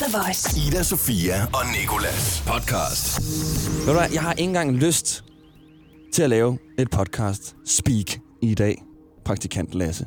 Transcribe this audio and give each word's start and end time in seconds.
The 0.00 0.18
Voice. 0.18 0.60
Ida, 0.68 0.82
Sofia 0.82 1.42
og 1.44 1.62
Nikolas 1.80 2.44
podcast. 2.46 3.20
Ved 3.78 3.86
du 3.86 3.92
hvad, 3.92 4.10
jeg 4.12 4.22
har 4.22 4.32
ikke 4.32 4.42
engang 4.48 4.76
lyst 4.76 5.24
til 6.12 6.22
at 6.22 6.30
lave 6.30 6.58
et 6.78 6.90
podcast 6.90 7.56
speak 7.64 8.18
i 8.42 8.54
dag. 8.54 8.82
Praktikant 9.24 9.74
Lasse. 9.74 10.06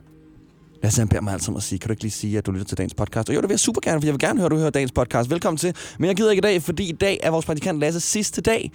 Lasse 0.83 1.01
han 1.01 1.07
beder 1.07 1.21
mig 1.21 1.33
altid 1.33 1.49
om 1.49 1.55
at 1.55 1.63
sige, 1.63 1.79
kan 1.79 1.87
du 1.87 1.91
ikke 1.91 2.03
lige 2.03 2.11
sige, 2.11 2.37
at 2.37 2.45
du 2.45 2.51
lytter 2.51 2.65
til 2.65 2.77
dagens 2.77 2.93
podcast? 2.93 3.29
Og 3.29 3.35
jo, 3.35 3.41
det 3.41 3.49
vil 3.49 3.53
jeg 3.53 3.59
super 3.59 3.81
gerne, 3.81 4.01
for 4.01 4.05
jeg 4.05 4.13
vil 4.13 4.19
gerne 4.19 4.39
høre, 4.39 4.45
at 4.45 4.51
du 4.51 4.57
hører 4.57 4.69
dagens 4.69 4.91
podcast. 4.91 5.29
Velkommen 5.29 5.57
til. 5.57 5.75
Men 5.99 6.07
jeg 6.07 6.15
gider 6.15 6.31
ikke 6.31 6.39
i 6.39 6.47
dag, 6.49 6.63
fordi 6.63 6.89
i 6.89 6.91
dag 6.91 7.19
er 7.23 7.29
vores 7.31 7.45
praktikant 7.45 7.79
Lasse 7.79 7.99
sidste 7.99 8.41
dag. 8.41 8.71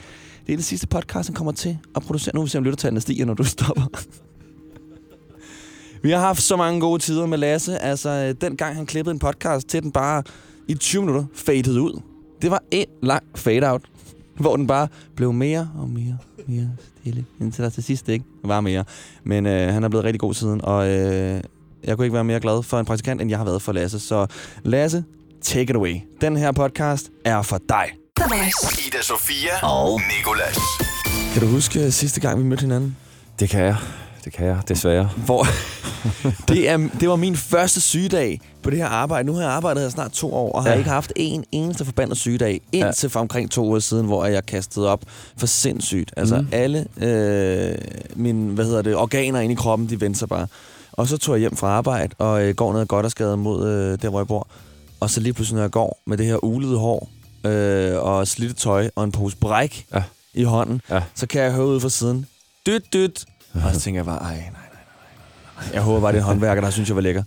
Det 0.47 0.53
er 0.53 0.57
det 0.57 0.65
sidste 0.65 0.87
podcast, 0.87 1.29
han 1.29 1.35
kommer 1.35 1.53
til 1.53 1.79
at 1.97 2.03
producere. 2.03 2.35
Nu 2.35 2.41
vil 2.41 2.47
vi 2.47 2.51
se, 2.51 2.59
om 2.59 2.65
lyttertallene 2.65 3.01
stiger, 3.01 3.25
når 3.25 3.35
du 3.35 3.45
stopper. 3.55 4.03
Vi 6.03 6.11
har 6.11 6.21
haft 6.21 6.43
så 6.43 6.57
mange 6.57 6.81
gode 6.81 7.03
tider 7.03 7.27
med 7.27 7.39
Lasse. 7.39 7.79
Altså, 7.79 8.33
den 8.33 8.57
gang 8.57 8.77
han 8.77 8.87
klippede 8.87 9.13
en 9.13 9.19
podcast 9.19 9.69
til 9.69 9.83
den 9.83 9.93
bare 9.93 10.23
i 10.69 10.75
20 10.75 11.03
minutter 11.03 11.25
faded 11.35 11.79
ud. 11.81 12.01
Det 12.43 12.51
var 12.51 12.63
en 12.71 12.87
lang 13.03 13.23
fade-out, 13.35 13.83
hvor 14.37 14.57
den 14.57 14.67
bare 14.67 14.89
blev 15.17 15.33
mere 15.33 15.71
og 15.79 15.89
mere 15.89 16.19
mere 16.47 16.71
stille, 17.01 17.25
indtil 17.41 17.65
der 17.65 17.71
til 17.71 17.83
sidst 17.83 18.09
ikke 18.09 18.25
var 18.45 18.61
mere. 18.61 18.85
Men 19.25 19.47
øh, 19.47 19.73
han 19.73 19.85
er 19.85 19.89
blevet 19.89 20.05
rigtig 20.05 20.21
god 20.21 20.35
siden, 20.35 20.65
og 20.65 20.89
øh, 20.89 21.41
jeg 21.85 21.97
kunne 21.97 22.05
ikke 22.07 22.15
være 22.15 22.25
mere 22.25 22.41
glad 22.41 22.63
for 22.63 22.79
en 22.79 22.87
praktikant, 22.87 23.21
end 23.21 23.31
jeg 23.31 23.39
har 23.39 23.45
været 23.45 23.63
for 23.63 23.73
Lasse. 23.73 24.01
Så 24.01 24.27
Lasse, 24.63 25.05
take 25.43 25.71
it 25.71 25.77
away. 25.77 25.97
Den 26.21 26.37
her 26.37 26.53
podcast 26.53 27.11
er 27.25 27.43
for 27.43 27.61
dig. 27.69 27.85
Ida, 28.87 29.03
Sofia 29.03 29.67
og 29.67 30.01
Nikolas. 30.19 30.59
Kan 31.33 31.43
du 31.43 31.49
huske 31.49 31.85
øh, 31.85 31.91
sidste 31.91 32.21
gang, 32.21 32.39
vi 32.39 32.45
mødte 32.45 32.61
hinanden? 32.61 32.97
Det 33.41 33.49
kan 33.49 33.61
jeg. 33.61 33.77
Det 34.25 34.33
kan 34.33 34.47
jeg, 34.47 34.59
desværre. 34.69 35.11
Hvor 35.17 35.47
det, 36.49 36.69
er, 36.69 36.89
det 37.01 37.09
var 37.09 37.17
min 37.17 37.37
første 37.37 37.81
sygedag 37.81 38.41
på 38.63 38.71
det 38.71 38.79
her 38.79 38.87
arbejde. 38.87 39.27
Nu 39.27 39.35
har 39.35 39.41
jeg 39.43 39.51
arbejdet 39.51 39.83
her 39.83 39.91
snart 39.91 40.11
to 40.13 40.35
år, 40.35 40.53
og 40.53 40.63
har 40.63 40.71
Ja. 40.71 40.79
ikke 40.79 40.91
haft 40.91 41.13
en 41.17 41.45
eneste 41.53 41.85
forbandet 41.85 42.19
sygedag, 42.19 42.61
indtil 42.73 43.11
for 43.11 43.21
omkring 43.21 43.51
to 43.51 43.65
uger 43.67 43.79
siden, 43.79 44.07
hvor 44.07 44.25
jeg 44.27 44.47
kastede 44.47 44.89
op 44.89 45.01
for 45.37 45.47
sindssygt. 45.47 46.13
Altså 46.17 46.41
mm. 46.41 46.49
alle 46.53 46.87
øh, 46.97 47.79
mine 48.17 48.53
hvad 48.55 48.65
hedder 48.65 48.83
det, 48.83 48.97
organer 48.97 49.41
inde 49.41 49.53
i 49.53 49.57
kroppen, 49.57 49.89
de 49.89 50.01
vendte 50.01 50.19
sig 50.19 50.29
bare. 50.29 50.47
Og 50.93 51.09
så 51.09 51.17
tog 51.19 51.35
jeg 51.35 51.41
hjem 51.41 51.57
fra 51.57 51.69
arbejde, 51.69 52.15
og 52.19 52.43
øh, 52.45 52.55
går 52.55 52.73
ned 52.73 52.87
godt 52.87 53.05
og 53.07 53.11
skade 53.11 53.37
mod 53.37 53.69
øh, 53.69 53.99
der, 54.03 54.09
hvor 54.09 54.21
jeg 54.21 54.27
bor. 54.27 54.49
Og 55.01 55.11
så 55.11 55.21
lige 55.21 55.33
pludselig, 55.33 55.55
når 55.57 55.63
jeg 55.63 55.71
går 55.71 56.01
med 56.07 56.19
det 56.19 56.27
her 56.27 56.45
ulede 56.45 56.77
hår, 56.79 57.09
øh, 57.47 58.03
og 58.03 58.29
slidte 58.29 58.55
tøj, 58.55 58.91
og 58.97 59.05
en 59.05 59.13
pose 59.13 59.37
bræk 59.37 59.87
Ja. 59.95 60.03
i 60.35 60.43
hånden, 60.43 60.81
Ja. 60.91 61.01
så 61.15 61.27
kan 61.27 61.43
jeg 61.43 61.53
høre 61.53 61.67
ud 61.67 61.81
fra 61.81 61.89
siden, 61.89 62.27
dyt, 62.67 62.93
dyt. 62.93 63.25
Og 63.55 63.75
så 63.75 63.81
tænker 63.81 63.99
jeg 63.99 64.07
bare, 64.07 64.19
ej, 64.19 64.31
nej, 64.31 64.39
nej, 64.39 64.51
nej, 64.53 64.63
nej. 65.57 65.71
Jeg 65.73 65.83
håber 65.83 66.01
bare, 66.01 66.13
det 66.13 66.19
er 66.19 66.23
en 66.23 66.27
håndværker, 66.27 66.63
der 66.63 66.71
synes, 66.71 66.89
jeg 66.89 66.97
var 66.97 67.03
lækker. 67.03 67.23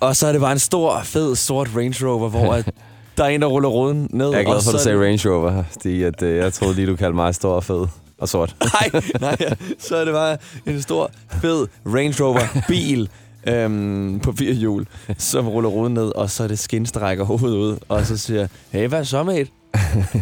og 0.00 0.16
så 0.16 0.26
er 0.26 0.32
det 0.32 0.40
bare 0.40 0.52
en 0.52 0.58
stor, 0.58 1.00
fed, 1.04 1.36
sort 1.36 1.68
Range 1.76 2.06
Rover, 2.06 2.28
hvor 2.28 2.54
at 2.54 2.70
der 3.16 3.24
er 3.24 3.28
en, 3.28 3.40
der 3.42 3.46
ruller 3.46 3.68
ruden 3.68 4.08
ned. 4.10 4.30
Jeg 4.30 4.40
er 4.40 4.44
glad 4.44 4.62
for, 4.62 4.70
at 4.70 4.74
du 4.74 4.82
sagde 4.82 5.04
Range 5.04 5.30
Rover, 5.30 5.64
fordi 5.72 6.02
at, 6.02 6.22
øh, 6.22 6.36
jeg 6.36 6.52
troede 6.52 6.74
lige, 6.74 6.86
du 6.86 6.96
kaldte 6.96 7.14
mig 7.16 7.34
stor 7.34 7.52
og 7.54 7.64
fed 7.64 7.86
og 8.18 8.28
sort. 8.28 8.56
Nej, 8.92 9.02
nej, 9.20 9.36
så 9.78 9.96
er 9.96 10.04
det 10.04 10.14
bare 10.14 10.36
en 10.66 10.82
stor, 10.82 11.10
fed 11.40 11.66
Range 11.86 12.24
Rover 12.24 12.62
bil 12.68 13.08
øhm, 13.46 14.20
på 14.22 14.32
fire 14.32 14.52
hjul, 14.52 14.86
som 15.18 15.48
ruller 15.48 15.70
ruden 15.70 15.94
ned, 15.94 16.14
og 16.14 16.30
så 16.30 16.44
er 16.44 16.48
det 16.48 16.58
skin, 16.58 16.84
der 16.84 17.00
rækker 17.00 17.24
hovedet 17.24 17.56
ud, 17.56 17.78
og 17.88 18.06
så 18.06 18.16
siger 18.16 18.46
hey, 18.70 18.88
hvad 18.88 19.04
så, 19.04 19.22
mate? 19.22 19.50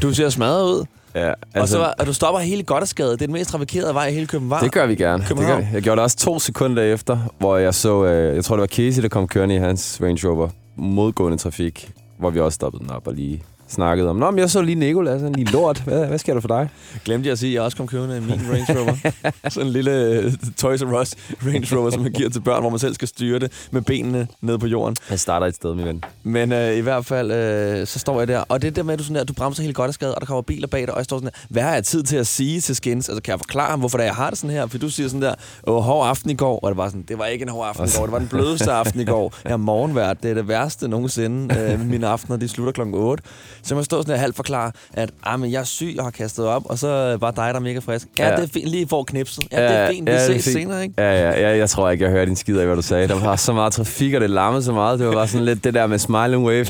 Du 0.02 0.14
ser 0.14 0.28
smadret 0.28 0.64
ud. 0.64 0.84
Ja, 1.14 1.28
Altså, 1.28 1.60
og, 1.60 1.68
så, 1.68 1.78
var- 1.78 1.94
og 1.98 2.06
du 2.06 2.12
stopper 2.12 2.40
hele 2.40 2.62
Goddersgade. 2.62 3.10
Det 3.12 3.22
er 3.22 3.26
den 3.26 3.32
mest 3.32 3.50
trafikerede 3.50 3.94
vej 3.94 4.06
i 4.06 4.12
hele 4.12 4.26
København. 4.26 4.64
det 4.64 4.72
gør 4.72 4.86
vi 4.86 4.94
gerne. 4.94 5.24
Det 5.28 5.36
gør 5.36 5.56
vi. 5.60 5.66
Jeg 5.72 5.82
gjorde 5.82 5.96
det 5.96 6.02
også 6.02 6.16
to 6.16 6.38
sekunder 6.38 6.82
efter, 6.82 7.18
hvor 7.38 7.56
jeg 7.56 7.74
så, 7.74 8.04
øh, 8.04 8.36
jeg 8.36 8.44
tror 8.44 8.56
det 8.56 8.60
var 8.60 8.66
Casey, 8.66 9.02
der 9.02 9.08
kom 9.08 9.28
kørende 9.28 9.54
i 9.54 9.58
hans 9.58 9.98
Range 10.02 10.28
Rover, 10.28 10.48
modgående 10.76 11.38
trafik, 11.38 11.90
hvor 12.18 12.30
vi 12.30 12.40
også 12.40 12.56
stoppede 12.56 12.82
den 12.84 12.90
op 12.92 13.06
og 13.06 13.14
lige 13.14 13.42
snakkede 13.68 14.10
om, 14.10 14.16
Nå, 14.16 14.30
men 14.30 14.38
jeg 14.38 14.50
så 14.50 14.62
lige 14.62 14.74
Nicolas, 14.74 15.22
han 15.22 15.32
lige 15.32 15.50
lort. 15.50 15.80
Hvad, 15.80 16.06
hvad 16.06 16.18
sker 16.18 16.34
der 16.34 16.40
for 16.40 16.48
dig? 16.48 16.68
Glemte 17.04 17.26
jeg 17.26 17.32
at 17.32 17.38
sige, 17.38 17.50
at 17.50 17.54
jeg 17.54 17.62
også 17.62 17.76
kom 17.76 17.86
kørende 17.86 18.16
i 18.16 18.20
min 18.20 18.40
Range 18.50 18.80
Rover. 18.80 19.10
Sådan 19.50 19.66
en 19.66 19.72
lille 19.72 19.90
øh, 19.92 20.32
Toys 20.56 20.82
R 20.82 21.00
Us 21.00 21.14
Range 21.46 21.76
Rover, 21.76 21.90
som 21.90 22.02
man 22.02 22.12
giver 22.12 22.30
til 22.30 22.40
børn, 22.40 22.60
hvor 22.60 22.70
man 22.70 22.78
selv 22.78 22.94
skal 22.94 23.08
styre 23.08 23.38
det 23.38 23.68
med 23.70 23.82
benene 23.82 24.26
ned 24.40 24.58
på 24.58 24.66
jorden. 24.66 24.96
Jeg 25.10 25.20
starter 25.20 25.46
et 25.46 25.54
sted, 25.54 25.74
min 25.74 25.86
ven. 25.86 26.04
Men 26.22 26.52
øh, 26.52 26.76
i 26.76 26.80
hvert 26.80 27.06
fald, 27.06 27.32
øh, 27.32 27.86
så 27.86 27.98
står 27.98 28.18
jeg 28.18 28.28
der. 28.28 28.38
Og 28.48 28.62
det 28.62 28.68
er 28.68 28.72
der 28.72 28.82
med, 28.82 28.92
at 28.92 28.98
du, 28.98 29.04
sådan 29.04 29.16
der, 29.16 29.24
du 29.24 29.32
bremser 29.32 29.62
helt 29.62 29.76
godt 29.76 29.88
af 29.88 29.94
skade, 29.94 30.14
og 30.14 30.20
der 30.20 30.26
kommer 30.26 30.42
biler 30.42 30.66
bag 30.66 30.80
dig, 30.80 30.90
og 30.90 30.98
jeg 30.98 31.04
står 31.04 31.16
sådan 31.16 31.30
der, 31.32 31.38
hvad 31.48 31.62
har 31.62 31.74
jeg 31.74 31.84
tid 31.84 32.02
til 32.02 32.16
at 32.16 32.26
sige 32.26 32.60
til 32.60 32.76
Skins? 32.76 33.08
Altså, 33.08 33.22
kan 33.22 33.32
jeg 33.32 33.38
forklare 33.40 33.70
ham, 33.70 33.78
hvorfor 33.78 33.98
det 33.98 34.04
er, 34.04 34.08
jeg 34.08 34.14
har 34.14 34.30
det 34.30 34.38
sådan 34.38 34.56
her? 34.56 34.66
For 34.66 34.78
du 34.78 34.88
siger 34.88 35.08
sådan 35.08 35.22
der, 35.22 35.34
åh, 35.66 35.82
hård 35.82 36.08
aften 36.08 36.30
i 36.30 36.34
går, 36.34 36.58
og 36.58 36.70
det 36.70 36.76
var 36.76 36.88
sådan, 36.88 37.04
det 37.08 37.18
var 37.18 37.26
ikke 37.26 37.42
en 37.42 37.48
hård 37.48 37.66
aften 37.68 37.84
i 37.84 37.90
går, 37.98 38.04
det 38.04 38.12
var 38.12 38.18
den 38.18 38.28
blødeste 38.28 38.72
aften 38.72 39.00
i 39.00 39.04
går. 39.04 39.34
Jeg 39.44 39.52
er 39.52 39.56
morgenvært, 39.56 40.22
det 40.22 40.30
er 40.30 40.34
det 40.34 40.48
værste 40.48 40.88
nogensinde. 40.88 41.54
Øh, 41.60 41.80
mine 41.80 42.06
aftener, 42.06 42.36
de 42.36 42.48
slutter 42.48 42.72
klokken 42.72 42.94
8. 42.94 43.22
Så 43.64 43.74
man 43.74 43.84
står 43.84 44.02
sådan 44.02 44.18
halvt 44.18 44.36
forklare, 44.36 44.72
at 44.94 45.10
ah, 45.24 45.40
men 45.40 45.52
jeg 45.52 45.60
er 45.60 45.64
syg, 45.64 45.92
jeg 45.96 46.04
har 46.04 46.10
kastet 46.10 46.46
op, 46.46 46.62
og 46.66 46.78
så 46.78 46.88
er 46.88 47.16
bare 47.16 47.30
dig, 47.36 47.44
der 47.48 47.54
er 47.54 47.58
mega 47.60 47.78
frisk. 47.78 48.06
Ja, 48.18 48.28
Ja. 48.28 48.36
det 48.36 48.42
er 48.44 48.48
fint, 48.52 48.68
lige 48.68 48.88
for 48.88 49.02
knipset. 49.04 49.44
Ja, 49.52 49.62
det 49.62 49.70
er 49.76 49.90
fint, 49.90 50.06
vi 50.06 50.12
det 50.12 50.20
er 50.22 50.26
ses 50.26 50.44
fint. 50.44 50.56
senere, 50.56 50.82
ikke? 50.82 50.94
Ja, 50.98 51.30
ja, 51.30 51.40
ja, 51.50 51.56
jeg 51.56 51.70
tror 51.70 51.90
ikke, 51.90 52.04
jeg 52.04 52.10
hørte 52.12 52.26
din 52.26 52.36
skid 52.36 52.58
af, 52.58 52.66
hvad 52.66 52.76
du 52.76 52.82
sagde. 52.82 53.08
Der 53.08 53.20
var 53.20 53.36
så 53.36 53.52
meget 53.52 53.72
trafik, 53.72 54.14
og 54.14 54.20
det 54.20 54.30
larmede 54.30 54.62
så 54.62 54.72
meget. 54.72 54.98
Det 54.98 55.06
var 55.06 55.12
bare 55.12 55.28
sådan 55.28 55.44
lidt 55.44 55.64
det 55.64 55.74
der 55.74 55.86
med 55.86 55.98
smiling 55.98 56.44
wave. 56.46 56.66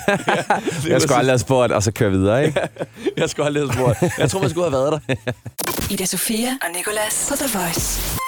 jeg 0.89 1.01
skulle 1.03 1.17
aldrig 1.19 1.33
have 1.33 1.39
spurgt, 1.39 1.73
og 1.73 1.83
så 1.83 1.93
køre 1.93 2.11
videre, 2.11 2.47
ikke? 2.47 2.61
Jeg 3.17 3.31
skulle 3.31 3.47
aldrig 3.47 3.63
have 3.65 3.73
spurgt. 3.97 4.19
Jeg 4.19 4.31
tror, 4.31 4.41
man 4.41 4.51
skulle 4.51 4.71
have 4.71 4.73
været 4.73 5.01
der. 5.09 5.33
Ida 5.91 6.05
Sofia 6.07 6.49
og 6.49 6.69
Nicolas 6.77 7.27
på 7.31 7.37
The 7.37 7.59
Voice. 7.59 8.24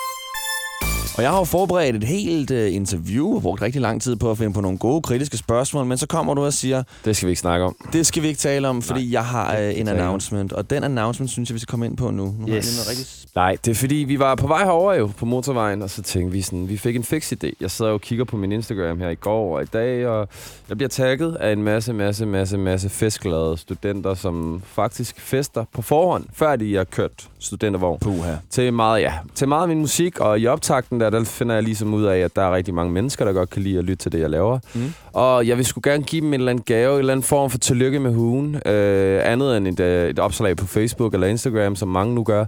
Og 1.17 1.23
jeg 1.23 1.31
har 1.31 1.39
jo 1.39 1.45
forberedt 1.45 1.97
et 1.97 2.05
helt 2.05 2.51
uh, 2.51 2.75
interview 2.75 3.35
og 3.37 3.43
brugt 3.43 3.63
rigtig 3.63 3.81
lang 3.81 4.03
tid 4.03 4.17
på 4.17 4.31
at 4.31 4.39
finde 4.39 4.53
på 4.53 4.61
nogle 4.61 4.79
gode 4.79 5.03
kritiske 5.03 5.37
spørgsmål, 5.37 5.87
men 5.87 5.99
så 5.99 6.07
kommer 6.07 6.35
du 6.35 6.45
og 6.45 6.53
siger, 6.53 6.83
Det 7.05 7.17
skal 7.17 7.27
vi 7.27 7.31
ikke 7.31 7.41
snakke 7.41 7.65
om. 7.65 7.77
det 7.93 8.07
skal 8.07 8.23
vi 8.23 8.29
ikke 8.29 8.39
tale 8.39 8.69
om, 8.69 8.83
fordi 8.83 9.01
Nej, 9.01 9.13
jeg 9.13 9.25
har 9.25 9.57
uh, 9.59 9.79
en 9.81 9.89
announcement, 9.89 10.53
og 10.53 10.71
den 10.71 10.85
announcement 10.85 11.31
synes 11.31 11.51
jeg, 11.51 11.55
vi 11.55 11.59
skal 11.59 11.71
komme 11.71 11.87
ind 11.87 11.97
på 11.97 12.11
nu. 12.11 12.25
Nu 12.25 12.31
har 12.41 12.55
jeg 12.55 12.63
lige 12.63 12.77
noget 12.77 12.91
rigtig... 12.91 13.07
Nej, 13.35 13.57
det 13.65 13.71
er 13.71 13.75
fordi, 13.75 13.95
vi 13.95 14.19
var 14.19 14.35
på 14.35 14.47
vej 14.47 14.65
herover 14.65 14.95
jo 14.95 15.11
på 15.19 15.27
motorvejen, 15.27 15.83
og 15.83 15.91
så 15.91 16.03
tænkte 16.03 16.33
vi 16.33 16.43
sådan, 16.43 16.69
vi 16.69 16.77
fik 16.77 16.97
en 16.97 17.05
fix 17.05 17.33
idé. 17.33 17.51
Jeg 17.61 17.71
sidder 17.71 17.91
og 17.91 18.01
kigger 18.01 18.25
på 18.25 18.37
min 18.37 18.53
Instagram 18.53 18.99
her 19.01 19.09
i 19.09 19.15
går 19.15 19.57
og 19.57 19.63
i 19.63 19.67
dag, 19.67 20.07
og 20.07 20.29
jeg 20.69 20.77
bliver 20.77 20.89
tagget 20.89 21.35
af 21.35 21.53
en 21.53 21.63
masse, 21.63 21.93
masse, 21.93 22.27
masse, 22.27 22.59
masse 22.59 22.89
festglade 22.89 23.57
studenter, 23.59 24.15
som 24.15 24.63
faktisk 24.67 25.21
fester 25.21 25.65
på 25.73 25.83
forhånd, 25.83 26.25
før 26.33 26.57
de 26.57 26.75
har 26.77 26.85
kørt 26.85 27.29
studentervogn. 27.39 27.99
Puha. 28.01 28.33
Til 28.51 28.73
meget, 28.73 29.01
ja, 29.03 29.13
til 29.35 29.49
meget 29.49 29.63
af 29.63 29.69
min 29.69 29.81
musik, 29.81 30.21
og 30.21 30.41
i 30.41 30.47
optakten 30.47 31.01
der, 31.11 31.19
der 31.19 31.25
finder 31.25 31.55
jeg 31.55 31.65
ligesom 31.65 31.95
ud 31.95 32.05
af, 32.05 32.19
at 32.19 32.37
der 32.37 32.43
er 32.43 32.55
rigtig 32.55 32.75
mange 32.75 32.93
mennesker, 32.93 33.25
der 33.25 33.33
godt 33.33 33.51
kan 33.51 33.63
lide 33.63 33.79
at 33.79 33.85
lytte 33.85 34.05
til 34.05 34.13
det, 34.13 34.21
jeg 34.21 34.31
laver. 34.31 34.59
Mm. 34.75 34.95
Og 35.13 35.47
jeg 35.47 35.57
vil 35.57 35.67
sgu 35.67 35.81
gerne 35.85 36.03
give 36.03 36.21
dem 36.21 36.29
en 36.29 36.35
eller 36.35 36.51
anden 36.51 36.65
gave, 36.65 36.93
en 36.93 36.99
eller 36.99 37.13
anden 37.13 37.25
form 37.25 37.51
for 37.51 37.59
tillykke 37.59 38.01
med 38.01 38.15
hugen. 38.15 38.55
Øh, 38.67 39.21
andet 39.25 39.57
end 39.57 39.69
et, 39.69 39.81
øh, 39.81 40.11
et 40.11 40.19
opslag 40.19 40.57
på 40.57 40.67
Facebook 40.67 41.15
eller 41.15 41.27
Instagram, 41.27 41.77
som 41.77 41.89
mange 41.89 42.15
nu 42.15 42.25
gør. 42.25 42.45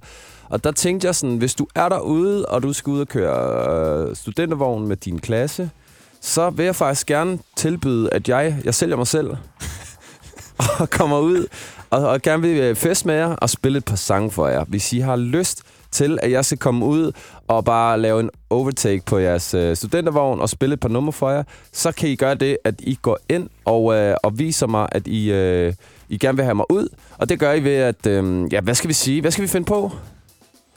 Og 0.48 0.64
der 0.64 0.72
tænkte 0.72 1.06
jeg 1.06 1.14
sådan, 1.14 1.36
hvis 1.36 1.54
du 1.54 1.66
er 1.74 1.88
derude, 1.88 2.46
og 2.46 2.62
du 2.62 2.72
skal 2.72 2.90
ud 2.90 3.00
og 3.00 3.08
køre 3.08 4.08
øh, 4.08 4.16
studentervogn 4.16 4.88
med 4.88 4.96
din 4.96 5.18
klasse, 5.18 5.70
så 6.20 6.50
vil 6.50 6.64
jeg 6.64 6.76
faktisk 6.76 7.06
gerne 7.06 7.38
tilbyde, 7.56 8.10
at 8.12 8.28
jeg, 8.28 8.56
jeg 8.64 8.74
sælger 8.74 8.96
mig 8.96 9.06
selv, 9.06 9.36
og 10.80 10.90
kommer 10.90 11.18
ud 11.18 11.46
og, 11.90 12.08
og 12.08 12.22
gerne 12.22 12.42
vil 12.42 12.60
øh, 12.60 12.76
fest 12.76 13.06
med 13.06 13.14
jer 13.14 13.36
og 13.36 13.50
spille 13.50 13.78
et 13.78 13.84
par 13.84 13.96
sange 13.96 14.30
for 14.30 14.48
jer. 14.48 14.64
Hvis 14.64 14.92
I 14.92 14.98
har 14.98 15.16
lyst 15.16 15.62
til, 15.90 16.18
at 16.22 16.30
jeg 16.30 16.44
skal 16.44 16.58
komme 16.58 16.84
ud 16.84 17.12
og 17.48 17.64
bare 17.64 18.00
lave 18.00 18.20
en 18.20 18.30
overtake 18.50 19.02
på 19.06 19.18
jeres 19.18 19.54
øh, 19.54 19.76
studentervogn 19.76 20.40
og 20.40 20.48
spille 20.48 20.72
et 20.72 20.80
par 20.80 20.88
numre 20.88 21.12
for 21.12 21.30
jer, 21.30 21.42
så 21.72 21.92
kan 21.92 22.08
I 22.08 22.16
gøre 22.16 22.34
det, 22.34 22.56
at 22.64 22.74
I 22.78 22.98
går 23.02 23.18
ind 23.28 23.48
og, 23.64 23.94
øh, 23.94 24.16
og 24.22 24.38
viser 24.38 24.66
mig, 24.66 24.88
at 24.92 25.06
I, 25.06 25.32
øh, 25.32 25.74
I 26.08 26.18
gerne 26.18 26.36
vil 26.36 26.44
have 26.44 26.54
mig 26.54 26.66
ud. 26.70 26.88
Og 27.18 27.28
det 27.28 27.38
gør 27.38 27.52
I 27.52 27.64
ved, 27.64 27.76
at... 27.76 28.06
Øh, 28.06 28.52
ja, 28.52 28.60
hvad 28.60 28.74
skal 28.74 28.88
vi 28.88 28.94
sige? 28.94 29.20
Hvad 29.20 29.30
skal 29.30 29.42
vi 29.42 29.48
finde 29.48 29.64
på? 29.64 29.92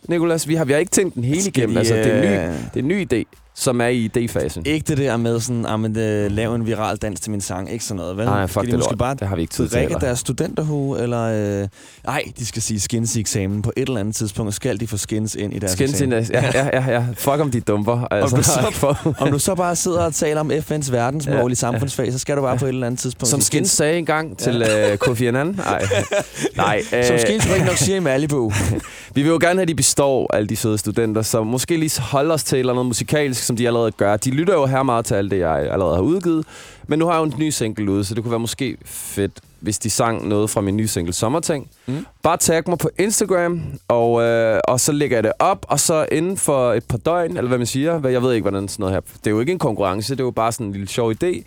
Nikolas, 0.08 0.48
vi 0.48 0.56
har, 0.56 0.66
vi 0.66 0.74
har 0.74 0.80
ikke 0.80 0.92
tænkt 0.92 1.16
den 1.16 1.24
hele 1.24 1.48
igennem. 1.48 1.78
Altså, 1.78 1.94
det, 1.94 2.08
er 2.08 2.16
en 2.16 2.22
ny, 2.22 2.54
øh, 2.54 2.60
det 2.74 2.76
er 2.76 2.80
en 2.80 2.88
ny 2.88 3.08
idé, 3.14 3.41
som 3.56 3.82
er 3.82 3.88
i 3.88 4.10
idéfasen. 4.18 4.62
Ikke 4.66 4.86
det 4.88 4.98
der 4.98 5.18
med 5.18 5.40
sådan, 5.40 5.66
ah, 5.66 5.80
men, 5.80 5.92
uh, 5.92 6.32
lave 6.32 6.56
en 6.56 6.66
viral 6.66 6.98
dans 6.98 7.20
til 7.20 7.32
min 7.32 7.42
sang. 7.42 7.72
Ikke 7.72 7.86
sådan 7.86 7.98
noget, 7.98 8.18
vel? 8.18 8.26
Nej, 8.26 8.48
Skal 8.48 8.54
fuck 8.54 8.66
de 8.66 8.72
det 8.72 8.80
måske 8.80 8.92
lort. 8.92 8.98
bare 9.00 9.16
Det 9.16 9.28
har 9.28 9.36
vi 9.36 9.42
ikke 9.42 9.54
tid 9.54 9.68
til. 9.70 9.96
deres 10.02 10.20
studenterhue, 10.20 11.00
eller... 11.02 11.62
Øh, 11.62 11.68
ej, 12.08 12.24
de 12.40 12.46
skal 12.46 12.62
sige 12.62 12.80
skins 12.80 13.16
i 13.16 13.20
eksamen. 13.20 13.62
På 13.62 13.72
et 13.78 13.82
eller 13.88 14.00
andet 14.00 14.16
tidspunkt 14.16 14.54
skal 14.54 14.80
de 14.80 14.88
få 14.88 14.98
skins 14.98 15.36
ind 15.36 15.54
i 15.54 15.60
deres 15.60 15.72
Skins 15.72 15.92
eksamen. 15.92 16.18
ind, 16.18 16.28
ja, 16.32 16.52
ja, 16.54 16.66
ja, 16.74 16.92
ja. 16.92 17.06
Fuck 17.18 17.40
om 17.40 17.52
de 17.52 17.62
dumper. 17.62 18.08
Altså, 18.14 18.36
du 18.38 18.44
så- 18.44 18.70
for, 18.72 19.16
Om 19.20 19.32
du 19.32 19.40
så 19.40 19.56
bare 19.56 19.76
sidder 19.76 20.00
og 20.06 20.14
taler 20.16 20.40
om 20.40 20.52
FN's 20.52 20.92
verdensmål 20.92 21.36
Ja. 21.38 21.48
i 21.48 21.56
samfundsfag, 21.56 22.12
så 22.12 22.20
skal 22.20 22.38
du 22.38 22.42
bare 22.42 22.58
på 22.58 22.66
et 22.66 22.70
eller 22.70 22.88
andet 22.88 23.00
tidspunkt... 23.00 23.30
som 23.30 23.40
sige 23.42 23.46
Skins 23.46 23.70
sagde 23.72 23.98
engang 23.98 24.38
til 24.38 24.62
øh, 24.92 24.98
Kofi 24.98 25.26
Annan. 25.26 25.48
Nej, 25.48 25.86
Nej 26.56 26.82
øh, 26.94 27.06
Som 27.06 27.18
skins 27.18 27.48
rigtig 27.50 27.66
nok 27.66 27.78
siger 27.78 27.96
i 27.96 28.00
Malibu. 28.00 28.52
vi 29.16 29.22
vil 29.22 29.30
jo 29.30 29.38
gerne 29.42 29.56
have, 29.56 29.62
at 29.62 29.68
de 29.68 29.76
består, 29.76 30.36
alle 30.36 30.48
de 30.48 30.56
søde 30.56 30.78
studenter, 30.78 31.22
så 31.22 31.44
måske 31.44 31.78
lige 31.78 32.02
holde 32.02 32.34
os 32.34 32.44
til 32.44 32.56
et 32.56 32.60
eller 32.60 32.74
andet 32.74 32.86
musikalsk, 32.86 33.41
som 33.44 33.56
de 33.56 33.68
allerede 33.68 33.92
gør. 33.92 34.18
De 34.18 34.32
lytter 34.32 34.54
jo 34.54 34.66
her 34.66 34.84
meget 34.84 35.06
til 35.06 35.16
alt 35.16 35.32
det, 35.32 35.40
jeg 35.40 35.72
allerede 35.72 35.96
har 35.96 36.04
udgivet. 36.04 36.46
Men 36.88 37.00
nu 37.00 37.06
har 37.06 37.14
jeg 37.14 37.20
jo 37.20 37.24
en 37.24 37.34
ny 37.38 37.50
single 37.50 37.92
ude, 37.92 38.04
så 38.04 38.16
det 38.16 38.24
kunne 38.24 38.32
være 38.32 38.40
måske 38.40 38.78
fedt, 38.86 39.32
hvis 39.60 39.80
de 39.80 39.90
sang 39.90 40.28
noget 40.28 40.50
fra 40.50 40.62
min 40.62 40.78
nye 40.78 40.88
single 40.88 41.14
Sommerting. 41.14 41.70
Mm. 41.86 41.94
Mm. 41.94 42.06
Bare 42.24 42.38
tag 42.38 42.64
mig 42.68 42.78
på 42.78 42.90
Instagram, 43.00 43.62
og, 43.88 44.22
øh, 44.22 44.60
og 44.68 44.80
så 44.80 44.92
lægger 44.92 45.18
jeg 45.18 45.24
det 45.24 45.32
op, 45.40 45.66
og 45.70 45.80
så 45.80 46.06
inden 46.12 46.38
for 46.38 46.74
et 46.74 46.84
par 46.84 46.98
døgn, 46.98 47.38
eller 47.38 47.48
hvad 47.48 47.58
man 47.58 47.68
siger, 47.68 47.98
hvad 47.98 48.12
jeg 48.12 48.22
ved 48.24 48.34
ikke, 48.34 48.44
hvordan 48.44 48.68
sådan 48.68 48.84
noget 48.84 48.94
her... 48.94 49.02
Det 49.02 49.28
er 49.28 49.32
jo 49.32 49.40
ikke 49.40 49.52
en 49.52 49.60
konkurrence, 49.60 50.14
det 50.14 50.20
er 50.20 50.24
jo 50.24 50.32
bare 50.32 50.52
sådan 50.52 50.66
en 50.66 50.72
lille 50.72 50.88
sjov 50.88 51.12
idé. 51.12 51.44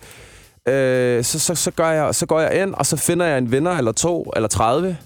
øh, 0.71 1.23
så, 1.23 1.39
så, 1.39 1.55
så, 1.55 1.71
gør 1.71 1.89
jeg, 1.89 2.15
så 2.15 2.25
går 2.25 2.39
jeg 2.39 2.61
ind, 2.61 2.73
og 2.73 2.85
så 2.85 2.97
finder 2.97 3.25
jeg 3.25 3.37
en 3.37 3.51
vinder, 3.51 3.71
eller 3.71 3.91
to, 3.91 4.31
eller 4.35 4.47
30, 4.47 4.97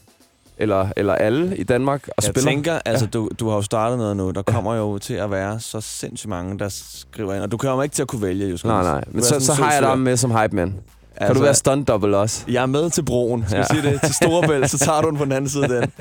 eller, 0.60 0.90
eller 0.98 1.16
alle 1.16 1.58
i 1.58 1.64
Danmark, 1.64 2.08
og 2.08 2.14
Jeg 2.18 2.24
spiller. 2.24 2.52
tænker, 2.52 2.80
altså 2.86 3.06
du, 3.06 3.30
du 3.40 3.50
har 3.50 3.56
jo 3.56 3.62
startet 3.62 3.98
noget 3.98 4.18
nu. 4.18 4.32
Der 4.32 4.42
kommer 4.42 4.76
jo 4.76 4.98
til 4.98 5.14
at 5.14 5.32
være 5.32 5.60
så 5.60 5.82
sindssygt 5.82 6.30
mange, 6.30 6.60
der 6.60 6.70
skriver 6.70 7.34
ind. 7.34 7.44
Og 7.44 7.52
du 7.52 7.58
kommer 7.58 7.84
ikke 7.84 7.94
til 7.96 8.02
at 8.02 8.08
kunne 8.08 8.22
vælge, 8.22 8.48
jo. 8.48 8.58
Nej, 8.64 8.84
nej. 8.84 9.04
Men 9.08 9.24
så, 9.24 9.40
så 9.40 9.54
har 9.54 9.74
jeg 9.74 9.82
dig 9.82 10.00
med 10.00 10.18
som 10.18 10.32
hype 10.32 10.56
man. 10.56 10.76
Kan 11.20 11.28
Altså, 11.28 11.40
du 11.40 11.44
være 11.44 11.54
stunt 11.56 11.88
double 11.88 12.18
også? 12.18 12.44
Jeg 12.48 12.62
er 12.62 12.66
med 12.66 12.90
til 12.90 13.04
broen. 13.04 13.44
Skal 13.48 13.56
ja. 13.58 13.66
Ja. 13.76 13.82
sige 13.82 13.92
det? 13.94 14.02
Til 14.02 14.14
Storebælt, 14.14 14.70
så 14.70 14.78
tager 14.78 15.02
du 15.02 15.10
den 15.10 15.18
på 15.18 15.24
den 15.24 15.32
anden 15.32 15.50
side 15.50 15.68
den. 15.68 15.92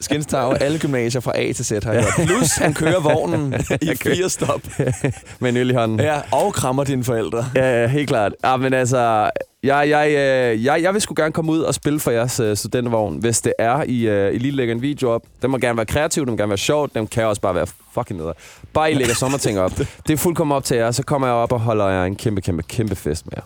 Skins 0.00 0.26
tager 0.26 0.44
alle 0.44 0.78
gymnasier 0.78 1.20
fra 1.20 1.32
A 1.34 1.52
til 1.52 1.64
Z, 1.64 1.70
har 1.84 1.92
jeg 1.92 2.04
hørt. 2.04 2.26
Plus, 2.26 2.56
han 2.56 2.74
kører 2.74 3.00
vognen 3.00 3.54
i 3.82 3.94
fire 3.96 4.28
stop. 4.28 4.60
Med 5.40 5.50
en 5.50 5.56
øl 5.56 5.70
i 5.70 5.74
hånden. 5.74 6.00
Ja, 6.00 6.20
og 6.32 6.52
krammer 6.54 6.84
dine 6.84 7.04
forældre. 7.04 7.44
Ja, 7.54 7.80
ja, 7.82 7.86
helt 7.86 8.08
klart. 8.08 8.32
Ja, 8.44 8.56
men 8.56 8.74
altså, 8.74 9.30
jeg, 9.62 9.88
jeg, 9.88 10.08
øh, 10.10 10.64
jeg, 10.64 10.82
jeg 10.82 10.92
vil 10.92 11.00
sgu 11.00 11.14
gerne 11.16 11.32
komme 11.32 11.52
ud 11.52 11.60
og 11.60 11.74
spille 11.74 12.00
for 12.00 12.10
jeres 12.10 12.40
uh, 12.40 12.54
studentervogn, 12.54 13.18
hvis 13.18 13.40
det 13.40 13.52
er, 13.58 13.82
I, 13.82 14.26
uh, 14.28 14.34
I 14.34 14.38
lige 14.38 14.56
lægger 14.56 14.74
en 14.74 14.82
video 14.82 15.10
op. 15.10 15.22
Den 15.42 15.50
må 15.50 15.58
gerne 15.58 15.76
være 15.76 15.86
kreativ, 15.86 16.24
den 16.24 16.30
må 16.30 16.36
gerne 16.36 16.50
være 16.50 16.58
sjov, 16.58 16.88
den 16.94 17.06
kan 17.06 17.24
også 17.26 17.40
bare 17.42 17.54
være 17.54 17.66
fucking 17.94 18.20
ned. 18.20 18.32
Bare 18.72 18.90
I 18.92 18.94
lægger 18.94 19.14
sommerting 19.14 19.60
op. 19.60 19.72
Det 20.06 20.12
er 20.12 20.16
fuldkommen 20.16 20.56
op 20.56 20.64
til 20.64 20.76
jer, 20.76 20.90
så 20.90 21.02
kommer 21.02 21.26
jeg 21.28 21.34
op 21.34 21.52
og 21.52 21.60
holder 21.60 21.88
jer 21.88 22.04
en 22.04 22.16
kæmpe, 22.16 22.40
kæmpe, 22.40 22.62
kæmpe 22.62 22.96
fest 22.96 23.26
med 23.26 23.32
jer. 23.36 23.42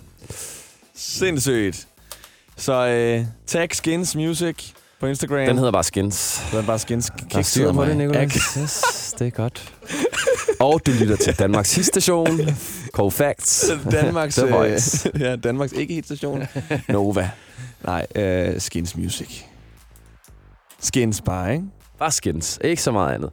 Sindssygt. 0.96 1.88
Så 2.56 2.86
øh, 2.86 3.26
tag 3.46 3.74
Skins 3.74 4.16
Music 4.16 4.72
på 5.00 5.06
Instagram. 5.06 5.46
Den 5.46 5.56
hedder 5.58 5.72
bare 5.72 5.84
Skins. 5.84 6.42
Den 6.50 6.58
er 6.58 6.62
bare 6.62 6.78
Skins 6.78 7.10
er 7.34 7.42
styr 7.42 7.72
på 7.72 7.84
det, 7.84 8.10
Nicolás. 8.10 8.60
Yes, 8.60 9.14
det 9.18 9.26
er 9.26 9.30
godt. 9.30 9.72
Og 10.60 10.80
du 10.86 10.90
lytter 10.90 11.16
til 11.16 11.38
Danmarks 11.38 11.68
sidste 11.68 12.00
station, 12.00 12.40
Facts. 13.10 13.70
Danmarks, 13.90 14.34
The 14.34 14.46
øh, 14.46 14.52
Voice. 14.52 15.10
ja, 15.24 15.36
Danmarks 15.36 15.72
ikke 15.72 15.94
helt 15.94 16.06
station. 16.06 16.42
Nova. 16.88 17.30
Nej, 17.84 18.06
øh, 18.14 18.60
Skins 18.60 18.96
Music. 18.96 19.42
Skins 20.80 21.20
bare, 21.20 21.52
ikke? 21.52 21.64
Bare 21.98 22.12
Skins, 22.12 22.58
ikke 22.64 22.82
så 22.82 22.92
meget 22.92 23.14
andet. 23.14 23.30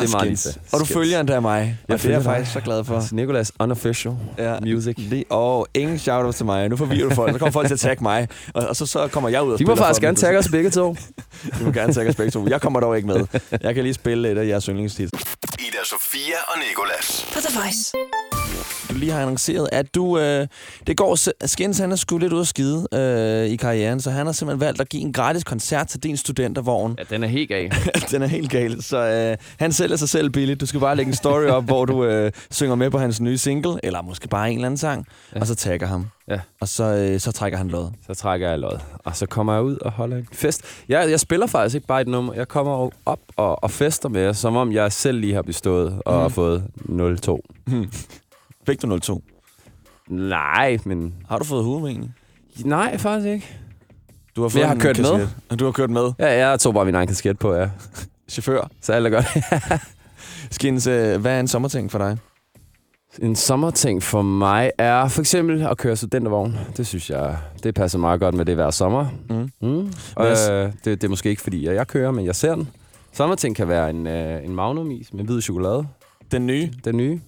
Det 0.00 0.14
er 0.14 0.24
lige 0.24 0.38
Og 0.72 0.80
du 0.80 0.84
følger 0.84 1.20
endda 1.20 1.40
mig. 1.40 1.78
Jeg 1.88 1.94
og 1.94 2.02
det 2.02 2.06
er 2.08 2.10
jeg 2.10 2.18
dig. 2.20 2.24
faktisk 2.24 2.52
så 2.52 2.60
glad 2.60 2.84
for. 2.84 2.98
Nicolás 2.98 3.50
Unofficial 3.60 4.14
Ja. 4.38 4.60
Music. 4.60 4.94
Lige, 4.98 5.24
og 5.30 5.66
ingen 5.74 5.98
shout 5.98 6.34
til 6.34 6.46
mig. 6.46 6.68
Nu 6.68 6.76
forvirrer 6.76 7.08
du 7.08 7.14
folk. 7.14 7.32
Så 7.32 7.38
kommer 7.38 7.52
folk 7.52 7.66
til 7.66 7.74
at 7.74 7.80
tagge 7.80 8.02
mig. 8.02 8.28
Og, 8.54 8.66
og 8.68 8.76
så, 8.76 8.86
så 8.86 9.08
kommer 9.08 9.28
jeg 9.28 9.42
ud 9.42 9.52
og 9.52 9.58
De 9.58 9.64
må 9.64 9.76
faktisk 9.76 10.00
for 10.00 10.06
gerne 10.06 10.16
tagge 10.16 10.38
os 10.38 10.48
begge 10.48 10.70
to. 10.70 10.96
De 11.58 11.64
må 11.64 11.70
gerne 11.72 11.92
tagge 11.92 12.10
os 12.10 12.16
begge 12.16 12.30
to. 12.30 12.46
Jeg 12.48 12.60
kommer 12.60 12.80
dog 12.80 12.96
ikke 12.96 13.08
med. 13.08 13.26
Jeg 13.62 13.74
kan 13.74 13.82
lige 13.84 13.94
spille 13.94 14.30
et 14.32 14.38
af 14.38 14.46
jeres 14.46 14.64
yndlingstitler. 14.66 15.20
Ida 15.58 15.78
Sofia 15.84 16.36
og 16.48 16.54
Nikolas. 16.68 17.26
På 17.34 17.38
The 17.40 17.58
Voice. 17.60 17.92
Du 18.90 18.94
lige 18.94 19.12
har 19.12 19.20
annonceret, 19.20 19.68
at 19.72 19.94
du... 19.94 20.18
Øh, 20.18 20.46
det 20.86 20.96
går... 20.96 21.18
Skins, 21.46 21.78
han 21.78 21.92
er 21.92 21.96
sgu 21.96 22.18
lidt 22.18 22.32
ude 22.32 22.40
at 22.40 22.46
skide 22.46 22.86
øh, 22.94 23.46
i 23.46 23.56
karrieren, 23.56 24.00
så 24.00 24.10
han 24.10 24.26
har 24.26 24.32
simpelthen 24.32 24.60
valgt 24.60 24.80
at 24.80 24.88
give 24.88 25.02
en 25.02 25.12
gratis 25.12 25.44
koncert 25.44 25.86
til 25.88 26.02
din 26.02 26.16
studentervogn. 26.16 26.94
Ja, 26.98 27.02
den 27.14 27.24
er 27.24 27.28
helt 27.28 27.48
gal. 27.48 27.72
Den 28.10 28.22
er 28.22 28.26
helt 28.26 28.50
gal. 28.50 28.82
Så 28.82 28.96
øh, 29.30 29.36
han 29.58 29.72
sælger 29.72 29.96
sig 29.96 30.08
selv 30.08 30.30
billigt. 30.30 30.60
Du 30.60 30.66
skal 30.66 30.80
bare 30.80 30.96
lægge 30.96 31.08
en 31.10 31.14
story 31.16 31.44
op, 31.44 31.64
hvor 31.64 31.84
du 31.84 32.04
øh, 32.04 32.32
synger 32.50 32.74
med 32.74 32.90
på 32.90 32.98
hans 32.98 33.20
nye 33.20 33.38
single, 33.38 33.80
eller 33.82 34.02
måske 34.02 34.28
bare 34.28 34.50
en 34.50 34.56
eller 34.56 34.66
anden 34.66 34.78
sang, 34.78 35.06
ja. 35.34 35.40
Og 35.40 35.46
så 35.46 35.54
tagger 35.54 35.86
ham. 35.86 36.06
Ja. 36.28 36.40
Og 36.60 36.68
så, 36.68 36.84
øh, 36.84 37.20
så 37.20 37.32
trækker 37.32 37.58
han 37.58 37.68
lod. 37.68 37.90
Så 38.06 38.14
trækker 38.14 38.48
jeg 38.48 38.58
lod. 38.58 38.78
Og 38.98 39.16
så 39.16 39.26
kommer 39.26 39.52
jeg 39.54 39.62
ud 39.62 39.76
og 39.76 39.90
holder 39.92 40.16
en 40.16 40.28
fest. 40.32 40.62
Jeg, 40.88 41.10
jeg 41.10 41.20
spiller 41.20 41.46
faktisk 41.46 41.74
ikke 41.74 41.86
bare 41.86 42.00
et 42.00 42.08
nummer. 42.08 42.34
Jeg 42.34 42.48
kommer 42.48 42.90
op 43.06 43.18
og, 43.36 43.64
og 43.64 43.70
fester 43.70 44.08
med 44.08 44.20
jer, 44.20 44.32
som 44.32 44.56
om 44.56 44.72
jeg 44.72 44.92
selv 44.92 45.18
lige 45.20 45.34
har 45.34 45.42
bestået 45.42 45.98
og 46.06 46.12
Mhm. 46.14 46.22
har 46.22 46.28
fået 46.28 46.64
0-2. 46.88 47.38
Fik 48.66 48.82
du 48.82 48.98
02? 48.98 49.22
Nej, 50.08 50.78
men... 50.84 51.14
Har 51.28 51.38
du 51.38 51.44
fået 51.44 51.90
egentlig? 51.90 52.10
Nej, 52.64 52.98
faktisk 52.98 53.28
ikke. 53.28 53.58
Du 54.36 54.42
har 54.42 54.48
Men 54.54 54.58
jeg 54.60 54.68
har 54.68 54.76
kørt 54.76 54.98
med. 54.98 55.04
kasket. 55.18 55.58
Du 55.60 55.64
har 55.64 55.72
kørt 55.72 55.90
med. 55.90 56.12
Ja, 56.18 56.48
jeg 56.48 56.60
tog 56.60 56.74
bare 56.74 56.84
min 56.84 56.94
egen 56.94 57.08
kasket 57.08 57.38
på, 57.38 57.54
ja. 57.54 57.68
Chauffør. 58.30 58.68
Så 58.80 58.92
alt 58.92 59.06
er 59.06 59.10
godt. 59.10 59.26
Skins, 60.54 60.86
øh, 60.86 61.20
hvad 61.20 61.32
er 61.36 61.40
en 61.40 61.48
sommerting 61.48 61.90
for 61.90 61.98
dig? 61.98 62.18
En 63.22 63.36
sommerting 63.36 64.02
for 64.02 64.22
mig 64.22 64.70
er 64.78 65.08
for 65.08 65.20
eksempel 65.20 65.62
at 65.62 65.76
køre 65.78 65.96
studentervogn. 65.96 66.58
Det 66.76 66.86
synes 66.86 67.10
jeg, 67.10 67.38
det 67.62 67.74
passer 67.74 67.98
meget 67.98 68.20
godt 68.20 68.34
med 68.34 68.44
det 68.44 68.54
hver 68.54 68.70
sommer. 68.70 69.06
Mm. 69.30 69.50
Mm. 69.68 69.92
S- 69.92 70.48
Øh, 70.48 70.72
det, 70.72 70.84
det 70.84 71.04
er 71.04 71.08
måske 71.08 71.30
ikke 71.30 71.42
fordi, 71.42 71.66
jeg, 71.66 71.74
jeg 71.74 71.86
kører, 71.86 72.10
men 72.10 72.26
jeg 72.26 72.34
ser 72.36 72.54
den. 72.54 72.68
Sommerting 73.12 73.56
kan 73.56 73.68
være 73.68 73.90
en, 73.90 74.06
øh, 74.06 74.44
en 74.44 74.54
Magnum-is 74.54 75.12
med 75.12 75.24
hvid 75.24 75.40
chokolade. 75.40 75.86
Den 76.32 76.46
nye 76.46 76.70
Den 76.84 76.96
nye. 76.96 77.20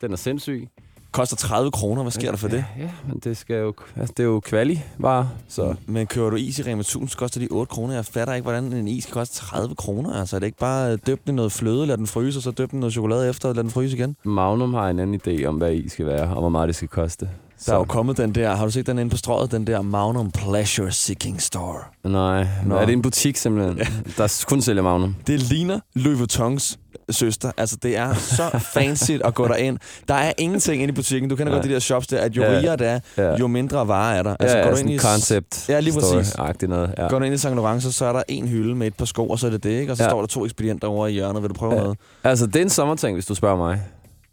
Den 0.00 0.12
er 0.12 0.16
sindssyg. 0.16 0.68
koster 1.12 1.36
30 1.36 1.70
kroner. 1.70 2.02
Hvad 2.02 2.12
sker 2.12 2.30
der 2.30 2.38
for 2.38 2.48
det? 2.48 2.64
Ja, 2.78 2.82
ja 2.82 2.90
men 3.08 3.18
det, 3.24 3.36
skal 3.36 3.56
jo, 3.56 3.74
altså, 3.96 4.14
det 4.16 4.22
er 4.22 4.26
jo 4.26 4.40
kvali-varer, 4.40 5.26
så... 5.48 5.74
Men 5.86 6.06
kører 6.06 6.30
du 6.30 6.36
is 6.36 6.58
i 6.58 6.62
Rema 6.62 6.80
1000, 6.80 7.08
så 7.08 7.18
koster 7.18 7.40
de 7.40 7.48
8 7.50 7.70
kroner. 7.70 7.94
Jeg 7.94 8.04
fatter 8.04 8.34
ikke, 8.34 8.42
hvordan 8.42 8.72
en 8.72 8.88
is 8.88 9.06
kan 9.06 9.12
koste 9.12 9.36
30 9.36 9.74
kroner. 9.74 10.20
Altså, 10.20 10.36
er 10.36 10.40
det 10.40 10.46
ikke 10.46 10.58
bare 10.58 10.92
øh, 10.92 10.98
døb 11.06 11.26
den 11.26 11.34
noget 11.34 11.52
fløde, 11.52 11.86
lad 11.86 11.96
den 11.96 12.06
fryse, 12.06 12.38
og 12.38 12.42
så 12.42 12.50
døb 12.50 12.70
den 12.70 12.80
noget 12.80 12.92
chokolade 12.92 13.28
efter, 13.28 13.48
og 13.48 13.54
lad 13.54 13.62
den 13.62 13.70
fryse 13.70 13.96
igen? 13.96 14.16
Magnum 14.24 14.74
har 14.74 14.90
en 14.90 14.98
anden 14.98 15.20
idé 15.26 15.44
om, 15.44 15.56
hvad 15.56 15.72
is 15.74 15.92
skal 15.92 16.06
være, 16.06 16.28
og 16.34 16.40
hvor 16.40 16.48
meget 16.48 16.66
det 16.66 16.76
skal 16.76 16.88
koste. 16.88 17.30
Der 17.66 17.72
er 17.72 17.76
jo 17.76 17.84
kommet 17.84 18.16
den 18.16 18.34
der, 18.34 18.54
har 18.56 18.64
du 18.64 18.70
set 18.70 18.86
den 18.86 18.98
inde 18.98 19.10
på 19.10 19.16
strøget, 19.16 19.52
den 19.52 19.66
der 19.66 19.82
Magnum 19.82 20.30
Pleasure 20.30 20.90
Seeking 20.92 21.42
Store? 21.42 21.78
Nej, 22.04 22.46
Nå. 22.66 22.76
er 22.76 22.84
det 22.86 22.92
en 22.92 23.02
butik 23.02 23.36
simpelthen, 23.36 23.78
der 24.16 24.44
kun 24.48 24.60
sælger 24.62 24.82
Magnum? 24.82 25.16
Det 25.26 25.40
ligner 25.40 25.80
Louis 25.94 26.18
Vuittons 26.18 26.78
søster. 27.10 27.50
Altså, 27.56 27.76
det 27.82 27.96
er 27.96 28.14
så 28.14 28.58
fancy 28.74 29.10
at 29.24 29.34
gå 29.34 29.48
derind. 29.48 29.78
Der 30.08 30.14
er 30.14 30.32
ingenting 30.38 30.82
inde 30.82 30.92
i 30.92 30.94
butikken. 30.94 31.30
Du 31.30 31.36
kender 31.36 31.52
Nej. 31.52 31.58
godt 31.60 31.68
de 31.68 31.74
der 31.74 31.80
shops 31.80 32.06
der, 32.06 32.18
at 32.20 32.36
jo 32.36 32.42
Ja. 32.42 32.48
rigere 32.58 32.76
det 32.76 33.00
er, 33.16 33.36
jo 33.38 33.46
mindre 33.46 33.88
varer 33.88 34.14
er 34.18 34.22
der. 34.22 34.36
Altså, 34.40 34.56
ja, 34.56 34.62
går 34.62 34.70
ja, 34.70 34.74
du 34.76 34.80
ind 34.80 34.90
i 34.90 34.98
concept 34.98 35.68
Ja, 35.68 35.80
lige 35.80 35.92
præcis. 35.94 36.36
noget. 36.62 36.94
Ja. 36.98 37.08
Går 37.08 37.18
du 37.18 37.24
ind 37.24 37.34
i 37.34 37.38
St. 37.38 37.44
Laurent, 37.44 37.82
så, 37.82 37.92
så 37.92 38.04
er 38.04 38.12
der 38.12 38.22
en 38.28 38.48
hylde 38.48 38.74
med 38.74 38.86
et 38.86 38.94
par 38.94 39.04
sko, 39.04 39.28
og 39.28 39.38
så 39.38 39.46
er 39.46 39.50
det 39.50 39.64
det, 39.64 39.70
ikke? 39.70 39.92
Og 39.92 39.96
så 39.96 40.02
Ja. 40.02 40.08
står 40.10 40.20
der 40.20 40.26
to 40.26 40.44
ekspedienter 40.44 40.88
over 40.88 41.06
i 41.06 41.12
hjørnet. 41.12 41.42
Vil 41.42 41.48
du 41.48 41.54
prøve 41.54 41.74
Ja. 41.74 41.80
noget? 41.80 41.98
Altså, 42.24 42.46
det 42.46 42.56
er 42.56 42.62
en 42.62 42.70
sommerting, 42.70 43.14
hvis 43.16 43.26
du 43.26 43.34
spørger 43.34 43.56
mig. 43.56 43.80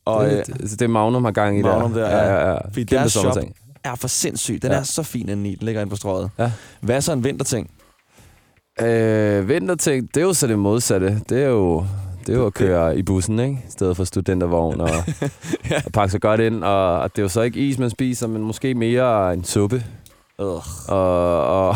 Og 0.05 0.25
øh, 0.25 0.31
det, 0.31 0.47
det, 0.47 0.71
det 0.71 0.81
er 0.81 0.87
Magnum 0.87 1.23
har 1.23 1.31
gang 1.31 1.59
i 1.59 1.61
Magnum 1.61 1.93
der, 1.93 2.09
ja. 2.09 2.17
ja. 2.17 2.33
ja, 2.33 2.49
ja. 2.51 2.57
Fordi 2.67 2.83
Kæmpe 2.83 2.95
deres 2.95 3.17
shop- 3.17 3.43
er 3.83 3.95
for 3.95 4.07
sindssyg. 4.07 4.61
Den 4.61 4.71
Ja. 4.71 4.77
er 4.77 4.83
så 4.83 5.03
fin 5.03 5.29
inde 5.29 5.49
i. 5.49 5.55
Den 5.55 5.65
ligger 5.65 5.81
inde 5.81 5.89
på 5.89 5.95
strøget. 5.95 6.29
Ja. 6.39 6.51
Hvad 6.81 6.95
er 6.95 6.99
så 6.99 7.13
en 7.13 7.23
vinterting? 7.23 7.69
Øh, 8.81 9.49
vinterting, 9.49 10.07
det 10.15 10.17
er 10.21 10.25
jo 10.25 10.33
så 10.33 10.47
det 10.47 10.59
modsatte. 10.59 11.21
Det 11.29 11.43
er 11.43 11.47
jo, 11.47 11.85
det 12.25 12.33
er 12.33 12.37
jo 12.37 12.45
at 12.45 12.53
køre 12.53 12.97
i 12.97 13.03
bussen, 13.03 13.39
ikke? 13.39 13.51
I 13.67 13.71
stedet 13.71 13.97
for 13.97 14.03
studentervogn 14.03 14.81
og, 14.81 14.89
Ja. 15.71 15.81
og 15.85 15.91
pakke 15.91 16.11
sig 16.11 16.21
godt 16.21 16.39
ind. 16.39 16.63
Og, 16.63 16.99
og 16.99 17.15
det 17.15 17.21
er 17.21 17.23
jo 17.23 17.29
så 17.29 17.41
ikke 17.41 17.59
is, 17.59 17.77
man 17.79 17.89
spiser, 17.89 18.27
men 18.27 18.41
måske 18.41 18.73
mere 18.73 19.33
en 19.33 19.43
suppe. 19.43 19.83
Ugh. 20.39 20.61
Og, 20.87 21.45
og 21.69 21.75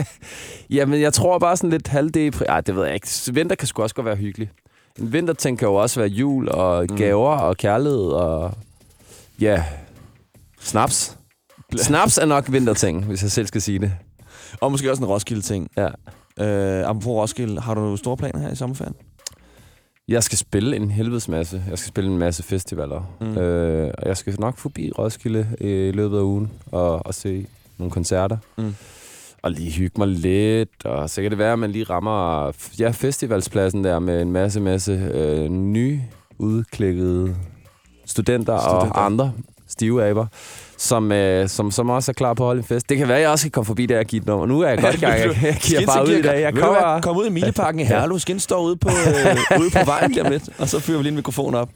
Jamen, 0.70 1.00
jeg 1.00 1.12
tror 1.12 1.38
bare 1.38 1.56
sådan 1.56 1.70
lidt 1.70 1.88
halvdepri... 1.88 2.44
Ej, 2.48 2.60
det 2.60 2.76
ved 2.76 2.84
jeg 2.84 2.94
ikke. 2.94 3.08
Vinter 3.32 3.56
kan 3.56 3.68
sgu 3.68 3.82
også 3.82 3.94
godt 3.94 4.04
være 4.06 4.16
hyggelig. 4.16 4.50
En 4.98 5.12
vinterting 5.12 5.58
kan 5.58 5.68
jo 5.68 5.74
også 5.74 6.00
være 6.00 6.08
jul 6.08 6.48
og 6.48 6.86
Mm. 6.90 6.96
gaver 6.96 7.30
og 7.36 7.56
kærlighed 7.56 8.00
og... 8.06 8.52
Ja, 9.40 9.64
snaps. 10.60 11.16
Snaps 11.76 12.18
er 12.18 12.24
nok 12.24 12.52
vinterting, 12.52 13.04
hvis 13.04 13.22
jeg 13.22 13.30
selv 13.30 13.46
skal 13.46 13.62
sige 13.62 13.78
det. 13.78 13.92
Og 14.60 14.70
måske 14.70 14.90
også 14.90 15.02
en 15.02 15.08
Roskilde-ting. 15.08 15.68
Ja. 15.76 15.86
Øh, 16.40 16.88
apropos 16.88 17.06
Roskilde, 17.06 17.60
har 17.60 17.74
du 17.74 17.96
store 17.96 18.16
planer 18.16 18.38
her 18.40 18.50
i 18.50 18.56
sommerferien? 18.56 18.94
Jeg 20.08 20.22
skal 20.22 20.38
spille 20.38 20.76
en 20.76 20.90
helvedes 20.90 21.28
masse. 21.28 21.62
Jeg 21.70 21.78
skal 21.78 21.88
spille 21.88 22.10
en 22.10 22.18
masse 22.18 22.42
festivaler. 22.42 23.02
Mm. 23.20 23.26
Mm. 23.26 23.38
Øh, 23.38 23.94
og 23.98 24.08
jeg 24.08 24.16
skal 24.16 24.40
nok 24.40 24.58
forbi 24.58 24.90
Roskilde 24.98 25.46
i 25.60 25.90
løbet 25.94 26.16
af 26.18 26.22
ugen 26.22 26.52
og, 26.72 27.06
og 27.06 27.14
se 27.14 27.46
nogle 27.78 27.90
koncerter. 27.90 28.36
Mm. 28.58 28.74
Og 29.42 29.50
lige 29.50 29.70
hygge 29.70 29.94
mig 29.98 30.08
lidt. 30.08 30.84
Og 30.84 31.10
så 31.10 31.22
kan 31.22 31.30
det 31.30 31.38
være, 31.38 31.52
at 31.52 31.58
man 31.58 31.70
lige 31.70 31.84
rammer 31.84 32.52
ja, 32.78 32.90
festivalspladsen 32.90 33.84
der 33.84 33.98
med 33.98 34.22
en 34.22 34.32
masse, 34.32 34.60
masse 34.60 34.92
øh, 35.14 35.48
nye 35.48 36.00
udklikkede 36.38 37.36
studenter, 38.06 38.58
studenter 38.58 38.92
og 38.92 39.04
andre 39.04 39.32
stive 39.70 40.04
aber, 40.04 40.26
som, 40.76 41.12
øh, 41.12 41.48
som, 41.48 41.70
som 41.70 41.90
også 41.90 42.10
er 42.10 42.14
klar 42.14 42.34
på 42.34 42.42
at 42.42 42.46
holde 42.46 42.58
en 42.58 42.64
fest. 42.64 42.88
Det 42.88 42.98
kan 42.98 43.08
være, 43.08 43.16
at 43.16 43.22
jeg 43.22 43.30
også 43.30 43.44
kan 43.44 43.50
komme 43.50 43.66
forbi 43.66 43.86
der 43.86 43.98
og 43.98 44.04
give 44.04 44.20
et 44.20 44.26
nummer. 44.26 44.46
Nu 44.46 44.60
er 44.60 44.68
jeg 44.68 44.78
godt 44.78 44.94
i 44.94 44.98
gang. 44.98 45.18
Jeg, 45.18 45.36
jeg 45.42 45.56
giver 45.62 45.86
bare 45.86 46.04
ud 46.08 46.12
i 46.12 46.22
dag. 46.22 46.40
Jeg 46.40 46.54
kommer... 46.54 47.00
Kom 47.00 47.16
ud 47.16 47.26
i 47.26 47.30
Mileparken 47.30 47.80
i 47.80 47.84
Herlev. 47.84 48.18
Skin 48.18 48.40
står 48.40 48.60
ude 48.62 48.76
på, 48.76 48.88
øh, 48.88 49.60
ude 49.60 49.70
på 49.70 49.84
vejen 49.84 50.10
lige 50.10 50.24
om 50.24 50.32
lidt, 50.32 50.48
og 50.58 50.68
så 50.68 50.80
fyrer 50.80 50.98
vi 50.98 51.02
lige 51.02 51.10
en 51.10 51.16
mikrofon 51.16 51.54
op. 51.54 51.68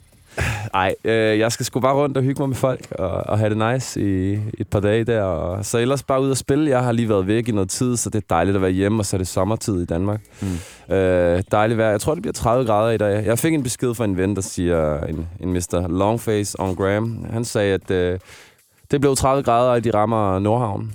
Nej, 0.73 0.95
øh, 1.05 1.39
jeg 1.39 1.53
skal 1.53 1.67
sgu 1.67 1.81
bare 1.81 1.95
rundt 1.95 2.17
og 2.17 2.23
hygge 2.23 2.43
mig 2.43 2.49
med 2.49 2.57
folk 2.57 2.87
og, 2.91 3.09
og 3.09 3.39
have 3.39 3.55
det 3.55 3.73
nice 3.73 4.01
i 4.01 4.39
et 4.59 4.69
par 4.69 4.81
dage 4.81 5.05
der. 5.05 5.23
Og 5.23 5.65
så 5.65 5.79
ellers 5.79 6.03
bare 6.03 6.23
ud 6.23 6.31
og 6.31 6.37
spille. 6.37 6.71
Jeg 6.71 6.85
har 6.85 6.93
lige 6.93 7.09
været 7.09 7.27
væk 7.27 7.49
i 7.49 7.53
noget 7.53 7.71
tid, 7.71 7.97
så 7.97 8.11
det 8.11 8.19
er 8.19 8.27
dejligt 8.31 8.57
at 8.57 8.63
være 8.63 8.71
hjemme, 8.71 9.01
og 9.01 9.07
så 9.07 9.17
er 9.17 9.19
det 9.19 9.29
sommertid 9.29 9.83
i 9.83 9.85
Danmark. 9.85 10.21
Mm. 10.41 10.95
Øh, 10.95 11.43
dejligt 11.51 11.79
vejr. 11.79 11.91
Jeg 11.91 12.01
tror, 12.01 12.15
det 12.15 12.23
bliver 12.23 12.33
30 12.33 12.67
grader 12.67 12.91
i 12.91 12.97
dag. 12.97 13.27
Jeg 13.27 13.39
fik 13.39 13.55
en 13.55 13.63
besked 13.63 13.95
fra 13.95 14.05
en 14.05 14.17
ven, 14.17 14.37
der 14.37 14.43
siger, 14.43 15.01
en, 15.01 15.29
en 15.41 15.53
Mr. 15.53 15.87
Longface 15.89 16.61
on 16.61 16.77
Graham. 16.77 17.27
Han 17.31 17.45
sagde, 17.45 17.75
at 17.75 17.91
øh, 17.91 18.19
det 18.91 19.01
blev 19.01 19.17
30 19.17 19.43
grader, 19.43 19.71
og 19.71 19.85
de 19.85 19.91
rammer 19.91 20.39
Nordhavn 20.39 20.93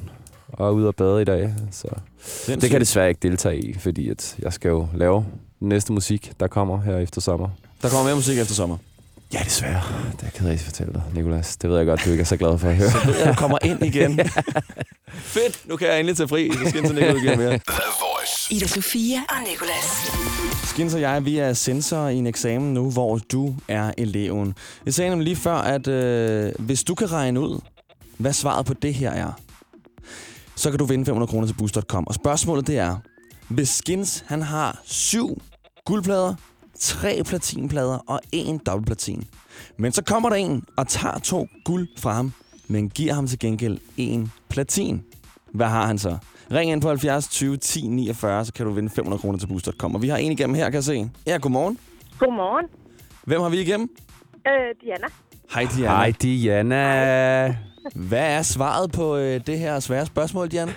og 0.54 0.68
er 0.68 0.72
ude 0.72 0.88
og 0.88 0.96
bade 0.96 1.22
i 1.22 1.26
dag. 1.26 1.54
Så 1.72 1.88
det 2.48 2.62
kan 2.62 2.72
jeg 2.72 2.80
desværre 2.80 3.10
ikke 3.10 3.20
deltage 3.22 3.60
i, 3.60 3.74
fordi 3.80 4.10
at 4.10 4.36
jeg 4.40 4.54
skal 4.54 4.70
jo 4.70 4.88
lave 4.96 5.26
næste 5.60 5.94
musik, 5.94 6.32
der 6.40 6.48
kommer 6.48 6.82
her 6.82 6.98
efter 6.98 7.22
sommer. 7.22 7.50
Der 7.82 7.90
kommer 7.90 8.04
mere 8.04 8.16
musik 8.16 8.40
efter 8.40 8.54
sommer. 8.54 8.78
Ja, 9.34 9.40
desværre. 9.46 9.82
Det 10.12 10.22
er 10.22 10.24
jeg 10.24 10.34
ked 10.34 10.48
af 10.48 10.54
at 10.54 10.60
fortælle 10.60 10.94
dig, 10.94 11.04
Nicolas. 11.14 11.58
Det 11.58 11.70
ved 11.70 11.78
jeg 11.78 11.86
godt, 11.86 12.06
du 12.06 12.10
ikke 12.12 12.22
er 12.22 12.26
så 12.26 12.38
glad 12.38 12.58
for 12.58 12.70
at 12.70 12.76
høre. 12.76 12.92
Så 13.02 13.06
ved 13.06 13.18
jeg, 13.18 13.28
du 13.28 13.34
kommer 13.34 13.58
ind 13.62 13.86
igen. 13.86 14.20
Fedt, 15.36 15.62
nu 15.66 15.76
kan 15.76 15.88
jeg 15.88 16.00
endelig 16.00 16.18
tage 16.18 16.28
fri. 16.28 16.52
Så 16.54 16.70
skal 16.70 16.86
ikke 16.86 17.14
ud 17.16 17.22
igen 17.22 17.38
mere. 17.38 17.50
The 17.50 17.84
Voice. 18.00 18.54
Ida 18.54 18.68
Sofia 18.68 19.18
og 19.30 19.36
Nicolas. 19.52 20.12
Skins 20.64 20.94
og 20.94 21.02
jeg, 21.02 21.26
vi 21.26 21.38
er 21.38 21.54
sensorer 21.54 22.10
i 22.10 22.16
en 22.16 22.28
eksamen 22.28 22.74
nu, 22.74 22.92
hvor 22.92 23.18
du 23.18 23.56
er 23.68 23.92
eleven. 23.98 24.56
Jeg 24.86 24.94
sagde 24.94 25.10
nemlig 25.10 25.24
lige 25.26 25.36
før, 25.36 25.56
at 25.56 25.88
øh, 25.88 26.52
hvis 26.60 26.84
du 26.84 26.96
kan 26.96 27.12
regne 27.12 27.40
ud, 27.40 27.60
hvad 28.18 28.34
svaret 28.34 28.66
på 28.66 28.74
det 28.74 28.94
her 28.94 29.12
er, 29.12 29.32
så 30.56 30.70
kan 30.70 30.80
du 30.80 30.86
vinde 30.86 31.06
500 31.06 31.30
kroner 31.30 31.48
til 31.48 31.54
Boost.com. 31.54 32.08
Og 32.08 32.14
spørgsmålet 32.14 32.68
det 32.68 32.78
er, 32.78 32.96
hvis 33.48 33.70
Skins 33.70 34.24
han 34.28 34.42
har 34.42 34.82
syv 34.86 35.42
guldplader, 35.86 36.36
tre 36.80 37.22
platinplader 37.26 37.98
og 38.08 38.20
en 38.32 38.58
dobbeltplatin. 38.58 39.24
Men 39.78 39.92
så 39.92 40.04
kommer 40.04 40.30
der 40.30 40.36
en 40.36 40.64
og 40.78 40.88
tager 40.88 41.20
to 41.20 41.48
guld 41.66 41.88
fra 41.98 42.14
ham, 42.14 42.34
men 42.68 42.90
giver 42.90 43.14
ham 43.14 43.28
til 43.28 43.40
gengæld 43.40 43.78
en 43.98 44.32
platin. 44.50 45.04
Hvad 45.54 45.68
har 45.68 45.86
han 45.88 45.98
så? 45.98 46.18
Ring 46.52 46.72
ind 46.72 46.82
på 46.82 46.88
70 46.88 47.28
20 47.28 47.58
10 47.58 47.88
49, 47.88 48.46
så 48.46 48.54
kan 48.54 48.66
du 48.66 48.72
vinde 48.72 48.90
500 48.90 49.22
kroner 49.22 49.40
til 49.40 49.48
Boost.com. 49.48 49.96
Og 49.96 50.02
vi 50.02 50.08
har 50.08 50.18
en 50.18 50.32
igennem 50.32 50.56
her, 50.56 50.66
kan 50.66 50.74
jeg 50.74 50.84
se. 50.84 51.10
Ja, 51.28 51.38
godmorgen. 51.38 51.80
Godmorgen. 52.20 52.66
Hvem 53.24 53.42
har 53.42 53.50
vi 53.50 53.62
igennem? 53.62 53.90
Øh, 54.48 54.76
Diana. 54.82 55.08
Hej, 55.54 55.68
Diana. 55.76 55.96
Hej, 55.96 56.14
Diana. 56.22 57.56
Hvad 57.96 58.38
er 58.38 58.42
svaret 58.42 58.92
på 58.92 59.18
øh, 59.18 59.42
det 59.48 59.60
her 59.60 59.80
svære 59.80 60.06
spørgsmål, 60.06 60.48
Diana? 60.48 60.72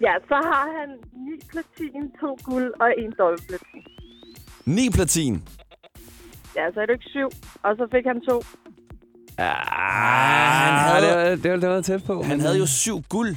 Ja, 0.00 0.14
så 0.28 0.34
har 0.34 0.68
han 0.80 0.88
ni 1.12 1.32
platin, 1.50 2.10
to 2.20 2.38
guld 2.44 2.72
og 2.80 2.88
en 2.98 3.12
dobbeltplatin. 3.18 3.97
9 4.68 4.90
platin. 4.90 5.42
Ja, 6.56 6.64
så 6.74 6.80
er 6.80 6.86
det 6.86 6.92
ikke 6.92 7.04
syv. 7.16 7.28
Og 7.62 7.76
så 7.76 7.84
fik 7.94 8.04
han 8.06 8.20
to. 8.28 8.42
Ah, 9.38 9.54
han 10.94 11.02
havde- 11.04 11.06
det, 11.06 11.28
var, 11.30 11.36
det, 11.36 11.50
var, 11.50 11.56
det 11.56 11.68
var 11.68 11.80
tæt 11.80 12.04
på. 12.04 12.22
Han 12.22 12.40
havde 12.40 12.58
jo 12.58 12.66
syv 12.66 13.02
guld, 13.08 13.36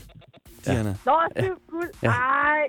Diana. 0.65 0.95
Nå, 1.05 1.11
syv 1.39 1.53
guld. 1.69 1.89
Ej, 2.03 2.11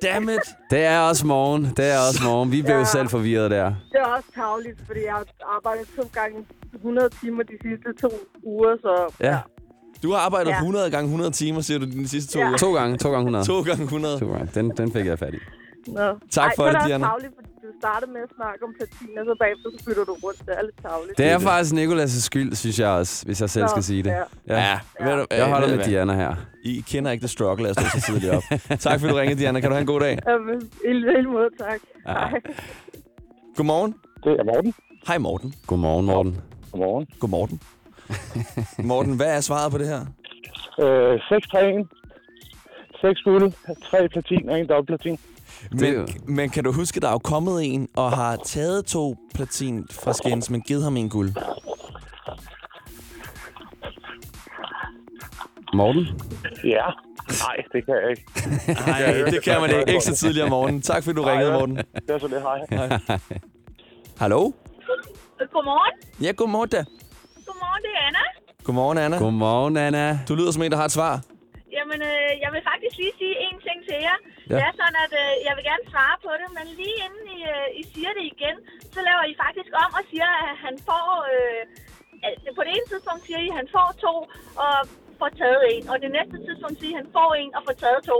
Damn 0.03 0.29
it. 0.29 0.41
Det 0.71 0.85
er 0.85 0.99
også 1.01 1.27
morgen. 1.27 1.65
Det 1.77 1.87
er 1.95 1.99
også 2.09 2.21
morgen. 2.25 2.53
Vi 2.53 2.63
blev 2.63 2.73
jo 2.75 2.79
Ja. 2.79 2.85
selv 2.85 3.09
forvirret 3.09 3.51
der. 3.51 3.65
det 3.93 4.01
er 4.01 4.05
også 4.05 4.29
tavligt, 4.35 4.79
fordi 4.87 5.01
jeg 5.05 5.13
har 5.13 5.25
arbejdet 5.57 5.87
to 5.97 6.03
gange 6.13 6.37
100 6.75 7.09
timer 7.21 7.43
de 7.43 7.53
sidste 7.63 7.89
to 8.01 8.11
uger, 8.43 8.77
så 8.83 9.15
Ja. 9.21 9.39
Du 10.03 10.13
har 10.13 10.19
arbejdet 10.19 10.51
Ja. 10.51 10.57
100 10.59 10.91
gange 10.91 11.07
100 11.09 11.31
timer, 11.31 11.61
siger 11.61 11.79
du, 11.79 11.85
de 11.85 12.09
sidste 12.09 12.33
to 12.33 12.39
Ja. 12.39 12.47
uger. 12.49 12.57
To 12.57 12.73
gange. 12.75 12.97
To 12.99 13.11
gange 13.11 13.23
100. 13.25 13.45
To 13.45 13.61
gange 13.63 13.83
100. 13.85 14.19
To 14.21 14.27
gange. 14.33 14.51
Den, 14.55 14.71
den 14.77 14.93
fik 14.93 15.07
jeg 15.07 15.19
fat 15.19 15.35
i. 15.35 15.39
Nå. 15.87 16.19
Tak 16.31 16.49
Ej, 16.51 16.53
for 16.57 16.65
det, 16.65 16.77
Diana. 16.87 17.07
også 17.07 17.11
tavligt, 17.11 17.33
fordi 17.37 17.49
du 17.73 17.79
startede 17.81 18.11
med 18.17 18.21
at 18.21 18.31
snakke 18.39 18.61
om 18.67 18.73
platin, 18.79 19.19
og 19.21 19.25
så 19.29 19.35
bagefter 19.43 19.67
så 19.79 19.85
bytter 19.87 20.05
du 20.05 20.15
rundt. 20.25 20.39
Det 20.47 20.55
er 20.59 20.63
lidt 20.63 20.79
tavligt. 20.83 21.19
Det 21.19 21.27
er 21.35 21.39
faktisk 21.39 21.73
Nicolas' 21.75 22.21
skyld, 22.29 22.55
synes 22.55 22.79
jeg 22.79 22.89
også, 22.89 23.27
hvis 23.27 23.41
jeg 23.41 23.51
selv 23.51 23.65
Nå, 23.65 23.69
skal 23.69 23.83
sige 23.83 24.03
det. 24.03 24.11
ja. 24.11 24.23
Ja, 24.59 24.81
ved 25.07 25.17
du, 25.21 25.27
Jeg 25.31 25.47
holder 25.53 25.77
med? 25.77 25.85
Diana 25.85 26.15
her. 26.15 26.35
I 26.65 26.85
kender 26.91 27.11
ikke 27.11 27.23
det 27.23 27.31
struggle, 27.31 27.69
at 27.69 27.75
stå 27.75 27.85
så 28.01 28.01
tidligt 28.07 28.33
op. 28.33 28.43
tak 28.87 29.01
fordi 29.01 29.13
du 29.13 29.19
ringede, 29.19 29.41
Diana. 29.41 29.61
Kan 29.61 29.69
du 29.71 29.75
have 29.75 29.81
en 29.81 29.87
god 29.87 30.01
dag? 30.01 30.19
Jamen, 30.29 30.71
i 30.85 30.93
lige 30.93 31.23
måde, 31.23 31.49
tak. 31.59 31.81
Ja. 32.07 32.13
Hej. 32.13 32.41
Godmorgen. 33.57 33.95
Det 34.25 34.33
er 34.41 34.45
Morten. 34.45 34.75
Hej, 35.07 35.19
Morten. 35.19 35.55
Godmorgen, 35.67 36.07
Morten. 36.07 36.41
Godmorgen. 36.71 37.07
Godmorgen. 37.21 37.61
Morten, 38.79 39.17
hvad 39.17 39.37
er 39.37 39.41
svaret 39.41 39.73
på 39.73 39.79
det 39.79 39.87
her? 39.89 40.01
Øh, 40.81 41.21
6 41.29 41.49
3 41.49 41.85
6 43.01 43.21
guld, 43.23 43.53
3 43.91 44.09
platin 44.09 44.49
og 44.49 44.61
en 44.61 44.69
dobbeltplatin. 44.69 45.19
Men, 45.71 45.95
jo- 45.95 46.07
men 46.27 46.51
kan 46.51 46.65
du 46.65 46.73
huske, 46.73 47.01
der 47.01 47.09
er 47.09 47.13
jo 47.13 47.19
kommet 47.19 47.75
en 47.75 47.89
og 47.97 48.13
har 48.13 48.37
taget 48.37 48.85
to 48.87 49.17
platin 49.35 49.87
fra 49.91 50.13
Skins, 50.13 50.51
men 50.51 50.61
givet 50.61 50.83
ham 50.85 50.97
en 50.97 51.09
guld? 51.09 51.33
Morten? 55.75 56.07
Ja. 56.65 56.85
Nej, 57.29 57.57
det 57.73 57.85
kan 57.87 57.95
jeg 57.95 58.11
ikke. 58.11 58.25
Nej, 58.91 59.31
det 59.31 59.45
kan 59.45 59.61
man 59.61 59.71
ikke. 59.71 59.93
Ikke 59.93 60.05
så 60.05 60.17
tidligere 60.17 60.45
om 60.45 60.51
morgenen. 60.51 60.83
Tak 60.83 61.05
fordi 61.05 61.17
du 61.17 61.23
ringede, 61.23 61.51
ja. 61.53 61.59
Morten. 61.59 61.77
Det 61.77 62.11
er 62.11 62.19
så 62.19 62.27
lidt 62.27 62.43
hej. 62.43 62.99
Hallo? 64.19 64.53
Godmorgen. 65.53 65.93
Ja, 66.23 66.33
godmorgen 66.33 66.69
da. 66.71 66.85
Godmorgen, 67.47 67.83
det 67.83 67.91
er 67.95 68.07
Anna. 68.07 68.19
Godmorgen, 68.65 68.99
Anna. 68.99 69.19
Godmorgen, 69.19 69.77
Anna. 69.77 70.19
Du 70.29 70.35
lyder 70.35 70.51
som 70.53 70.63
en, 70.63 70.71
der 70.71 70.77
har 70.77 70.85
et 70.85 70.93
svar. 70.93 71.21
Ja. 74.53 74.57
Ja. 74.57 74.61
Det 74.61 74.67
er 74.71 74.75
sådan, 74.83 74.99
at 75.07 75.13
øh, 75.23 75.31
jeg 75.47 75.53
vil 75.57 75.65
gerne 75.71 75.85
svare 75.93 76.17
på 76.27 76.31
det, 76.41 76.49
men 76.57 76.65
lige 76.81 76.97
inden 77.07 77.25
I, 77.37 77.39
øh, 77.55 77.81
I 77.81 77.83
siger 77.93 78.11
det 78.19 78.25
igen, 78.35 78.57
så 78.95 78.99
laver 79.09 79.23
I 79.33 79.35
faktisk 79.45 79.71
om 79.85 79.91
og 79.99 80.03
siger, 80.13 80.31
at 80.47 80.55
han 80.65 80.75
får... 80.89 81.07
Øh, 81.35 81.63
på 82.59 82.63
det 82.67 82.73
ene 82.77 82.87
tidspunkt 82.93 83.23
siger 83.27 83.41
I, 83.47 83.49
at 83.53 83.57
han 83.61 83.69
får 83.77 83.89
to 84.07 84.15
og 84.65 84.75
får 85.21 85.31
taget 85.41 85.63
en. 85.75 85.83
Og 85.93 85.97
det 86.05 86.11
næste 86.19 86.37
tidspunkt 86.47 86.77
siger 86.81 86.91
I, 86.93 86.95
at 86.97 87.01
han 87.03 87.09
får 87.19 87.31
en 87.43 87.51
og 87.57 87.63
får 87.67 87.77
taget 87.85 88.01
to. 88.13 88.19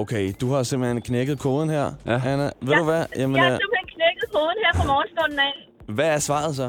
Okay, 0.00 0.24
du 0.40 0.46
har 0.54 0.62
simpelthen 0.70 1.00
knækket 1.08 1.36
koden 1.46 1.68
her, 1.76 1.86
Ja. 2.10 2.16
Anna. 2.30 2.46
Ved 2.66 2.74
du 2.80 2.84
hvad? 2.90 3.02
Jamen, 3.20 3.34
jeg 3.36 3.44
har 3.46 3.52
øh, 3.54 3.60
simpelthen 3.62 3.88
knækket 3.96 4.26
koden 4.36 4.58
her 4.64 4.72
fra 4.78 4.84
morgenstunden 4.92 5.38
af. 5.48 5.54
hvad 5.96 6.08
er 6.16 6.20
svaret 6.28 6.52
så? 6.62 6.68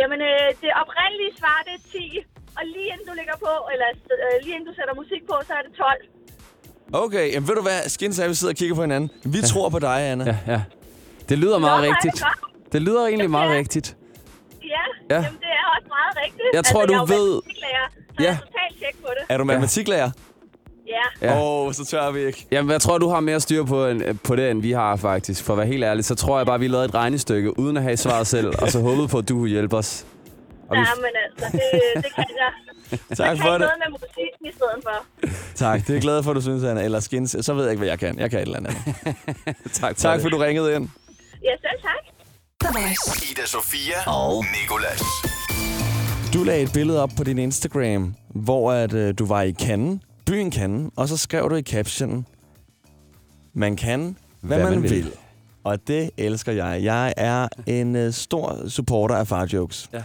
Jamen, 0.00 0.20
øh, 0.30 0.46
det 0.62 0.70
oprindelige 0.82 1.32
svar, 1.40 1.58
det 1.66 1.74
er 1.78 1.82
10. 1.92 2.24
Og 2.58 2.62
lige 2.74 2.88
inden 2.92 3.06
du 3.10 3.14
lægger 3.20 3.36
på, 3.46 3.52
eller 3.72 3.88
øh, 4.24 4.34
lige 4.44 4.54
inden 4.56 4.68
du 4.70 4.74
sætter 4.78 4.94
musik 5.02 5.22
på, 5.30 5.34
så 5.48 5.52
er 5.58 5.62
det 5.66 5.72
12. 5.76 6.04
Okay, 6.92 7.32
jamen 7.32 7.48
ved 7.48 7.54
du 7.54 7.62
hvad? 7.62 7.88
Skins 7.88 8.18
er, 8.18 8.28
vi 8.28 8.34
sidder 8.34 8.52
og 8.52 8.56
kigger 8.56 8.74
på 8.74 8.80
hinanden. 8.80 9.10
Vi 9.24 9.38
ja. 9.38 9.46
tror 9.46 9.68
på 9.68 9.78
dig, 9.78 10.10
Anna. 10.10 10.24
Ja, 10.24 10.52
ja. 10.52 10.62
Det 11.28 11.38
lyder 11.38 11.58
meget 11.58 11.82
Nå, 11.84 11.88
rigtigt. 11.90 12.22
godt. 12.22 12.72
Det 12.72 12.82
lyder 12.82 13.06
egentlig 13.06 13.30
meget 13.30 13.50
Ja. 13.52 13.56
rigtigt. 13.58 13.96
Ja, 14.62 14.68
Ja. 15.10 15.14
ja, 15.16 15.22
jamen 15.22 15.38
det 15.40 15.46
er 15.46 15.76
også 15.76 15.88
meget 15.88 16.24
rigtigt. 16.24 16.48
Jeg 16.54 16.64
tror, 16.64 16.86
du 16.86 16.92
jeg 16.92 17.00
ved- 17.00 17.08
matematiklærer, 17.34 17.88
Så 18.18 18.22
Ja. 18.22 18.24
jeg 18.24 18.32
er 18.32 18.36
totalt 18.36 18.78
tjek 18.80 18.96
på 19.02 19.08
det. 19.18 19.24
Er 19.28 19.36
du 19.38 19.44
matematiklærer? 19.44 20.10
Ja. 20.88 21.26
Ja. 21.28 21.40
Åh, 21.40 21.66
oh, 21.66 21.72
så 21.72 21.84
tør 21.84 22.10
vi 22.10 22.20
ikke. 22.26 22.46
Jamen, 22.52 22.70
jeg 22.72 22.80
tror, 22.80 22.98
du 22.98 23.08
har 23.08 23.20
mere 23.20 23.40
styr 23.40 23.64
på, 23.64 23.86
end, 23.86 24.18
på 24.18 24.36
det, 24.36 24.50
end 24.50 24.62
vi 24.62 24.72
har, 24.72 24.96
faktisk. 24.96 25.44
For 25.44 25.52
at 25.52 25.56
være 25.58 25.66
helt 25.66 25.84
ærlig, 25.84 26.04
så 26.04 26.14
tror 26.14 26.36
jeg 26.38 26.46
bare, 26.46 26.58
vi 26.60 26.68
lavede 26.68 26.84
et 26.86 26.94
regnestykke, 26.94 27.58
uden 27.58 27.76
at 27.76 27.82
have 27.82 27.96
svaret 27.96 28.26
selv, 28.26 28.52
og 28.62 28.68
så 28.70 28.80
håbede 28.80 29.08
på, 29.08 29.18
at 29.18 29.28
du 29.28 29.34
kunne 29.34 29.48
hjælpe 29.50 29.76
os. 29.76 30.06
Og 30.68 30.76
vi, 30.76 30.80
Ja, 30.80 30.86
men 30.96 31.10
altså, 31.24 31.58
det, 31.58 32.04
det 32.04 32.14
kan 32.14 32.24
jeg. 32.38 32.52
Tak 33.16 33.26
jeg 33.28 33.38
for 33.38 33.44
kan 33.44 33.52
det. 33.52 33.60
noget 33.60 33.72
med 33.84 33.90
musikken 33.90 34.46
i 34.46 34.52
stedet 34.52 34.78
for. 34.82 35.06
Tak, 35.54 35.80
det 35.80 35.90
er 35.90 35.94
jeg 35.94 36.02
glad 36.02 36.22
for, 36.22 36.32
du 36.32 36.40
synes, 36.40 36.64
Anna. 36.64 36.82
Eller 36.82 37.00
Skins, 37.00 37.36
så 37.40 37.54
ved 37.54 37.62
jeg 37.62 37.70
ikke, 37.72 37.78
hvad 37.78 37.88
jeg 37.88 37.98
kan. 37.98 38.18
Jeg 38.18 38.30
kan 38.30 38.38
et 38.38 38.42
eller 38.42 38.56
andet. 38.56 38.72
tak 39.72 39.96
for 39.96 40.00
tak 40.00 40.14
det. 40.14 40.22
for, 40.22 40.28
du 40.28 40.36
ringede 40.38 40.74
ind. 40.76 40.88
Ja, 41.44 41.50
selv 41.60 41.82
tak. 41.82 43.30
Ida 43.30 43.46
Sofia 43.46 43.94
og 44.06 44.44
Nicolas. 44.62 45.02
Du 46.34 46.44
lagde 46.44 46.62
et 46.62 46.70
billede 46.74 47.02
op 47.02 47.10
på 47.16 47.24
din 47.24 47.38
Instagram, 47.38 48.14
hvor 48.28 48.72
at, 48.72 48.92
øh, 48.92 49.14
du 49.18 49.26
var 49.26 49.42
i 49.42 49.52
Cannes, 49.52 50.00
byen 50.26 50.52
Cannes, 50.52 50.90
og 50.96 51.08
så 51.08 51.16
skrev 51.16 51.50
du 51.50 51.54
i 51.54 51.62
captionen, 51.62 52.26
man 53.54 53.76
kan, 53.76 54.16
hvad, 54.40 54.56
hvad 54.58 54.66
man, 54.70 54.80
man 54.80 54.82
vil. 54.82 54.90
vil. 54.90 55.12
Og 55.64 55.78
det 55.86 56.10
elsker 56.16 56.52
jeg. 56.52 56.80
Jeg 56.82 57.14
er 57.16 57.48
en 57.66 57.96
øh, 57.96 58.12
stor 58.12 58.68
supporter 58.68 59.14
af 59.14 59.26
far 59.28 59.48
jokes. 59.52 59.88
Ja. 59.92 60.02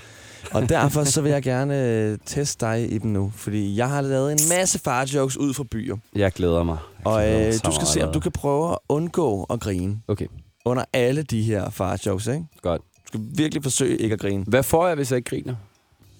Og 0.52 0.70
derfor 0.70 1.04
så 1.04 1.22
vil 1.22 1.32
jeg 1.32 1.44
gerne 1.44 1.90
øh, 1.90 2.18
teste 2.26 2.66
dig 2.66 2.94
i 2.94 2.98
dem 2.98 3.12
nu, 3.12 3.32
fordi 3.36 3.78
jeg 3.78 3.90
har 3.90 4.02
lavet 4.02 4.32
en 4.32 4.40
masse 4.60 4.80
far 4.80 5.10
jokes 5.14 5.38
ud 5.38 5.54
fra 5.54 5.64
byer. 5.72 5.96
Jeg 6.16 6.32
glæder 6.32 6.64
mig. 6.64 6.78
Jeg 7.00 7.08
Og 7.08 7.22
glæder 7.22 7.40
mig 7.40 7.48
øh, 7.48 7.54
du 7.66 7.72
skal 7.76 7.88
se, 7.88 8.08
om 8.08 8.14
du 8.14 8.20
kan 8.20 8.32
prøve 8.32 8.72
at 8.72 8.78
undgå 8.90 9.44
at 9.44 9.60
grine 9.60 9.98
Okay, 10.08 10.28
under 10.66 10.84
alle 10.94 11.24
de 11.24 11.42
her 11.42 11.70
far 11.70 12.00
jokes, 12.06 12.28
ikke? 12.28 12.46
godt. 12.62 12.82
Du 12.82 13.08
skal 13.08 13.20
virkelig 13.36 13.64
forsøge 13.64 13.98
ikke 13.98 14.14
at 14.14 14.20
grine. 14.20 14.44
Hvad 14.48 14.64
får 14.64 14.88
jeg, 14.88 14.96
hvis 14.96 15.12
jeg 15.12 15.18
ikke 15.18 15.30
griner? 15.30 15.56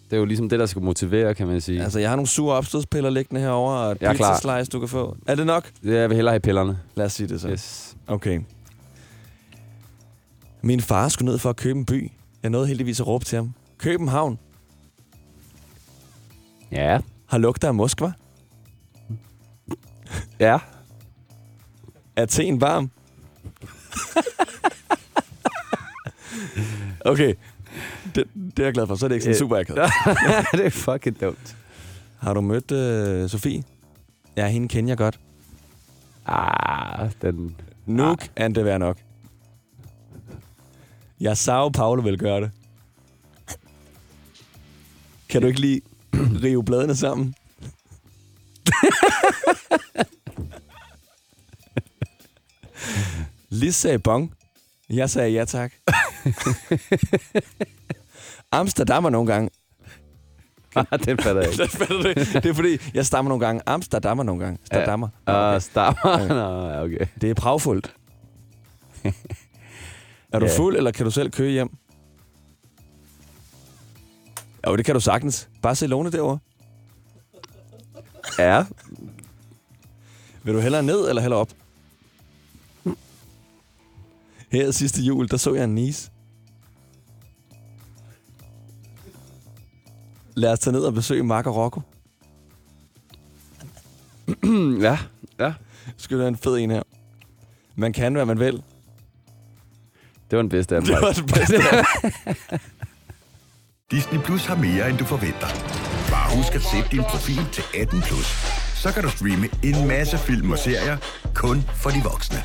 Det 0.10 0.14
er 0.14 0.18
jo 0.18 0.26
ligesom 0.26 0.50
det, 0.50 0.60
der 0.60 0.66
skal 0.66 0.82
motivere, 0.82 1.34
kan 1.36 1.48
man 1.48 1.62
sige. 1.62 1.84
Altså, 1.84 2.00
jeg 2.00 2.10
har 2.10 2.16
nogle 2.16 2.28
sure 2.28 2.56
opstødspiller 2.56 3.10
liggende 3.10 3.42
herovre, 3.42 3.78
og 3.80 3.92
et 3.92 3.98
Jeg 4.02 4.16
klar. 4.16 4.34
pizza-slice, 4.34 4.70
du 4.72 4.80
kan 4.80 4.90
få. 4.90 5.18
Er 5.28 5.36
det 5.36 5.46
nok? 5.46 5.72
Jeg 5.84 6.10
vil 6.10 6.16
hellere 6.16 6.34
have 6.34 6.40
pillerne. 6.40 6.80
Lad 6.96 7.06
os 7.06 7.14
sige 7.14 7.28
det 7.28 7.42
så. 7.42 7.48
Yes. 7.50 7.96
Okay. 8.08 8.40
Min 10.62 10.82
far 10.82 11.08
skulle 11.10 11.32
ned 11.32 11.38
for 11.40 11.50
at 11.50 11.56
købe 11.56 11.80
en 11.80 11.86
by. 11.86 12.12
Jeg 12.44 12.52
nåede 12.52 12.68
heldigvis 12.68 13.00
at 13.00 13.08
råbe 13.08 13.26
til 13.26 13.36
ham. 13.36 13.54
København 13.78 14.40
Ja. 16.72 17.00
har 17.28 17.38
lugter 17.38 17.68
af 17.68 17.76
Moskva. 17.76 18.12
Ja. 20.40 20.58
Athen 22.16 22.62
varm. 22.62 22.92
okay. 27.12 27.34
Det, 28.16 28.24
det 28.36 28.60
er 28.60 28.64
jeg 28.64 28.74
glad 28.74 28.88
for. 28.88 28.96
Så 28.96 29.06
er 29.06 29.08
det 29.08 29.16
ikke 29.16 29.24
sådan 29.24 29.34
Øh. 29.36 29.40
super 29.40 29.58
akavet. 29.58 29.92
det 30.60 30.66
er 30.66 30.70
fucking 30.70 31.22
dumt. 31.22 31.58
Har 32.20 32.34
du 32.34 32.42
mødt 32.42 32.72
øh, 32.72 33.30
Sofie? 33.30 33.64
Ja, 34.38 34.48
hende 34.48 34.68
kender 34.68 34.90
jeg 34.92 34.98
godt. 34.98 35.20
Ah, 36.26 37.12
den... 37.22 37.56
Nu 37.86 38.16
kan 38.38 38.56
det 38.56 38.66
være 38.66 38.80
nok. 38.80 38.98
Jeg 41.20 41.38
sagde, 41.38 41.72
Paolo 41.72 42.02
vil 42.02 42.18
gøre 42.20 42.42
det. 42.42 42.52
Kan 45.36 45.42
du 45.42 45.48
ikke 45.48 45.62
lige 45.62 45.82
rive 46.44 46.64
bladene 46.64 46.96
sammen? 46.96 47.36
Lis 53.50 53.76
sagde 53.76 54.00
bong. 54.00 54.34
Jeg 54.90 55.10
sagde 55.10 55.32
ja 55.32 55.46
tak. 55.46 55.72
Amsterdammer 58.52 59.10
nogle 59.10 59.32
gange. 59.34 59.50
den 61.06 61.18
fatter 61.18 61.42
jeg 61.42 61.52
ikke. 61.52 61.68
Fatter 61.78 62.02
det? 62.02 62.16
Det 62.44 62.46
er 62.46 62.54
fordi, 62.54 62.78
jeg 62.94 63.06
stammer 63.06 63.30
nogle 63.30 63.46
gange. 63.46 63.62
Amsterdammer 63.66 64.24
nogle 64.24 64.44
gange. 64.44 64.60
Amsterdammer. 64.62 65.08
Ah, 65.28 65.62
stammer. 65.62 66.28
Nå, 66.28 66.70
ja, 66.70 66.84
okay. 66.84 67.06
Det 67.22 67.30
er 67.30 67.34
pragfuldt. 67.34 67.96
er 70.34 70.40
du 70.40 70.46
Ja. 70.46 70.58
fuld, 70.58 70.78
eller 70.78 70.92
kan 70.92 71.06
du 71.06 71.12
selv 71.12 71.32
køre 71.32 71.50
hjem? 71.52 71.70
Jo, 74.68 74.76
det 74.76 74.86
kan 74.86 74.96
du 74.96 75.02
sagtens. 75.02 75.50
Lone 75.82 76.12
derovre. 76.12 76.40
Ja. 78.40 78.66
Vil 80.44 80.54
du 80.54 80.60
hellere 80.60 80.84
ned, 80.84 81.10
eller 81.10 81.22
hellere 81.22 81.40
op? 81.40 81.50
Her 84.52 84.72
sidste 84.72 85.02
jul, 85.02 85.28
der 85.28 85.38
så 85.38 85.54
jeg 85.54 85.64
en 85.64 85.76
nis. 85.76 86.12
Lad 90.36 90.52
os 90.52 90.60
tage 90.60 90.72
ned 90.72 90.82
og 90.82 90.94
besøge 90.94 91.24
Mark 91.24 91.46
og 91.46 91.56
Rocco. 91.56 91.82
ja. 94.88 94.98
Ja. 95.40 95.54
Skal 95.98 96.18
du 96.18 96.22
have 96.22 96.28
en 96.28 96.38
fed 96.38 96.58
en 96.58 96.72
her? 96.72 96.84
Man 97.76 97.94
kan, 97.94 98.14
hvad 98.14 98.26
man 98.26 98.40
vil. 98.40 98.64
Det 100.30 100.38
var 100.38 100.42
den 100.42 100.50
bedste 100.50 100.76
af 100.76 100.82
dem. 100.82 100.88
Det 100.88 101.02
var 101.02 101.12
det 101.12 101.26
bedste. 101.26 101.56
Disney 103.92 104.20
Plus 104.20 104.46
har 104.46 104.56
mere, 104.56 104.90
end 104.90 104.98
du 104.98 105.06
forventer. 105.06 105.48
Bare 106.10 106.36
husk 106.38 106.56
at 106.56 106.62
sætte 106.62 106.90
din 106.92 107.04
profil 107.04 107.46
til 107.52 107.64
18 107.82 108.02
plus. 108.02 108.28
Så 108.76 108.92
kan 108.92 109.04
du 109.04 109.10
streame 109.10 109.50
en 109.64 109.88
masse 109.88 110.18
film 110.18 110.52
og 110.52 110.58
serier 110.58 110.98
kun 111.34 111.64
for 111.76 111.90
de 111.90 112.02
voksne. 112.04 112.44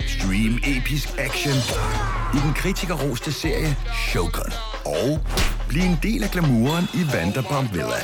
Stream 0.00 0.58
episk 0.64 1.08
action 1.18 1.58
i 2.34 2.38
den 2.46 2.54
kritikerroste 2.54 3.32
serie 3.32 3.76
Shogun. 4.08 4.52
Og 4.84 5.20
bliv 5.68 5.82
en 5.82 5.98
del 6.02 6.22
af 6.24 6.30
glamouren 6.30 6.84
i 6.94 7.02
Vanderpump 7.12 7.72
Villa. 7.72 8.00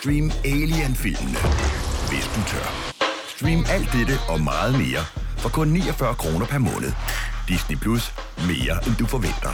Stream 0.00 0.30
Alien-filmene, 0.44 1.38
hvis 2.08 2.26
du 2.34 2.40
tør. 2.50 2.68
Stream 3.36 3.64
alt 3.68 3.92
dette 3.92 4.18
og 4.28 4.40
meget 4.40 4.72
mere 4.78 5.02
for 5.38 5.48
kun 5.48 5.68
49 5.68 6.14
kroner 6.14 6.46
per 6.46 6.58
måned. 6.58 6.92
Disney 7.48 7.76
Plus. 7.76 8.14
Mere, 8.38 8.86
end 8.86 8.96
du 8.96 9.06
forventer. 9.06 9.52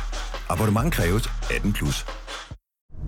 Abonnement 0.49 0.95
kræves 0.95 1.31
18 1.51 1.73
plus. 1.73 2.07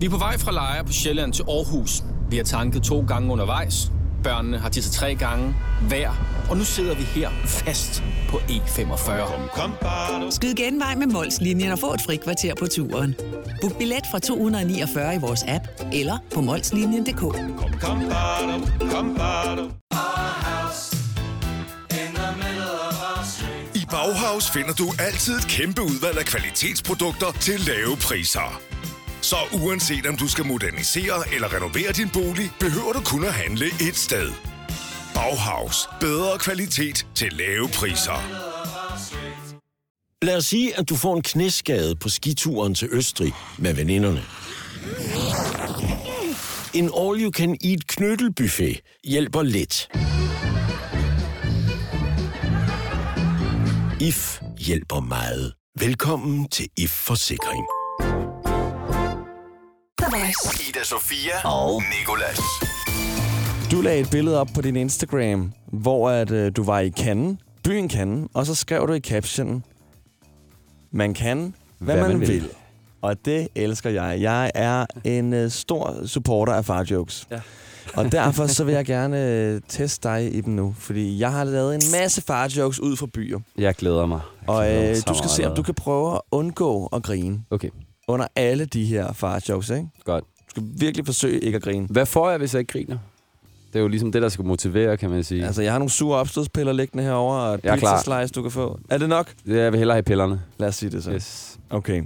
Vi 0.05 0.07
er 0.07 0.11
på 0.11 0.19
vej 0.19 0.39
fra 0.39 0.53
Lejre 0.53 0.85
på 0.85 0.93
Sjælland 0.93 1.33
til 1.33 1.43
Aarhus. 1.49 2.03
Vi 2.31 2.37
har 2.37 2.45
tanket 2.45 2.83
to 2.83 3.05
gange 3.09 3.33
undervejs. 3.33 3.93
Børnene 4.23 4.59
har 4.59 4.69
tisset 4.69 4.93
tre 4.93 5.15
gange 5.15 5.55
hver. 5.89 6.11
Og 6.51 6.57
nu 6.57 6.65
sidder 6.65 6.95
vi 6.95 7.03
her 7.03 7.31
fast 7.47 8.03
på 8.29 8.37
E45. 8.37 10.31
Skyd 10.31 10.55
genvej 10.55 10.95
med 10.95 11.07
Molslinjen 11.07 11.73
og 11.73 11.79
få 11.79 11.95
et 11.95 12.01
fri 12.01 12.17
kvarter 12.17 12.55
på 12.55 12.67
turen. 12.67 13.15
Book 13.61 13.79
billet 13.79 14.05
fra 14.11 14.19
249 14.19 15.15
i 15.15 15.19
vores 15.19 15.45
app 15.49 15.65
eller 15.93 16.19
på 16.35 16.41
molslinjen.dk. 16.41 17.23
I 23.75 23.87
Bauhaus 23.91 24.51
finder 24.51 24.73
du 24.73 24.93
altid 24.99 25.37
et 25.39 25.47
kæmpe 25.49 25.83
udvalg 25.83 26.19
af 26.19 26.25
kvalitetsprodukter 26.25 27.33
til 27.41 27.61
lave 27.61 27.97
priser. 27.97 28.61
Så 29.25 29.37
uanset 29.53 30.07
om 30.07 30.17
du 30.17 30.29
skal 30.29 30.47
modernisere 30.47 31.35
eller 31.35 31.55
renovere 31.57 31.93
din 31.93 32.11
bolig, 32.13 32.51
behøver 32.61 32.93
du 32.93 33.01
kun 33.01 33.25
at 33.25 33.33
handle 33.33 33.67
et 33.67 33.97
sted. 33.97 34.33
Bauhaus. 35.15 35.89
Bedre 36.01 36.39
kvalitet 36.39 37.07
til 37.15 37.33
lave 37.33 37.69
priser. 37.69 38.19
Lad 40.23 40.37
os 40.37 40.47
sige, 40.47 40.79
at 40.79 40.89
du 40.89 40.97
får 40.97 41.17
en 41.17 41.23
knæskade 41.23 41.97
på 41.97 42.09
skituren 42.09 42.75
til 42.75 42.89
Østrig 42.93 43.33
med 43.59 43.75
veninderne. 43.75 44.23
En 46.75 46.85
all-you-can-eat 46.85 47.87
knyttelbuffet 47.87 48.81
hjælper 49.05 49.43
lidt. 49.43 49.89
IF 54.01 54.41
hjælper 54.59 55.01
meget. 55.01 55.53
Velkommen 55.81 56.49
til 56.49 56.69
IF 56.77 56.91
Forsikring. 56.91 57.84
Voice. 60.25 60.69
Ida 60.69 60.85
Sofia 60.85 61.49
og 61.49 61.83
Nikolas. 62.01 62.39
Du 63.71 63.81
lagde 63.81 64.01
et 64.01 64.11
billede 64.11 64.41
op 64.41 64.49
på 64.55 64.61
din 64.61 64.77
Instagram, 64.77 65.53
hvor 65.67 66.11
at, 66.11 66.31
øh, 66.31 66.53
du 66.57 66.63
var 66.65 66.81
i 66.81 66.91
Cannes, 66.91 67.39
byen 67.65 67.91
Cannes, 67.91 68.29
og 68.35 68.47
så 68.47 68.55
skrev 68.55 68.89
du 68.89 68.93
i 68.93 69.01
captionen, 69.01 69.65
man 70.91 71.15
kan, 71.15 71.55
hvad, 71.79 71.95
hvad 71.95 72.05
man, 72.05 72.19
man 72.19 72.21
vil. 72.21 72.29
vil. 72.29 72.49
Og 73.03 73.25
det 73.25 73.49
elsker 73.55 73.91
jeg. 73.91 74.21
Jeg 74.21 74.51
er 74.55 74.87
en 75.05 75.33
øh, 75.33 75.51
stor 75.51 76.07
supporter 76.07 76.53
af 76.53 76.65
far 76.65 76.87
jokes. 76.91 77.27
Ja. 77.31 77.41
og 77.95 78.13
derfor 78.13 78.47
så 78.47 78.65
vil 78.65 78.75
jeg 78.75 78.85
gerne 78.97 79.31
øh, 79.31 79.61
teste 79.69 80.09
dig 80.09 80.35
i 80.35 80.41
dem 80.41 80.55
nu, 80.55 80.75
fordi 80.79 81.19
jeg 81.19 81.33
har 81.33 81.45
lavet 81.45 81.75
en 81.75 81.83
masse 82.01 82.23
far 82.23 82.53
jokes 82.57 82.81
ud 82.81 82.97
fra 82.97 83.07
byer. 83.15 83.39
Jeg 83.59 83.75
glæder 83.75 84.07
mig. 84.07 84.21
Jeg 84.41 84.49
Og 84.49 84.65
glæder 84.65 84.81
mig 84.81 84.91
øh, 84.91 84.97
så 84.97 85.03
du 85.09 85.15
skal 85.15 85.25
meget 85.25 85.31
se, 85.37 85.49
om 85.51 85.57
du 85.57 85.63
kan 85.63 85.75
prøve 85.75 86.15
at 86.15 86.21
undgå 86.31 86.87
at 86.87 87.03
grine 87.03 87.41
Okay, 87.51 87.69
under 88.09 88.27
alle 88.37 88.65
de 88.65 88.85
her 88.85 89.13
far 89.13 89.43
jokes, 89.49 89.71
ikke? 89.71 89.89
godt. 90.05 90.25
Du 90.25 90.51
skal 90.51 90.63
virkelig 90.81 91.07
forsøge 91.07 91.41
ikke 91.41 91.57
at 91.57 91.63
grine. 91.63 91.87
Hvad 91.91 92.07
får 92.07 92.31
jeg, 92.31 92.39
hvis 92.39 92.55
jeg 92.55 92.61
ikke 92.61 92.73
griner? 92.73 92.99
Det 93.73 93.79
er 93.79 93.83
jo 93.83 93.89
ligesom 93.89 94.13
det, 94.13 94.23
der 94.23 94.29
skal 94.29 94.45
motivere, 94.45 94.97
kan 94.97 95.11
man 95.11 95.25
sige. 95.25 95.47
Altså, 95.47 95.63
jeg 95.63 95.73
har 95.73 95.79
nogle 95.79 95.91
sure 95.91 96.19
opstødspiller 96.19 96.73
liggende 96.73 97.05
herover 97.05 97.35
og 97.37 97.55
et 97.55 97.61
Jeg 97.65 97.71
er 97.73 97.77
pizza 97.77 97.99
slice, 98.05 98.33
du 98.35 98.43
kan 98.43 98.51
få. 98.51 98.81
Er 98.91 98.99
det 98.99 99.09
nok? 99.09 99.35
Jeg 99.47 99.73
vil 99.73 99.79
hellere 99.79 99.95
have 99.97 100.03
pillerne. 100.03 100.43
Lad 100.59 100.69
os 100.69 100.75
sige 100.77 100.91
det 100.91 101.05
så. 101.05 101.11
Yes. 101.13 101.59
Okay. 101.71 102.03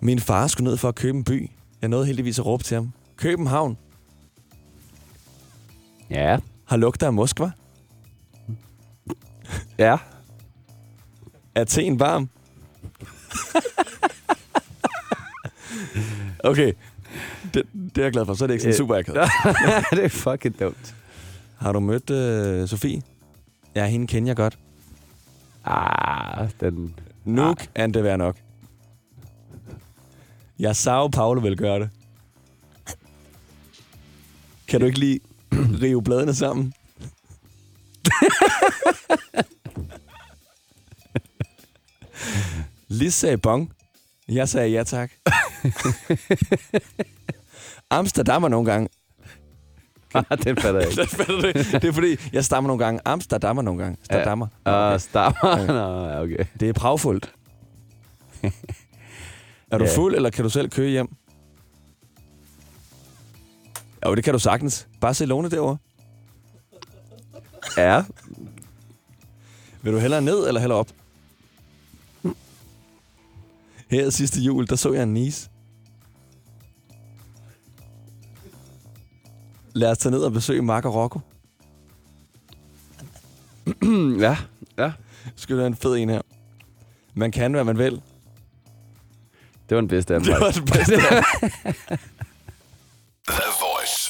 Min 0.00 0.18
far 0.20 0.46
skulle 0.46 0.70
ned 0.70 0.76
for 0.76 0.88
at 0.88 0.94
købe 0.94 1.18
en 1.18 1.24
by. 1.24 1.50
Jeg 1.80 1.88
nåede 1.88 2.06
heldigvis 2.06 2.38
at 2.38 2.46
råbe 2.46 2.64
til 2.64 2.74
ham. 2.74 2.92
København 3.16 3.76
Ja. 6.10 6.38
har 6.64 6.76
lugter 6.76 7.06
af 7.06 7.12
Moskva. 7.12 7.50
Ja. 9.78 9.96
Athen 11.54 12.00
varm. 12.00 12.28
Okay. 16.44 16.72
Det, 17.54 17.62
det 17.74 17.98
er 17.98 18.02
jeg 18.02 18.12
glad 18.12 18.26
for. 18.26 18.34
Så 18.34 18.44
er 18.44 18.46
det 18.46 18.54
ikke 18.54 18.62
sådan 18.62 18.72
Øh. 18.72 18.78
super 18.78 18.96
akavet. 18.96 19.28
det 19.90 20.04
er 20.04 20.08
fucking 20.08 20.60
dumt. 20.60 20.94
Har 21.58 21.72
du 21.72 21.80
mødt 21.80 22.10
øh, 22.10 22.68
Sofie? 22.68 23.02
Ja, 23.74 23.86
hende 23.86 24.06
kender 24.06 24.28
jeg 24.28 24.36
godt. 24.36 24.58
Ah, 25.64 26.48
den... 26.60 26.94
Nu 27.24 27.54
kan 27.74 27.94
det 27.94 28.04
være 28.04 28.18
nok. 28.18 28.36
Jeg 30.58 30.76
sagde, 30.76 31.10
Paolo 31.10 31.40
vil 31.40 31.56
gøre 31.56 31.80
det. 31.80 31.90
Kan 34.68 34.80
du 34.80 34.86
ikke 34.86 34.98
lige 34.98 35.20
rive 35.82 36.02
bladene 36.02 36.34
sammen? 36.34 36.74
Lis 42.88 43.14
sagde 43.14 43.38
bong. 43.38 43.72
Jeg 44.28 44.48
sagde 44.48 44.68
ja 44.68 44.84
tak. 44.84 45.10
Amsterdam 47.90 48.44
er 48.44 48.48
nogle 48.48 48.70
gange. 48.72 48.88
Ah, 50.14 50.24
den 50.44 50.56
fatter 50.56 50.80
jeg 50.80 50.88
ikke. 51.48 51.72
Det 51.72 51.84
er 51.84 51.92
fordi, 51.92 52.16
jeg 52.32 52.44
stammer 52.44 52.68
nogle 52.68 52.84
gange. 52.84 53.00
Amsterdam 53.04 53.58
er 53.58 53.62
nogle 53.62 53.82
gange. 53.82 53.96
Amsterdammer. 54.00 54.46
Ah, 54.64 55.00
stammer. 55.00 55.66
Nå, 55.66 56.08
ja, 56.08 56.22
okay. 56.22 56.44
Det 56.60 56.68
er 56.68 56.72
pragfuldt. 56.72 57.32
er 59.70 59.78
du 59.78 59.84
Ja. 59.84 59.96
fuld, 59.96 60.14
eller 60.14 60.30
kan 60.30 60.44
du 60.44 60.50
selv 60.50 60.68
køre 60.70 60.88
hjem? 60.88 61.08
Jo, 64.06 64.14
det 64.14 64.24
kan 64.24 64.32
du 64.32 64.38
sagtens. 64.38 64.86
Bare 65.00 65.14
se 65.14 65.26
Lone 65.26 65.50
derovre. 65.50 65.76
Ja. 67.76 68.02
Vil 69.82 69.92
du 69.92 69.98
hellere 69.98 70.22
ned, 70.22 70.48
eller 70.48 70.60
hellere 70.60 70.78
op? 70.78 70.88
Her 73.90 74.10
sidste 74.10 74.40
jul, 74.40 74.66
der 74.66 74.76
så 74.76 74.92
jeg 74.92 75.02
en 75.02 75.14
nis. 75.14 75.50
Lad 79.74 79.90
os 79.90 79.98
tage 79.98 80.10
ned 80.10 80.20
og 80.20 80.32
besøge 80.32 80.62
Mark 80.62 80.84
og 80.84 80.94
Rocco. 80.94 81.20
ja. 84.26 84.36
Ja. 84.78 84.92
Skal 85.36 85.56
du 85.56 85.60
have 85.60 85.66
en 85.66 85.76
fed 85.76 85.96
en 85.96 86.08
her? 86.08 86.20
Man 87.14 87.32
kan, 87.32 87.52
hvad 87.52 87.64
man 87.64 87.78
vil. 87.78 87.92
Det 89.68 89.74
var 89.74 89.80
den 89.80 89.88
bedste 89.88 90.14
af 90.14 90.20
dem. 90.20 90.32
Det 90.32 90.40
var 90.40 90.50
det 90.50 90.64
bedste. 90.64 90.94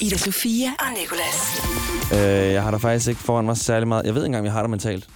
Ida 0.01 0.16
Sofia 0.16 0.69
og 0.79 0.87
Nicolas. 1.01 1.62
øh, 2.12 2.53
jeg 2.53 2.62
har 2.62 2.71
da 2.71 2.77
faktisk 2.77 3.09
ikke 3.09 3.21
foran 3.21 3.45
mig 3.45 3.57
særlig 3.57 3.88
meget. 3.88 4.07
Jeg 4.07 4.14
ved 4.14 4.23
ikke 4.23 4.27
engang, 4.27 4.40
om 4.40 4.45
jeg 4.45 4.53
har 4.53 4.61
det 4.62 4.71
mentalt. 4.71 5.09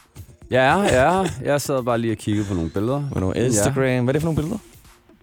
Ja, 0.54 0.80
ja. 0.82 1.24
Jeg 1.44 1.60
sad 1.60 1.82
bare 1.82 1.98
lige 1.98 2.12
og 2.12 2.18
kiggede 2.18 2.46
på 2.48 2.54
nogle 2.54 2.70
billeder. 2.70 3.02
På 3.12 3.20
nogle 3.20 3.44
Instagram. 3.44 3.82
Ja. 3.84 4.00
Hvad 4.00 4.08
er 4.08 4.12
det 4.12 4.22
for 4.22 4.26
nogle 4.26 4.36
billeder? 4.36 4.58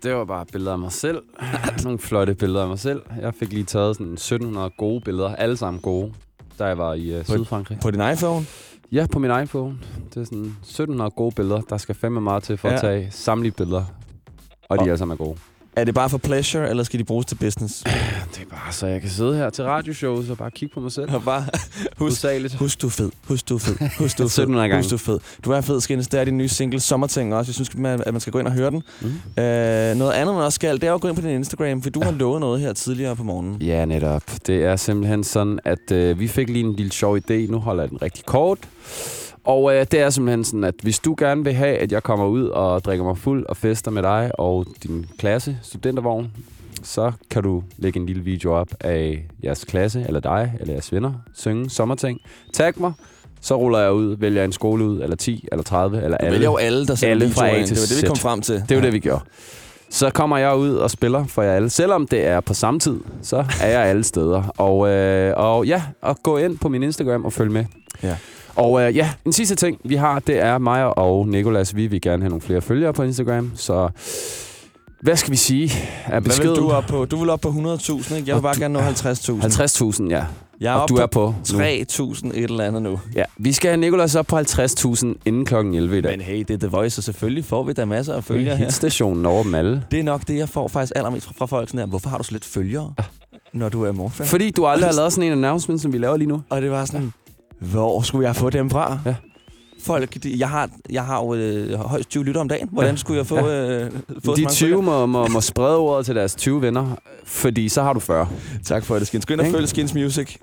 Det 0.04 0.14
var 0.16 0.26
bare 0.26 0.46
billeder 0.52 0.72
af 0.74 0.80
mig 0.80 0.92
selv. 0.92 1.22
nogle 1.84 2.00
flotte 2.00 2.34
billeder 2.36 2.62
af 2.62 2.68
mig 2.68 2.80
selv. 2.80 3.02
Jeg 3.22 3.34
fik 3.40 3.54
lige 3.54 3.64
taget 3.64 3.96
sådan 3.96 4.14
1700 4.14 4.70
gode 4.78 5.02
billeder. 5.02 5.36
Alle 5.36 5.58
sammen 5.58 5.82
gode, 5.82 6.14
da 6.60 6.66
jeg 6.66 6.78
var 6.78 6.94
i 6.94 7.20
uh, 7.20 7.26
Sydfrankrig. 7.26 7.78
På 7.82 7.92
din 7.92 8.02
iPhone? 8.14 8.46
Ja, 8.92 9.06
på 9.12 9.20
min 9.20 9.32
iPhone. 9.44 9.76
Det 10.14 10.22
er 10.22 10.26
sådan 10.26 10.40
1700 10.62 11.10
gode 11.12 11.36
billeder. 11.36 11.62
Der 11.62 11.78
skal 11.78 11.96
fandme 11.96 12.22
meget 12.22 12.44
til 12.44 12.58
for 12.58 12.68
Ja. 12.68 12.74
at 12.76 12.82
tage 12.82 13.08
samtlige 13.12 13.52
billeder. 13.52 13.84
Og 14.70 14.78
de 14.78 14.82
Og- 14.82 14.88
alle 14.88 14.98
sammen 14.98 15.14
er 15.14 15.18
gode. 15.26 15.38
Er 15.76 15.84
det 15.84 15.94
bare 15.96 16.10
for 16.10 16.18
pleasure, 16.18 16.70
eller 16.70 16.84
skal 16.84 17.00
de 17.00 17.04
bruges 17.04 17.26
til 17.26 17.36
business? 17.36 17.84
Det 18.36 18.42
er 18.42 18.46
bare 18.50 18.72
så, 18.74 18.88
jeg 18.88 19.02
kan 19.02 19.10
sidde 19.10 19.36
her 19.36 19.50
til 19.50 19.64
radioshows 19.64 20.30
og 20.30 20.38
bare 20.38 20.52
kigge 20.52 20.74
på 20.74 20.80
mig 20.80 20.92
selv. 20.92 21.14
Og 21.14 21.24
bare, 21.24 21.46
husk, 21.98 22.26
husk, 22.60 22.82
du 22.82 22.88
er 22.88 22.92
fed. 22.92 23.12
Husk, 23.28 23.50
du 23.50 23.56
er 23.56 23.60
fed. 23.60 23.76
Husk, 24.00 24.18
du 24.18 24.24
er 24.24 24.28
fed. 24.30 24.44
1700 24.44 24.70
gange. 24.70 24.84
Husk, 24.84 24.90
du 24.90 24.96
er 24.96 25.00
fed. 25.00 25.20
Du 25.46 25.52
er 25.52 25.62
fed, 25.62 25.82
Skins. 25.82 26.08
Det 26.08 26.20
er 26.20 26.24
din 26.24 26.38
nye 26.38 26.48
single, 26.48 26.80
Sommerting 26.80 27.36
også. 27.36 27.50
Jeg 27.50 27.54
synes, 27.56 27.70
at 28.06 28.14
man 28.14 28.20
skal 28.20 28.34
gå 28.34 28.40
ind 28.40 28.48
og 28.48 28.54
høre 28.54 28.72
den. 28.72 28.84
Mm. 29.02 29.08
Øh, 29.44 29.96
noget 29.96 30.12
andet, 30.12 30.36
man 30.36 30.44
også 30.44 30.56
skal, 30.56 30.82
det 30.82 30.84
er 30.90 30.94
at 30.94 31.02
gå 31.02 31.08
ind 31.08 31.16
på 31.16 31.22
din 31.22 31.30
Instagram, 31.30 31.82
for 31.82 31.90
du 31.90 32.02
har 32.04 32.12
lovet 32.12 32.40
noget 32.40 32.62
her 32.62 32.74
tidligere 32.74 33.16
på 33.16 33.24
morgenen. 33.24 33.62
Ja, 33.62 33.86
netop. 33.86 34.24
Det 34.48 34.64
er 34.66 34.76
simpelthen 34.76 35.24
sådan, 35.24 35.60
at 35.66 35.92
øh, 35.92 36.20
vi 36.20 36.28
fik 36.28 36.50
lige 36.50 36.66
en 36.66 36.74
lille 36.76 36.92
sjov 36.92 37.18
idé. 37.18 37.34
Nu 37.34 37.60
holder 37.60 37.84
jeg 37.84 37.90
den 37.90 38.02
rigtig 38.02 38.26
kort. 38.26 38.58
Og 39.44 39.76
øh, 39.76 39.86
det 39.92 40.00
er 40.00 40.10
simpelthen 40.10 40.44
sådan, 40.46 40.64
at 40.64 40.76
hvis 40.82 41.00
du 41.00 41.16
gerne 41.18 41.44
vil 41.44 41.54
have, 41.54 41.78
at 41.78 41.92
jeg 41.92 42.04
kommer 42.04 42.26
ud 42.26 42.44
og 42.48 42.84
drikker 42.84 43.06
mig 43.06 43.18
fuld 43.18 43.46
og 43.46 43.58
fester 43.58 43.92
med 43.92 44.04
dig 44.04 44.32
og 44.34 44.66
din 44.84 45.06
klasse, 45.18 45.58
studentervogn, 45.62 46.32
så 46.84 47.12
kan 47.30 47.44
du 47.44 47.64
lægge 47.78 48.00
en 48.00 48.06
lille 48.06 48.24
video 48.24 48.54
op 48.54 48.68
af 48.80 49.26
jeres 49.44 49.66
klasse, 49.66 50.06
eller 50.08 50.20
dig, 50.20 50.54
eller 50.60 50.74
jeres 50.74 50.94
venner, 50.94 51.14
synge 51.34 51.70
sommerting. 51.70 52.20
Tag 52.54 52.74
mig, 52.78 52.92
så 53.42 53.56
ruller 53.56 53.80
jeg 53.80 53.94
ud, 53.94 54.16
vælger 54.18 54.44
en 54.44 54.52
skole 54.52 54.86
ud, 54.86 55.02
eller 55.02 55.16
10, 55.16 55.48
eller 55.52 55.64
30, 55.64 55.98
eller 56.04 56.18
Du 56.18 56.26
alle. 56.26 56.32
vælger 56.34 56.50
jo 56.50 56.58
alle, 56.58 56.88
der 56.88 57.04
alle 57.08 57.30
fra 57.30 57.50
A 57.50 57.66
til 57.66 57.76
Det 57.76 57.82
var 57.82 57.96
det, 57.96 58.02
vi 58.02 58.08
kom 58.08 58.16
frem 58.18 58.42
til. 58.42 58.56
Det 58.56 58.72
er 58.72 58.76
jo 58.76 58.82
det, 58.82 58.94
vi 58.94 59.00
gjorde. 59.00 59.22
Så 59.90 60.10
kommer 60.10 60.38
jeg 60.38 60.56
ud 60.56 60.76
og 60.76 60.92
spiller 60.92 61.26
for 61.28 61.42
jer 61.42 61.54
alle. 61.54 61.70
Selvom 61.70 62.08
det 62.08 62.26
er 62.28 62.40
på 62.40 62.54
samme 62.54 62.80
tid, 62.80 63.00
så 63.22 63.46
er 63.62 63.68
jeg 63.68 63.82
alle 63.82 64.04
steder. 64.04 64.44
Og, 64.58 64.90
øh, 64.90 65.34
og 65.38 65.66
ja, 65.66 65.84
og 66.02 66.18
gå 66.24 66.38
ind 66.38 66.58
på 66.58 66.70
min 66.70 66.84
Instagram 66.84 67.26
og 67.26 67.34
følg 67.34 67.52
med. 67.52 67.66
Ja. 68.04 68.16
Og 68.56 68.82
øh, 68.82 68.96
ja, 68.98 69.10
en 69.26 69.34
sidste 69.34 69.56
ting, 69.56 69.80
vi 69.84 69.96
har, 69.96 70.20
det 70.20 70.40
er 70.40 70.58
mig 70.58 70.98
og 70.98 71.28
Nikolas. 71.28 71.76
Vi 71.76 71.88
vil 71.88 72.02
gerne 72.02 72.24
have 72.24 72.30
nogle 72.30 72.42
flere 72.42 72.62
følgere 72.62 72.94
på 72.94 73.04
Instagram. 73.04 73.52
Så 73.56 73.90
hvad 75.02 75.16
skal 75.16 75.32
vi 75.32 75.38
sige? 75.38 75.72
Er 76.06 76.20
Hvad 76.20 76.38
vil 76.38 76.48
du 76.48 76.72
op 76.72 76.84
på? 76.84 77.06
Du 77.06 77.18
vil 77.18 77.30
op 77.30 77.42
på 77.42 77.50
100.000, 77.50 78.16
ikke? 78.16 78.28
Jeg 78.28 78.36
vil 78.36 78.42
bare 78.42 78.60
gerne 78.60 78.74
nå 78.74 78.80
50.000. 78.80 80.02
50.000, 80.02 80.10
ja. 80.10 80.26
Jeg 80.62 80.74
er 80.74 80.78
og 80.78 80.90
du 80.90 80.96
er 80.96 81.06
på 81.06 81.36
på 81.50 81.58
nu. 81.58 81.60
3.000 81.60 82.28
et 82.28 82.44
eller 82.44 82.64
andet 82.64 82.82
nu. 82.82 83.00
Ja, 83.16 83.24
vi 83.38 83.54
skal 83.54 83.70
have 83.70 83.78
Nikolas 83.78 84.16
op 84.16 84.28
på 84.28 84.38
50.000 84.38 85.08
inden 85.26 85.46
klokken 85.46 85.74
11 85.74 85.98
i 85.98 86.02
dag. 86.02 86.12
Men 86.12 86.22
hey, 86.22 86.40
det 86.40 86.50
er 86.50 86.58
The 86.58 86.68
Voice, 86.68 87.00
og 87.00 87.04
selvfølgelig 87.04 87.46
får 87.46 87.64
vi 87.64 87.74
da 87.74 87.86
masser 87.86 88.14
af 88.14 88.24
Følger 88.24 88.40
følgere 88.40 88.58
her. 88.58 88.66
Hitstationen 88.66 89.26
over 89.26 89.44
dem 89.44 89.56
alle. 89.56 89.84
Det 89.92 90.00
er 90.00 90.04
nok 90.04 90.28
det, 90.28 90.38
jeg 90.38 90.50
får 90.50 90.68
faktisk 90.68 90.94
allermest 90.96 91.26
fra, 91.26 91.34
fra 91.38 91.46
folk. 91.46 91.70
Sådan 91.70 91.80
her. 91.80 91.88
Hvorfor 91.88 92.10
har 92.10 92.18
du 92.18 92.24
så 92.24 92.32
lidt 92.32 92.46
følgere, 92.46 92.94
når 93.54 93.70
du 93.70 93.84
er 93.84 93.92
morfan? 93.92 94.26
Fordi 94.26 94.52
du 94.52 94.66
aldrig 94.66 94.90
har 94.90 94.96
lavet 94.96 95.14
sådan 95.14 95.32
en 95.32 95.38
announcement, 95.38 95.82
som 95.82 95.94
vi 95.94 95.98
laver 95.98 96.18
lige 96.18 96.28
nu. 96.28 96.42
Og 96.50 96.62
det 96.62 96.72
var 96.72 96.86
sådan, 96.86 97.14
hvor 97.60 98.02
skulle 98.02 98.28
jeg 98.28 98.36
få 98.36 98.50
dem 98.50 98.70
fra? 98.70 99.00
Ja. 99.06 99.16
Folk, 99.84 100.24
de, 100.24 100.36
jeg, 100.38 100.50
har, 100.50 100.70
jeg 100.90 101.06
har 101.06 101.18
jo 101.18 101.34
øh, 101.34 101.74
højst 101.80 102.10
20 102.10 102.24
lytter 102.26 102.42
om 102.42 102.48
dagen. 102.50 102.70
Hvordan 102.72 102.92
Ja. 102.94 102.98
skulle 102.98 103.18
jeg 103.18 103.28
få, 103.28 103.48
øh, 103.50 103.92
få 104.26 104.36
De 104.36 104.42
mange 104.42 104.54
20 104.56 104.82
må, 104.82 105.06
må, 105.06 105.28
må 105.28 105.42
sprede 105.42 105.78
ordet 105.78 106.06
til 106.06 106.16
deres 106.16 106.36
20 106.36 106.62
venner, 106.62 106.96
fordi 107.26 107.70
så 107.70 107.84
har 107.84 107.94
du 107.94 108.00
40. 108.00 108.26
følgere? 108.28 108.62
Tak 108.66 108.86
for 108.86 109.00
det, 109.00 109.08
Skins. 109.08 109.26
Gå 109.26 109.34
ind 109.34 109.42
og 109.42 109.48
Ikke? 109.48 109.58
følg 109.58 109.70
Skins 109.70 109.94
Music. 109.94 110.36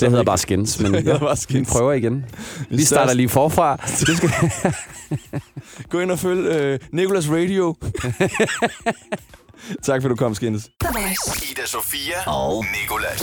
Det 0.00 0.08
hedder 0.10 0.24
bare 0.24 0.38
skins, 0.38 0.80
men 0.80 0.94
ja, 1.04 1.18
bare 1.18 1.30
vi 1.36 1.40
skins. 1.40 1.68
prøver 1.72 1.92
igen. 1.92 2.24
Vi 2.70 2.84
starter 2.84 3.14
lige 3.14 3.28
forfra. 3.28 3.76
Det 3.76 4.16
skal... 4.16 4.30
Gå 5.90 6.00
ind 6.00 6.10
og 6.10 6.18
følg 6.18 6.46
øh, 6.46 6.78
Nicolas 6.92 7.28
Radio. 7.30 7.74
tak 9.86 10.02
for, 10.02 10.08
du 10.08 10.16
kom, 10.16 10.34
Skins. 10.34 10.70
Ida 11.50 11.66
Sofia 11.66 12.30
og 12.30 12.64
Nikolas. 12.82 13.22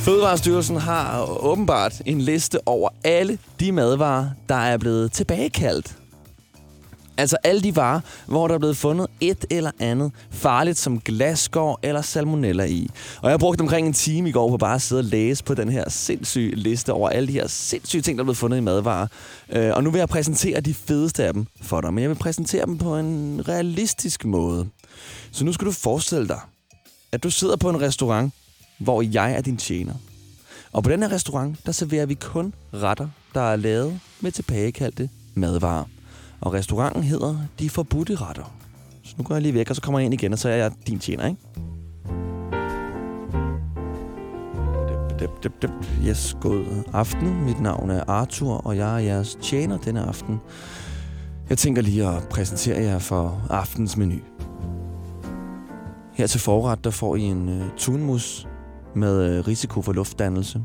Fødevarestyrelsen 0.00 0.76
har 0.76 1.26
åbenbart 1.44 2.02
en 2.06 2.20
liste 2.20 2.58
over 2.68 2.88
alle 3.04 3.38
de 3.60 3.72
madvarer, 3.72 4.26
der 4.48 4.54
er 4.54 4.76
blevet 4.76 5.12
tilbagekaldt. 5.12 5.96
Altså 7.16 7.36
alle 7.44 7.62
de 7.62 7.76
varer, 7.76 8.00
hvor 8.26 8.48
der 8.48 8.54
er 8.54 8.58
blevet 8.58 8.76
fundet 8.76 9.06
et 9.20 9.44
eller 9.50 9.70
andet 9.78 10.12
farligt 10.30 10.78
som 10.78 11.00
glasgård 11.00 11.78
eller 11.82 12.02
salmonella 12.02 12.64
i. 12.64 12.90
Og 13.22 13.30
jeg 13.30 13.38
brugte 13.38 13.60
omkring 13.62 13.86
en 13.86 13.92
time 13.92 14.28
i 14.28 14.32
går 14.32 14.48
på 14.48 14.56
bare 14.56 14.74
at 14.74 14.82
sidde 14.82 15.00
og 15.00 15.04
læse 15.04 15.44
på 15.44 15.54
den 15.54 15.68
her 15.68 15.88
sindssyge 15.88 16.54
liste 16.54 16.92
over 16.92 17.08
alle 17.08 17.28
de 17.28 17.32
her 17.32 17.46
sindssyge 17.46 18.02
ting, 18.02 18.18
der 18.18 18.22
er 18.22 18.24
blevet 18.24 18.38
fundet 18.38 18.58
i 18.58 18.60
madvarer. 18.60 19.06
Øh, 19.52 19.72
og 19.74 19.84
nu 19.84 19.90
vil 19.90 19.98
jeg 19.98 20.08
præsentere 20.08 20.60
de 20.60 20.74
fedeste 20.74 21.24
af 21.24 21.32
dem 21.32 21.46
for 21.62 21.80
dig, 21.80 21.94
men 21.94 22.02
jeg 22.02 22.10
vil 22.10 22.16
præsentere 22.16 22.66
dem 22.66 22.78
på 22.78 22.96
en 22.96 23.42
realistisk 23.48 24.24
måde. 24.24 24.68
Så 25.32 25.44
nu 25.44 25.52
skal 25.52 25.66
du 25.66 25.72
forestille 25.72 26.28
dig, 26.28 26.40
at 27.12 27.22
du 27.22 27.30
sidder 27.30 27.56
på 27.56 27.70
en 27.70 27.80
restaurant, 27.80 28.32
hvor 28.80 29.02
jeg 29.02 29.32
er 29.32 29.40
din 29.40 29.56
tjener. 29.56 29.94
Og 30.72 30.82
på 30.82 30.90
den 30.90 31.02
her 31.02 31.12
restaurant, 31.12 31.66
der 31.66 31.72
serverer 31.72 32.06
vi 32.06 32.14
kun 32.14 32.54
retter, 32.74 33.08
der 33.34 33.40
er 33.40 33.56
lavet 33.56 34.00
med 34.20 34.32
tilbagekaldte 34.32 35.08
madvarer. 35.34 35.84
Og 36.40 36.52
restauranten 36.52 37.02
hedder 37.02 37.36
De 37.58 37.70
Forbudte 37.70 38.14
Retter. 38.14 38.52
Så 39.04 39.14
nu 39.18 39.24
går 39.24 39.34
jeg 39.34 39.42
lige 39.42 39.54
væk, 39.54 39.70
og 39.70 39.76
så 39.76 39.82
kommer 39.82 39.98
jeg 39.98 40.04
ind 40.04 40.14
igen, 40.14 40.32
og 40.32 40.38
så 40.38 40.48
er 40.48 40.54
jeg 40.54 40.72
din 40.86 40.98
tjener, 40.98 41.26
ikke? 41.26 41.40
Dip, 45.20 45.42
dip, 45.42 45.62
dip. 45.62 45.70
Yes, 46.08 46.36
god 46.40 46.64
aften. 46.92 47.44
Mit 47.44 47.60
navn 47.60 47.90
er 47.90 48.04
Arthur, 48.08 48.54
og 48.54 48.76
jeg 48.76 48.94
er 48.94 48.98
jeres 48.98 49.38
tjener 49.42 49.78
denne 49.78 50.00
aften. 50.00 50.40
Jeg 51.48 51.58
tænker 51.58 51.82
lige 51.82 52.06
at 52.06 52.28
præsentere 52.28 52.82
jer 52.82 52.98
for 52.98 53.46
aftens 53.50 53.96
menu. 53.96 54.18
Her 56.12 56.26
til 56.26 56.40
forret, 56.40 56.84
der 56.84 56.90
får 56.90 57.16
I 57.16 57.22
en 57.22 57.48
øh, 57.48 57.60
uh, 57.60 57.66
tunmus 57.76 58.46
med 58.94 59.38
øh, 59.38 59.46
risiko 59.46 59.82
for 59.82 59.92
luftdannelse. 59.92 60.62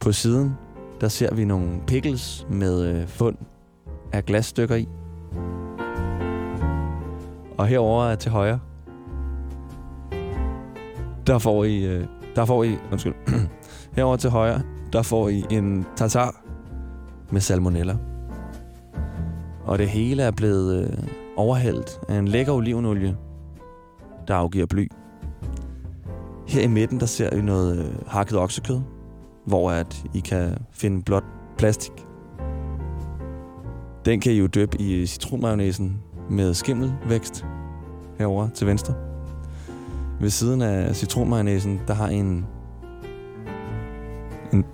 På 0.00 0.12
siden, 0.12 0.54
der 1.00 1.08
ser 1.08 1.34
vi 1.34 1.44
nogle 1.44 1.80
pickles 1.86 2.46
med 2.50 2.82
øh, 2.82 3.08
fund 3.08 3.36
af 4.12 4.24
glasstykker 4.24 4.76
i. 4.76 4.88
Og 7.58 7.66
herover 7.66 8.14
til 8.14 8.30
højre, 8.30 8.60
der 11.26 11.38
får 11.38 11.64
I, 11.64 11.84
øh, 11.84 12.06
der 12.36 12.44
får 12.44 12.64
I, 12.64 12.76
undskyld, 12.92 13.14
herover 13.96 14.16
til 14.16 14.30
højre, 14.30 14.62
der 14.92 15.02
får 15.02 15.28
I 15.28 15.44
en 15.50 15.86
tartar 15.96 16.42
med 17.30 17.40
salmonella. 17.40 17.96
Og 19.64 19.78
det 19.78 19.88
hele 19.88 20.22
er 20.22 20.30
blevet 20.30 21.08
overhældt 21.36 22.00
af 22.08 22.18
en 22.18 22.28
lækker 22.28 22.52
olivenolie, 22.52 23.16
der 24.28 24.34
afgiver 24.34 24.66
bly. 24.66 24.88
Her 26.52 26.62
i 26.62 26.66
midten, 26.66 27.00
der 27.00 27.06
ser 27.06 27.36
vi 27.36 27.42
noget 27.42 27.78
øh, 27.78 28.06
hakket 28.06 28.38
oksekød, 28.38 28.80
hvor 29.46 29.70
at 29.70 30.04
I 30.14 30.20
kan 30.20 30.58
finde 30.72 31.02
blot 31.02 31.24
plastik. 31.58 31.92
Den 34.04 34.20
kan 34.20 34.32
I 34.32 34.38
jo 34.38 34.46
døbe 34.46 34.80
i 34.80 35.06
citronmayonnaisen 35.06 36.02
med 36.30 36.54
skimmelvækst 36.54 37.44
herover 38.18 38.48
til 38.48 38.66
venstre. 38.66 38.94
Ved 40.20 40.30
siden 40.30 40.62
af 40.62 40.96
citronmayonnaisen, 40.96 41.80
der 41.88 41.94
har 41.94 42.08
I 42.08 42.14
en... 42.14 42.46
en 44.52 44.64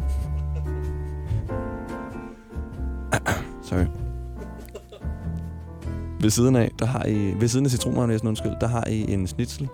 Sorry. 3.63 3.87
Ved 6.21 6.31
siden 6.31 6.57
af, 6.57 6.71
der 6.79 6.87
har 6.87 7.07
I, 7.07 7.35
ved 7.41 7.49
siden 7.49 7.67
af 7.67 7.71
citronmayonnaisen, 7.71 8.29
undskyld, 8.29 8.53
der 8.61 8.67
har 8.67 8.85
I 8.87 9.13
en 9.13 9.27
snitsel 9.27 9.69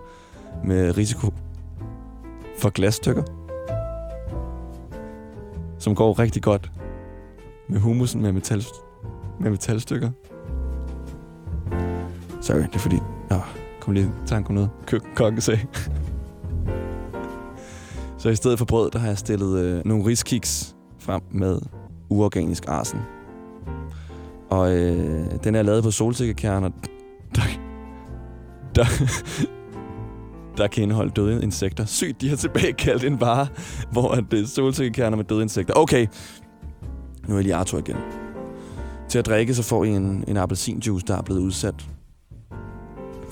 med 0.63 0.97
risiko 0.97 1.31
for 2.57 2.69
glasstykker, 2.69 3.23
som 5.79 5.95
går 5.95 6.19
rigtig 6.19 6.43
godt 6.43 6.71
med 7.69 7.79
humusen 7.79 8.21
med, 8.21 8.31
metal, 8.31 8.65
med 9.39 9.51
metalstykker. 9.51 10.11
Sorry, 12.41 12.57
det 12.57 12.75
er 12.75 12.79
fordi... 12.79 12.99
Nå, 13.29 13.39
kom 13.81 13.93
lige 13.93 14.05
tanken 14.05 14.27
tanke 14.27 14.49
om 14.49 14.55
noget. 14.55 15.43
Sagde. 15.43 15.59
Så 18.17 18.29
i 18.29 18.35
stedet 18.35 18.57
for 18.57 18.65
brød, 18.65 18.91
der 18.91 18.99
har 18.99 19.07
jeg 19.07 19.17
stillet 19.17 19.59
øh, 19.59 19.85
nogle 19.85 20.05
riskiks 20.05 20.75
frem 20.99 21.21
med 21.31 21.59
uorganisk 22.09 22.63
arsen. 22.67 22.99
Og 24.49 24.75
øh, 24.75 25.25
den 25.43 25.55
er 25.55 25.61
lavet 25.61 25.83
på 25.83 25.91
solsikkekerner, 25.91 26.69
der, 27.35 27.41
der, 28.75 28.85
der 30.57 30.67
kan 30.67 30.83
indeholde 30.83 31.11
døde 31.11 31.43
insekter. 31.43 31.85
Sygt, 31.85 32.21
de 32.21 32.29
har 32.29 32.35
tilbagekaldt 32.35 33.03
en 33.03 33.21
vare, 33.21 33.47
hvor 33.91 34.11
at 34.11 34.23
det 34.31 34.39
er 34.41 34.47
solsikkekerner 34.47 35.17
med 35.17 35.25
døde 35.25 35.41
insekter. 35.41 35.73
Okay, 35.77 36.07
nu 37.27 37.33
er 37.33 37.37
jeg 37.37 37.43
lige 37.43 37.55
Arthur 37.55 37.79
igen. 37.79 37.95
Til 39.09 39.19
at 39.19 39.25
drikke, 39.25 39.55
så 39.55 39.63
får 39.63 39.83
I 39.83 39.89
en, 39.89 40.23
en 40.27 40.37
appelsinjuice, 40.37 41.05
der 41.05 41.17
er 41.17 41.21
blevet 41.21 41.41
udsat 41.41 41.89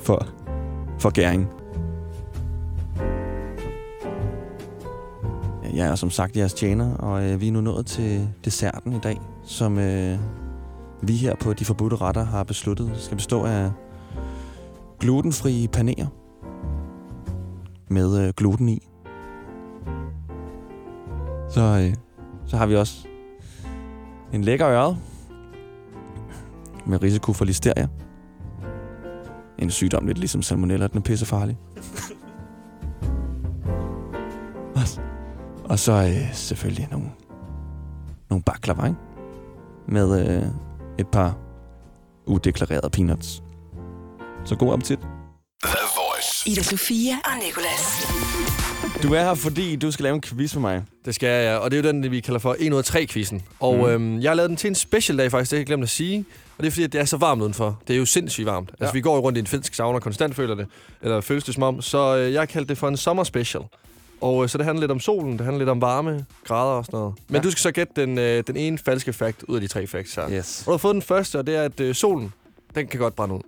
for, 0.03 0.27
for 0.99 1.09
gæring. 1.09 1.47
Jeg 5.75 5.87
er 5.87 5.95
som 5.95 6.09
sagt 6.09 6.37
jeres 6.37 6.53
tjener, 6.53 6.95
og 6.95 7.23
øh, 7.23 7.41
vi 7.41 7.47
er 7.47 7.51
nu 7.51 7.61
nået 7.61 7.85
til 7.85 8.29
desserten 8.45 8.93
i 8.93 8.99
dag, 8.99 9.21
som 9.43 9.79
øh, 9.79 10.19
vi 11.01 11.15
her 11.15 11.35
på 11.35 11.53
De 11.53 11.65
Forbudte 11.65 11.95
Retter 11.95 12.23
har 12.23 12.43
besluttet 12.43 12.91
skal 12.97 13.17
bestå 13.17 13.43
af 13.43 13.71
glutenfrie 14.99 15.67
paneer 15.67 16.07
med 17.87 18.27
øh, 18.27 18.33
gluten 18.37 18.69
i. 18.69 18.87
Så, 21.49 21.61
øh, 21.61 21.95
så 22.45 22.57
har 22.57 22.65
vi 22.65 22.75
også 22.75 23.07
en 24.33 24.43
lækker 24.43 24.67
ørred 24.67 24.95
med 26.85 27.03
risiko 27.03 27.33
for 27.33 27.45
listeria. 27.45 27.87
en 29.57 29.71
sygdom 29.71 30.07
lidt 30.07 30.17
ligesom 30.17 30.41
salmonella, 30.41 30.87
den 30.87 30.97
er 30.97 31.01
pissefarlig. 31.01 31.57
Og, 34.75 34.81
og 35.63 35.79
så 35.79 35.93
øh, 35.93 36.33
selvfølgelig 36.33 36.87
nogle, 36.91 37.09
nogle 38.29 38.43
baklava, 38.43 38.85
ikke? 38.85 38.99
Med 39.87 40.27
øh, 40.27 40.43
et 40.97 41.07
par 41.07 41.37
udeklarerede 42.25 42.89
peanuts. 42.89 43.43
Så 44.45 44.55
god 44.55 44.73
appetit. 44.73 44.99
Ida 46.45 46.63
Sofia 46.63 47.13
og 47.25 47.31
Nicolas. 47.45 48.07
Du 49.03 49.13
er 49.13 49.19
her, 49.23 49.33
fordi 49.33 49.75
du 49.75 49.91
skal 49.91 50.03
lave 50.03 50.15
en 50.15 50.21
quiz 50.21 50.53
med 50.55 50.61
mig. 50.61 50.83
Det 51.05 51.15
skal 51.15 51.27
jeg, 51.29 51.43
ja. 51.43 51.57
Og 51.57 51.71
det 51.71 51.79
er 51.79 51.83
jo 51.83 51.89
den, 52.01 52.11
vi 52.11 52.19
kalder 52.19 52.39
for 52.39 52.55
1 52.59 52.73
ud 52.73 52.77
af 52.77 52.83
3 52.85 53.07
quizzen. 53.07 53.41
Og 53.59 53.75
Mm. 53.77 53.85
øhm, 53.85 54.19
jeg 54.21 54.29
har 54.29 54.35
lavet 54.35 54.49
den 54.49 54.57
til 54.57 54.67
en 54.67 54.75
special 54.75 55.17
dag 55.17 55.31
faktisk, 55.31 55.51
det 55.51 55.57
har 55.57 55.59
jeg 55.59 55.65
glemt 55.67 55.83
at 55.83 55.89
sige. 55.89 56.25
Og 56.57 56.63
det 56.63 56.67
er 56.67 56.71
fordi, 56.71 56.83
at 56.83 56.93
det 56.93 57.01
er 57.01 57.05
så 57.05 57.17
varmt 57.17 57.41
udenfor. 57.41 57.81
Det 57.87 57.93
er 57.93 57.97
jo 57.97 58.05
sindssygt 58.05 58.45
varmt. 58.45 58.69
Ja. 58.79 58.83
Altså, 58.85 58.93
vi 58.93 59.01
går 59.01 59.15
jo 59.15 59.21
rundt 59.21 59.37
i 59.37 59.39
en 59.39 59.47
finsk 59.47 59.73
sauna 59.75 59.95
og 59.95 60.01
konstant 60.01 60.35
føler 60.35 60.55
det. 60.55 60.67
Eller 61.01 61.21
føles 61.21 61.43
det 61.43 61.53
som 61.53 61.63
om. 61.63 61.81
Så 61.81 62.17
øh, 62.17 62.33
jeg 62.33 62.41
har 62.41 62.45
kaldt 62.45 62.69
det 62.69 62.77
for 62.77 62.87
en 62.87 62.97
sommer 62.97 63.23
special. 63.23 63.63
Og 64.21 64.43
øh, 64.43 64.49
så 64.49 64.57
det 64.57 64.65
handler 64.65 64.79
lidt 64.81 64.91
om 64.91 64.99
solen, 64.99 65.31
det 65.37 65.41
handler 65.41 65.57
lidt 65.57 65.69
om 65.69 65.81
varme, 65.81 66.25
grader 66.45 66.71
og 66.71 66.85
sådan 66.85 66.97
noget. 66.97 67.13
Men 67.27 67.33
Ja. 67.35 67.37
ja. 67.39 67.43
du 67.43 67.51
skal 67.51 67.61
så 67.61 67.71
gætte 67.71 67.93
den, 68.01 68.17
øh, 68.17 68.43
den 68.47 68.57
ene 68.57 68.77
falske 68.77 69.13
fact 69.13 69.43
ud 69.43 69.55
af 69.55 69.61
de 69.61 69.67
tre 69.67 69.87
facts 69.87 70.15
her. 70.15 70.29
Yes. 70.31 70.59
Og 70.61 70.65
du 70.65 70.71
har 70.71 70.77
fået 70.77 70.93
den 70.93 71.01
første, 71.01 71.39
og 71.39 71.47
det 71.47 71.55
er, 71.55 71.63
at 71.63 71.79
øh, 71.79 71.95
solen, 71.95 72.33
den 72.75 72.87
kan 72.87 72.99
godt 72.99 73.15
brænde 73.15 73.35
ud. 73.35 73.39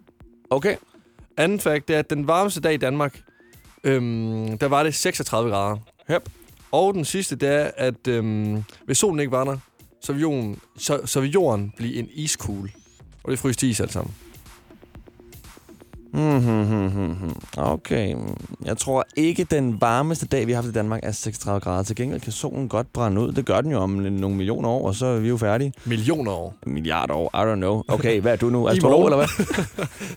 Okay. 0.49 0.75
Anden 1.37 1.59
fact, 1.59 1.87
det 1.87 1.95
er, 1.95 1.99
at 1.99 2.09
den 2.09 2.27
varmeste 2.27 2.61
dag 2.61 2.73
i 2.73 2.77
Danmark, 2.77 3.21
øhm, 3.83 4.57
der 4.57 4.67
var 4.67 4.83
det 4.83 4.95
36 4.95 5.51
grader. 5.51 5.77
Yep. 6.11 6.29
Og 6.71 6.93
den 6.93 7.05
sidste, 7.05 7.35
det 7.35 7.49
er, 7.49 7.71
at 7.77 8.07
øhm, 8.07 8.63
hvis 8.85 8.97
solen 8.97 9.19
ikke 9.19 9.31
var 9.31 9.43
der, 9.43 9.57
så 10.01 10.13
vil 10.13 10.21
jorden, 10.21 10.59
så, 10.77 11.01
så 11.05 11.21
vil 11.21 11.31
jorden 11.31 11.73
blive 11.77 11.95
en 11.95 12.09
iskugle. 12.13 12.71
Og 13.23 13.31
det 13.31 13.39
fryser 13.39 13.59
til 13.59 13.69
is 13.69 13.79
alt 13.79 13.91
sammen. 13.91 14.13
Mm-hmm. 16.15 17.35
Okay. 17.57 18.15
Jeg 18.65 18.77
tror 18.77 19.05
ikke, 19.15 19.43
den 19.43 19.81
varmeste 19.81 20.25
dag, 20.27 20.47
vi 20.47 20.51
har 20.51 20.61
haft 20.61 20.67
i 20.67 20.71
Danmark, 20.71 20.99
er 21.03 21.11
36 21.11 21.59
grader. 21.59 21.83
Til 21.83 21.95
gengæld 21.95 22.21
kan 22.21 22.31
solen 22.31 22.69
godt 22.69 22.93
brænde 22.93 23.21
ud. 23.21 23.31
Det 23.31 23.45
gør 23.45 23.61
den 23.61 23.71
jo 23.71 23.77
om 23.77 23.89
nogle 23.89 24.35
millioner 24.35 24.69
år, 24.69 24.87
og 24.87 24.95
så 24.95 25.05
er 25.05 25.19
vi 25.19 25.27
jo 25.27 25.37
færdige. 25.37 25.73
Millioner 25.85 26.31
år. 26.31 26.53
Milliarder 26.65 27.13
år, 27.13 27.29
I 27.33 27.53
don't 27.53 27.55
know. 27.55 27.83
Okay, 27.87 28.21
hvad 28.21 28.31
er 28.31 28.35
du 28.35 28.49
nu? 28.49 28.67
Astrolog, 28.69 29.05
eller 29.05 29.17
hvad? 29.17 29.45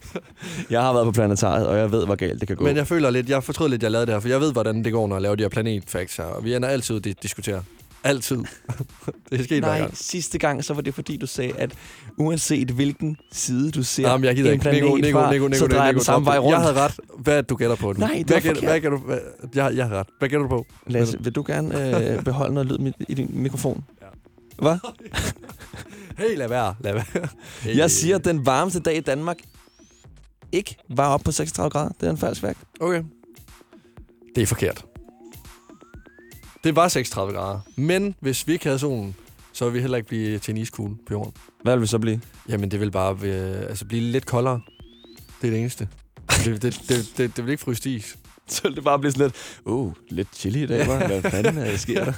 jeg 0.71 0.83
har 0.83 0.93
været 0.93 1.05
på 1.05 1.13
planetariet, 1.13 1.67
og 1.67 1.79
jeg 1.79 1.93
ved, 1.93 2.07
hvor 2.07 2.15
galt 2.15 2.41
det 2.41 2.49
kan 2.49 2.57
gå. 2.57 2.65
Men 2.65 2.77
jeg 2.77 2.87
føler 2.87 3.11
lidt, 3.11 3.29
jeg 3.29 3.45
fortrød 3.45 3.69
lidt, 3.69 3.83
jeg 3.83 3.91
lavede 3.91 4.07
det 4.07 4.15
her, 4.15 4.21
for 4.21 4.29
jeg 4.29 4.41
ved, 4.41 4.53
hvordan 4.53 4.85
det 4.85 4.93
går, 4.93 5.07
når 5.07 5.17
jeg 5.17 5.23
laver 5.23 5.35
de 5.35 5.45
her 5.45 5.49
planetfacts 5.49 6.17
her. 6.17 6.25
Og 6.25 6.45
vi 6.45 6.55
ender 6.55 6.69
altid 6.69 6.97
ud 6.97 7.07
at 7.07 7.23
diskutere. 7.23 7.63
Altid. 8.05 8.37
det 9.31 9.41
er 9.41 9.45
sket 9.45 9.61
Nej, 9.63 9.79
gang. 9.79 9.97
sidste 9.97 10.39
gang, 10.39 10.65
så 10.65 10.75
var 10.75 10.83
det 10.83 10.95
fordi, 10.95 11.17
du 11.17 11.27
sagde, 11.27 11.53
at 11.57 11.73
uanset 12.17 12.71
hvilken 12.71 13.17
side 13.33 13.71
du 13.71 13.83
ser 13.83 14.09
Jamen, 14.09 14.25
jeg 14.25 14.37
gider 14.37 14.53
en 14.53 14.61
planet 14.61 14.83
Nico, 14.83 14.97
Nico, 14.97 15.19
fra, 15.19 15.33
Nico, 15.33 15.49
Nico, 15.49 15.59
så 15.59 15.67
drejer 15.67 15.93
Nico, 15.93 15.99
den 15.99 16.05
samme 16.05 16.27
vej 16.27 16.39
rundt. 16.39 16.53
Jeg 16.53 16.61
havde 16.61 16.75
ret. 16.75 17.01
Hvad 17.19 17.43
du 17.43 17.57
gætter 17.57 17.77
på 17.77 17.93
nu? 17.93 17.99
Nej, 17.99 18.15
det 18.19 18.27
hvad 18.27 18.41
gætter, 18.41 18.63
hvad 18.63 18.81
gætter 18.81 18.99
du? 18.99 19.05
Hvad, 19.05 19.19
jeg, 19.55 19.77
jeg 19.77 19.89
har 19.89 19.97
ret. 19.97 20.07
Hvad 20.19 20.29
gætter 20.29 20.43
du 20.43 20.49
på? 20.49 20.67
Lasse, 20.87 21.19
vil 21.21 21.33
du 21.33 21.45
gerne 21.47 22.15
øh, 22.17 22.23
beholde 22.25 22.55
noget 22.55 22.81
lyd 22.81 22.93
i 23.09 23.15
din 23.15 23.31
mikrofon? 23.33 23.85
Ja. 24.01 24.07
Hvad? 24.59 24.79
Hey, 26.19 26.37
lad 26.37 26.49
være. 26.49 26.75
Lad 26.81 26.93
være. 26.93 27.05
Hey. 27.63 27.77
Jeg 27.83 27.91
siger, 27.91 28.17
at 28.17 28.25
den 28.25 28.47
varmeste 28.47 28.81
dag 28.81 28.97
i 28.97 29.01
Danmark 29.01 29.37
ikke 30.53 30.77
var 30.91 31.09
op 31.09 31.21
på 31.25 31.33
36 31.33 31.71
grader. 31.71 31.91
Det 32.01 32.07
er 32.07 32.11
en 32.11 32.19
falsk 32.19 32.41
fact. 32.41 32.59
Okay. 32.81 33.03
Det 34.35 34.43
er 34.43 34.47
forkert. 34.47 34.85
Det 36.65 36.77
var 36.77 36.89
36 36.89 37.33
grader. 37.33 37.61
Men 37.77 38.15
hvis 38.21 38.47
vi 38.47 38.53
ikke 38.53 38.65
havde 38.65 38.79
solen, 38.79 39.15
så 39.53 39.65
ville 39.65 39.73
vi 39.73 39.81
heller 39.81 39.97
ikke 39.97 40.09
blive 40.09 40.39
til 40.39 40.53
en 40.53 40.59
iskugle 40.59 40.97
på 41.07 41.13
jorden. 41.13 41.33
Hvad 41.63 41.75
vil 41.75 41.83
vi 41.83 41.87
så 41.87 41.99
blive? 41.99 42.21
Jamen, 42.49 42.71
det 42.71 42.81
vil 42.81 42.91
bare 42.91 43.17
øh, 43.23 43.61
altså, 43.69 43.85
blive 43.85 44.03
lidt 44.03 44.27
koldere. 44.27 44.61
Det 45.43 45.47
er 45.49 45.51
det 45.51 45.61
eneste. 45.61 45.89
Det, 46.45 46.63
det, 46.63 46.81
det, 46.89 47.13
det, 47.17 47.37
det 47.37 47.45
vil 47.45 47.51
ikke 47.53 47.63
fryse 47.65 47.83
til 47.83 47.93
is. 47.97 48.17
Så 48.49 48.63
vil 48.63 48.75
det 48.77 48.85
bare 48.85 48.99
blive 48.99 49.13
sådan 49.13 49.27
lidt, 49.27 49.35
uh, 49.65 49.93
lidt 50.11 50.29
chili 50.35 50.63
i 50.63 50.67
dag, 50.67 50.83
hva'? 50.87 51.07
Hvad 51.07 51.23
fanden 51.23 51.59
øh, 51.59 51.79
sker 51.79 52.05
der? 52.05 52.13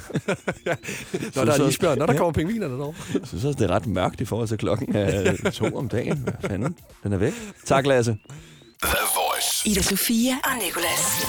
Når 1.35 1.45
der 1.45 1.63
er 1.63 1.67
isbjørn, 1.67 1.97
når 1.97 2.05
der 2.05 2.13
Ja. 2.13 2.17
kommer 2.19 2.31
pingvinerne 2.33 2.73
derovre. 2.73 2.93
Jeg 3.13 3.21
synes 3.27 3.45
også, 3.45 3.59
det 3.59 3.69
er 3.71 3.75
ret 3.75 3.87
mørkt 3.87 4.21
i 4.21 4.25
forhold 4.25 4.47
til 4.47 4.57
klokken 4.57 4.95
er 4.95 5.49
to 5.53 5.65
om 5.77 5.89
dagen. 5.89 6.17
Hvad 6.17 6.33
fanden? 6.49 6.75
Den 7.03 7.13
er 7.13 7.17
væk. 7.17 7.33
Tak, 7.65 7.85
Lasse. 7.85 8.17
The 8.83 8.97
Voice. 9.15 9.69
Ida 9.69 9.81
Sofia 9.81 10.33
og 10.43 10.51
Nicolas. 10.65 11.25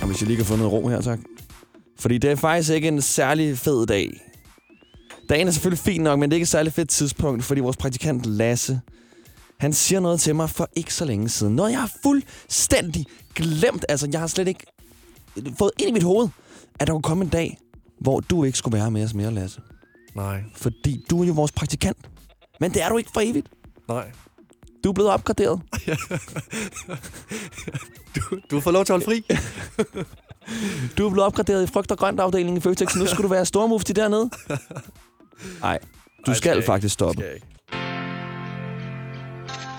Og 0.00 0.06
hvis 0.06 0.20
jeg 0.20 0.26
lige 0.26 0.36
kan 0.36 0.46
få 0.46 0.56
noget 0.56 0.72
ro 0.72 0.88
her, 0.88 1.00
tak. 1.00 1.18
Fordi 1.98 2.18
det 2.18 2.30
er 2.30 2.36
faktisk 2.36 2.70
ikke 2.70 2.88
en 2.88 3.02
særlig 3.02 3.58
fed 3.58 3.86
dag. 3.86 4.20
Dagen 5.28 5.48
er 5.48 5.52
selvfølgelig 5.52 5.78
fin 5.78 6.00
nok, 6.00 6.18
men 6.18 6.30
det 6.30 6.34
er 6.34 6.36
ikke 6.36 6.44
et 6.44 6.48
særlig 6.48 6.72
fedt 6.72 6.88
tidspunkt, 6.88 7.44
fordi 7.44 7.60
vores 7.60 7.76
praktikant 7.76 8.26
Lasse, 8.26 8.80
han 9.58 9.72
siger 9.72 10.00
noget 10.00 10.20
til 10.20 10.34
mig 10.36 10.50
for 10.50 10.68
ikke 10.76 10.94
så 10.94 11.04
længe 11.04 11.28
siden. 11.28 11.56
Noget, 11.56 11.70
jeg 11.70 11.80
har 11.80 11.92
fuldstændig 12.02 13.06
glemt. 13.34 13.84
Altså, 13.88 14.08
jeg 14.12 14.20
har 14.20 14.26
slet 14.26 14.48
ikke 14.48 14.66
fået 15.58 15.70
ind 15.78 15.88
i 15.88 15.92
mit 15.92 16.02
hoved, 16.02 16.28
at 16.78 16.86
der 16.86 16.92
kunne 16.92 17.02
komme 17.02 17.24
en 17.24 17.30
dag, 17.30 17.58
hvor 18.00 18.20
du 18.20 18.44
ikke 18.44 18.58
skulle 18.58 18.78
være 18.78 18.90
med 18.90 19.04
os 19.04 19.14
mere, 19.14 19.30
Lasse. 19.30 19.60
Nej. 20.14 20.42
Fordi 20.54 21.04
du 21.10 21.22
er 21.22 21.26
jo 21.26 21.32
vores 21.32 21.52
praktikant. 21.52 21.98
Men 22.60 22.74
det 22.74 22.82
er 22.82 22.88
du 22.88 22.98
ikke 22.98 23.10
for 23.14 23.20
evigt. 23.20 23.48
Nej. 23.88 24.10
Du 24.84 24.88
er 24.88 24.92
blevet 24.92 25.10
opgraderet. 25.10 25.60
Du, 28.16 28.38
du 28.50 28.60
får 28.60 28.70
lov 28.70 28.84
til 28.84 28.92
at 28.92 29.04
holde 29.04 29.04
fri. 29.04 29.24
Du 30.98 31.06
er 31.06 31.10
blevet 31.10 31.26
opgraderet 31.26 31.62
i 31.62 31.66
frugt 31.66 31.90
og 31.90 31.98
grønt 31.98 32.20
afdelingen 32.20 32.56
i 32.56 32.60
Føtex. 32.60 32.96
Nu 32.96 33.06
skulle 33.06 33.28
du 33.28 33.34
være 33.34 33.46
stormufti 33.46 33.92
dernede. 33.92 34.30
Nej, 35.60 35.78
du 36.26 36.30
Ej, 36.30 36.36
skal, 36.36 36.56
ikke. 36.56 36.66
faktisk 36.66 36.94
stoppe. 36.94 37.22
Skal 37.22 37.34
ikke. 37.34 37.46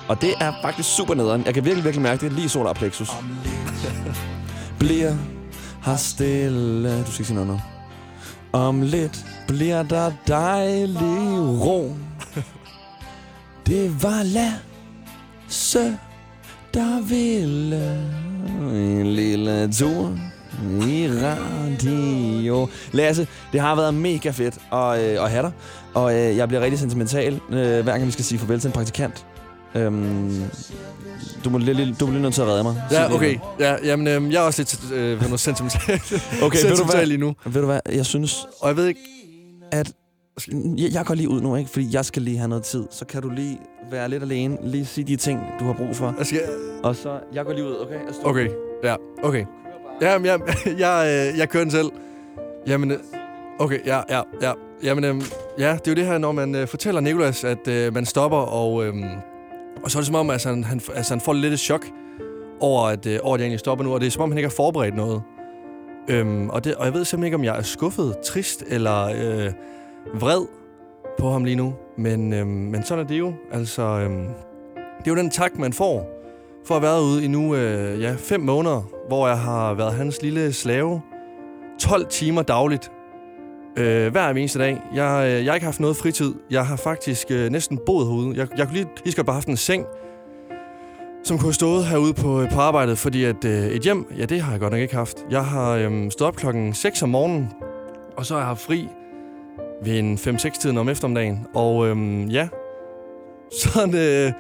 Og 0.07 0.21
det 0.21 0.33
er 0.39 0.53
faktisk 0.61 0.95
super 0.95 1.13
nederen. 1.13 1.45
Jeg 1.45 1.53
kan 1.53 1.65
virkelig, 1.65 1.83
virkelig 1.83 2.01
mærke 2.03 2.25
det. 2.25 2.33
Lige 2.33 2.49
solar 2.49 2.73
plexus. 2.73 3.09
Bliver 4.79 5.15
her 5.83 5.95
stille. 5.95 6.99
Du 6.99 7.11
skal 7.11 7.21
ikke 7.21 7.25
sige 7.25 7.35
noget 7.35 7.47
nu. 7.49 7.61
Om 8.53 8.81
lidt 8.81 9.25
bliver 9.47 9.83
der 9.83 10.11
dejlig 10.27 11.61
ro. 11.61 11.95
Det 13.65 14.03
var 14.03 14.23
Lasse, 14.23 15.97
der 16.73 17.01
ville 17.01 18.11
en 18.99 19.07
lille 19.13 19.73
tur 19.73 20.17
i 20.87 21.09
radio. 21.23 22.67
Lasse, 22.91 23.27
det 23.53 23.61
har 23.61 23.75
været 23.75 23.93
mega 23.93 24.29
fedt 24.29 24.57
at, 24.73 24.99
øh, 24.99 25.23
at 25.23 25.31
have 25.31 25.43
dig. 25.43 25.51
Og 25.93 26.13
øh, 26.15 26.37
jeg 26.37 26.47
bliver 26.47 26.61
rigtig 26.61 26.79
sentimental, 26.79 27.33
øh, 27.49 27.55
hver 27.83 27.83
gang 27.83 28.05
vi 28.05 28.11
skal 28.11 28.25
sige 28.25 28.39
farvel 28.39 28.59
til 28.59 28.67
en 28.67 28.71
praktikant. 28.73 29.25
Øhm, 29.75 30.43
du, 31.45 31.49
må 31.49 31.57
lige, 31.57 31.95
du 31.99 32.05
bliver 32.05 32.21
nødt 32.21 32.33
til 32.33 32.41
at 32.41 32.47
redde 32.47 32.63
mig. 32.63 32.83
Ja, 32.91 33.13
okay. 33.15 33.37
Ja, 33.59 33.75
jamen, 33.83 34.07
øhm, 34.07 34.31
jeg 34.31 34.37
er 34.37 34.45
også 34.45 34.61
lidt 34.61 34.93
øh, 34.93 35.21
noget 35.21 35.39
sentimental, 35.39 35.81
Okay, 35.99 36.19
ved 36.41 36.49
du 36.49 36.57
sentimental 36.57 36.95
hvad? 36.97 37.05
lige 37.05 37.17
nu. 37.17 37.33
Ved 37.45 37.61
du 37.61 37.67
hvad? 37.67 37.79
Jeg 37.93 38.05
synes, 38.05 38.45
Og 38.61 38.67
jeg 38.67 38.77
ved 38.77 38.87
ikke... 38.87 38.99
at... 39.71 39.91
Jeg, 40.77 40.93
jeg 40.93 41.05
går 41.05 41.13
lige 41.13 41.29
ud 41.29 41.41
nu, 41.41 41.55
ikke? 41.55 41.69
Fordi 41.69 41.87
jeg 41.91 42.05
skal 42.05 42.21
lige 42.21 42.37
have 42.37 42.47
noget 42.47 42.63
tid. 42.63 42.83
Så 42.91 43.05
kan 43.05 43.21
du 43.21 43.29
lige 43.29 43.59
være 43.91 44.09
lidt 44.09 44.23
alene. 44.23 44.57
Lige 44.63 44.85
sige 44.85 45.07
de 45.07 45.15
ting, 45.15 45.39
du 45.59 45.65
har 45.65 45.73
brug 45.73 45.95
for. 45.95 46.15
Jeg 46.17 46.25
skal, 46.25 46.41
Og 46.83 46.95
så... 46.95 47.19
Jeg 47.33 47.45
går 47.45 47.53
lige 47.53 47.65
ud, 47.65 47.75
okay? 47.81 47.99
Står- 48.11 48.29
okay, 48.29 48.47
ja, 48.83 48.95
okay. 49.23 49.45
Jamen, 50.01 50.25
jeg, 50.25 50.39
jeg, 50.85 51.29
øh, 51.33 51.39
jeg 51.39 51.49
kører 51.49 51.63
den 51.63 51.71
selv. 51.71 51.91
Jamen, 52.67 52.91
øh, 52.91 52.97
okay, 53.59 53.85
ja, 53.85 54.01
ja, 54.09 54.21
ja. 54.41 54.53
Jamen, 54.83 55.03
øhm, 55.03 55.21
ja, 55.59 55.71
det 55.71 55.87
er 55.87 55.91
jo 55.91 55.95
det 55.95 56.05
her, 56.05 56.17
når 56.17 56.31
man 56.31 56.55
øh, 56.55 56.67
fortæller 56.67 57.01
Nikolas, 57.01 57.43
at 57.43 57.67
øh, 57.67 57.93
man 57.93 58.05
stopper, 58.05 58.37
og, 58.37 58.85
øhm, 58.85 59.03
og 59.83 59.91
så 59.91 59.97
er 59.97 59.99
det 59.99 60.07
som 60.07 60.15
om, 60.15 60.29
altså, 60.29 60.49
han, 60.49 60.63
han, 60.63 60.81
altså, 60.95 61.13
han 61.13 61.21
får 61.21 61.33
lidt 61.33 61.53
et 61.53 61.59
chok 61.59 61.85
over, 62.59 62.83
at, 62.83 63.05
øh, 63.05 63.19
over, 63.23 63.35
at 63.35 63.39
jeg 63.39 63.45
egentlig 63.45 63.59
stopper 63.59 63.85
nu, 63.85 63.93
og 63.93 63.99
det 63.99 64.07
er 64.07 64.11
som 64.11 64.23
om, 64.23 64.31
han 64.31 64.37
ikke 64.37 64.49
har 64.49 64.55
forberedt 64.55 64.95
noget. 64.95 65.21
Øhm, 66.09 66.49
og, 66.49 66.63
det, 66.63 66.75
og 66.75 66.85
jeg 66.85 66.93
ved 66.93 67.05
simpelthen 67.05 67.25
ikke, 67.25 67.35
om 67.35 67.43
jeg 67.43 67.57
er 67.57 67.61
skuffet, 67.61 68.15
trist 68.25 68.63
eller 68.67 69.05
øh, 69.05 69.53
vred 70.21 70.45
på 71.19 71.29
ham 71.31 71.43
lige 71.43 71.55
nu. 71.55 71.73
Men, 71.97 72.33
øhm, 72.33 72.49
men 72.49 72.83
sådan 72.83 73.03
er 73.03 73.07
det 73.07 73.19
jo. 73.19 73.33
Altså, 73.51 73.81
øhm, 73.81 74.27
det 74.75 75.07
er 75.07 75.11
jo 75.11 75.15
den 75.15 75.29
tak, 75.29 75.59
man 75.59 75.73
får 75.73 76.17
for 76.65 76.75
at 76.75 76.81
have 76.81 76.91
været 76.91 77.03
ude 77.03 77.25
i 77.25 77.27
nu 77.27 77.55
øh, 77.55 78.01
ja, 78.01 78.15
fem 78.17 78.41
måneder, 78.41 78.89
hvor 79.07 79.27
jeg 79.27 79.39
har 79.39 79.73
været 79.73 79.93
hans 79.93 80.21
lille 80.21 80.53
slave. 80.53 81.01
12 81.79 82.07
timer 82.07 82.41
dagligt. 82.41 82.91
Øh, 83.77 84.11
hver 84.11 84.29
eneste 84.29 84.59
dag. 84.59 84.81
Jeg, 84.95 85.27
øh, 85.27 85.45
jeg 85.45 85.51
har 85.51 85.55
ikke 85.55 85.65
haft 85.65 85.79
noget 85.79 85.97
fritid. 85.97 86.33
Jeg 86.49 86.67
har 86.67 86.75
faktisk 86.75 87.31
øh, 87.31 87.49
næsten 87.49 87.79
boet 87.85 88.07
herude. 88.07 88.37
Jeg, 88.37 88.47
jeg 88.57 88.67
kunne 88.67 88.77
lige, 88.77 88.87
lige 89.03 89.11
skal 89.11 89.23
bare 89.23 89.33
haft 89.33 89.47
en 89.47 89.57
seng, 89.57 89.85
som 91.23 91.37
kunne 91.37 91.47
have 91.47 91.53
stået 91.53 91.85
herude 91.85 92.13
på, 92.13 92.41
øh, 92.41 92.51
på 92.51 92.59
arbejdet, 92.59 92.97
fordi 92.97 93.23
at 93.23 93.45
øh, 93.45 93.67
et 93.67 93.81
hjem, 93.81 94.13
ja, 94.17 94.25
det 94.25 94.41
har 94.41 94.51
jeg 94.51 94.59
godt 94.59 94.73
nok 94.73 94.81
ikke 94.81 94.95
haft. 94.95 95.17
Jeg 95.29 95.45
har 95.45 95.71
øh, 95.71 96.11
stået 96.11 96.27
op 96.27 96.35
klokken 96.35 96.73
6 96.73 97.03
om 97.03 97.09
morgenen, 97.09 97.49
og 98.17 98.25
så 98.25 98.33
har 98.33 98.41
jeg 98.41 98.47
haft 98.47 98.61
fri 98.61 98.87
ved 99.83 99.99
en 99.99 100.15
5-6-tiden 100.15 100.77
om 100.77 100.89
eftermiddagen. 100.89 101.47
Og 101.53 101.87
øh, 101.87 102.33
ja, 102.33 102.47
sådan... 103.63 103.95
Øh, 103.95 104.31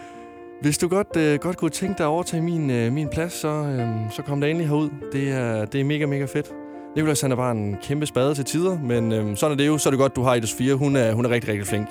hvis 0.61 0.77
du 0.77 0.87
godt, 0.87 1.15
øh, 1.17 1.39
godt 1.39 1.57
kunne 1.57 1.71
tænke 1.71 1.97
dig 1.97 2.05
at 2.05 2.09
overtage 2.09 2.41
min, 2.41 2.69
øh, 2.69 2.91
min 2.91 3.07
plads, 3.07 3.33
så, 3.33 3.47
øh, 3.47 4.11
så 4.11 4.21
kom 4.21 4.41
der 4.41 4.47
endelig 4.47 4.67
herud. 4.67 4.89
Det 5.13 5.31
er, 5.31 5.65
det 5.65 5.81
er 5.81 5.85
mega, 5.85 6.05
mega 6.05 6.25
fedt. 6.25 6.51
Nicolas 6.95 7.21
han 7.21 7.31
er 7.31 7.35
bare 7.35 7.51
en 7.51 7.77
kæmpe 7.83 8.05
spade 8.05 8.35
til 8.35 8.45
tider, 8.45 8.79
men 8.83 9.11
øh, 9.11 9.37
sådan 9.37 9.51
er 9.51 9.57
det 9.57 9.67
jo. 9.67 9.77
Så 9.77 9.89
er 9.89 9.91
det 9.91 9.99
godt, 9.99 10.15
du 10.15 10.21
har 10.21 10.35
Ida 10.35 10.45
Sofia. 10.45 10.73
Hun 10.73 10.95
er, 10.95 11.13
hun 11.13 11.25
er 11.25 11.29
rigtig, 11.29 11.51
rigtig 11.51 11.67
flink. 11.67 11.87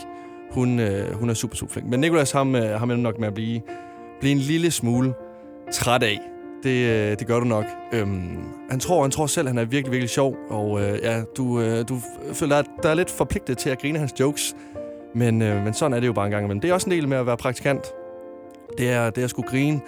Hun, 0.50 0.80
øh, 0.80 1.12
hun 1.12 1.30
er 1.30 1.34
super, 1.34 1.56
super 1.56 1.72
flink. 1.72 1.88
Men 1.88 2.00
Nicolas 2.00 2.32
ham, 2.32 2.54
øh, 2.54 2.78
ham 2.78 2.90
er 2.90 2.96
nok 2.96 3.18
med 3.18 3.28
at 3.28 3.34
blive, 3.34 3.60
blive 4.20 4.32
en 4.32 4.38
lille 4.38 4.70
smule 4.70 5.14
træt 5.72 6.02
af. 6.02 6.20
Det, 6.62 6.86
øh, 6.86 7.18
det 7.18 7.26
gør 7.26 7.40
du 7.40 7.46
nok. 7.46 7.64
Øhm, 7.92 8.38
han 8.70 8.80
tror, 8.80 9.02
han 9.02 9.10
tror 9.10 9.26
selv, 9.26 9.48
han 9.48 9.58
er 9.58 9.64
virkelig, 9.64 9.92
virkelig 9.92 10.10
sjov. 10.10 10.36
Og 10.50 10.82
øh, 10.82 10.98
ja, 11.02 11.22
du, 11.36 11.60
øh, 11.60 11.88
du 11.88 11.98
føler, 12.32 12.56
at 12.56 12.66
der 12.82 12.88
er 12.88 12.94
lidt 12.94 13.10
forpligtet 13.10 13.58
til 13.58 13.70
at 13.70 13.80
grine 13.80 13.98
hans 13.98 14.20
jokes. 14.20 14.56
Men, 15.14 15.42
øh, 15.42 15.64
men 15.64 15.74
sådan 15.74 15.92
er 15.94 16.00
det 16.00 16.06
jo 16.06 16.12
bare 16.12 16.26
en 16.26 16.30
gang 16.30 16.44
imellem. 16.44 16.60
Det 16.60 16.70
er 16.70 16.74
også 16.74 16.90
en 16.90 16.96
del 16.96 17.08
med 17.08 17.16
at 17.16 17.26
være 17.26 17.36
praktikant. 17.36 17.82
Det 18.78 18.92
er, 18.92 19.10
det 19.10 19.24
er 19.24 19.28
sgu 19.28 19.42
skulle 19.42 19.50
grine, 19.50 19.80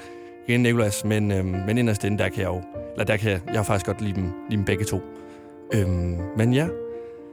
igen, 0.48 0.60
Nicolas. 0.62 1.04
Men, 1.04 1.32
øhm, 1.32 1.56
men 1.66 1.78
inderst 1.78 2.04
inden, 2.04 2.18
der 2.18 2.28
kan 2.28 2.42
jeg 2.42 2.48
jo... 2.48 2.62
Eller 2.92 3.04
der 3.04 3.16
kan 3.16 3.30
jeg, 3.30 3.40
jeg 3.54 3.66
faktisk 3.66 3.86
godt 3.86 4.00
lide 4.00 4.14
dem, 4.14 4.24
lide 4.24 4.56
dem 4.56 4.64
begge 4.64 4.84
to. 4.84 5.00
Øhm, 5.74 6.18
men 6.36 6.52
ja, 6.52 6.68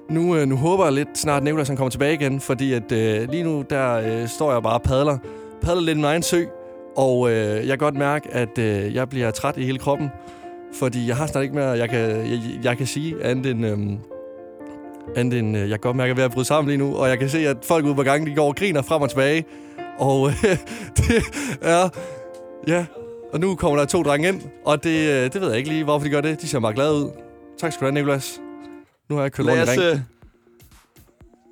nu, 0.10 0.36
øh, 0.36 0.48
nu 0.48 0.56
håber 0.56 0.84
jeg 0.84 0.94
lidt 0.94 1.18
snart, 1.18 1.38
at 1.38 1.44
Nicolas 1.44 1.68
han 1.68 1.78
kommer 1.78 1.90
tilbage 1.90 2.14
igen. 2.14 2.40
Fordi 2.40 2.74
at 2.74 2.92
øh, 2.92 3.30
lige 3.30 3.44
nu, 3.44 3.64
der 3.70 3.94
øh, 3.94 4.28
står 4.28 4.54
jeg 4.54 4.64
bare 4.64 4.74
og 4.74 4.82
padler. 4.82 5.18
Padler 5.62 5.82
lidt 5.82 5.92
i 5.92 5.96
min 5.96 6.06
egen 6.06 6.24
sø. 6.24 6.44
Og 6.98 7.32
øh, 7.32 7.56
jeg 7.56 7.68
kan 7.68 7.78
godt 7.78 7.96
mærke, 7.96 8.30
at 8.32 8.58
øh, 8.58 8.96
jeg 8.96 9.10
bliver 9.10 9.32
træt 9.32 9.58
i 9.58 9.66
hele 9.66 9.80
kroppen. 9.80 10.10
Fordi 10.80 11.08
jeg 11.08 11.16
har 11.16 11.28
snart 11.28 11.44
ikke 11.44 11.56
mere, 11.56 11.70
jeg 11.70 11.90
kan, 11.90 12.10
jeg, 12.10 12.40
jeg 12.64 12.78
kan 12.78 12.88
sige 12.88 13.24
andet 13.24 13.52
end... 13.52 13.66
Øh, 13.66 13.78
andet 15.16 15.40
end, 15.40 15.58
øh, 15.58 15.62
jeg 15.62 15.70
kan 15.70 15.80
godt 15.80 15.96
mærke, 15.96 16.12
at 16.12 16.18
jeg 16.18 16.24
er 16.24 16.26
ved 16.28 16.32
at 16.32 16.32
bryde 16.32 16.46
sammen 16.46 16.68
lige 16.68 16.78
nu. 16.78 16.96
Og 16.96 17.10
jeg 17.10 17.20
kan 17.20 17.30
se, 17.30 17.48
at 17.48 17.58
folk 17.64 17.86
ude 17.86 17.96
på 17.96 18.04
gangen, 18.04 18.30
de 18.30 18.36
går 18.36 18.48
og 18.48 18.56
griner 18.56 18.82
frem 18.82 19.02
og 19.02 19.10
tilbage. 19.10 19.46
Og 19.98 20.30
øh, 20.30 20.44
det 20.98 21.24
er... 21.62 21.90
Ja, 22.68 22.86
og 23.34 23.40
nu 23.40 23.56
kommer 23.56 23.80
der 23.80 23.86
to 23.86 24.04
drenge 24.04 24.28
ind. 24.28 24.42
Og 24.66 24.84
det, 24.84 25.10
øh, 25.10 25.34
det 25.34 25.42
ved 25.42 25.50
jeg 25.50 25.58
ikke 25.58 25.70
lige, 25.70 25.84
hvorfor 25.84 26.04
de 26.04 26.10
gør 26.12 26.22
det. 26.22 26.42
De 26.42 26.48
ser 26.48 26.60
meget 26.60 26.76
glade 26.76 26.94
ud. 26.94 27.10
Tak 27.60 27.74
skal 27.74 27.80
du 27.80 27.86
have, 27.86 27.94
Nicolas. 27.94 28.40
Nu 29.10 29.16
har 29.16 29.22
jeg 29.22 29.32
kørt 29.32 29.48
rundt 29.48 29.76
i 29.76 29.82
ring. 29.82 30.02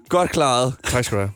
Godt 0.10 0.30
klaret. 0.32 0.74
Tak 0.84 1.04
skal 1.06 1.16
du 1.18 1.22
have. 1.22 1.32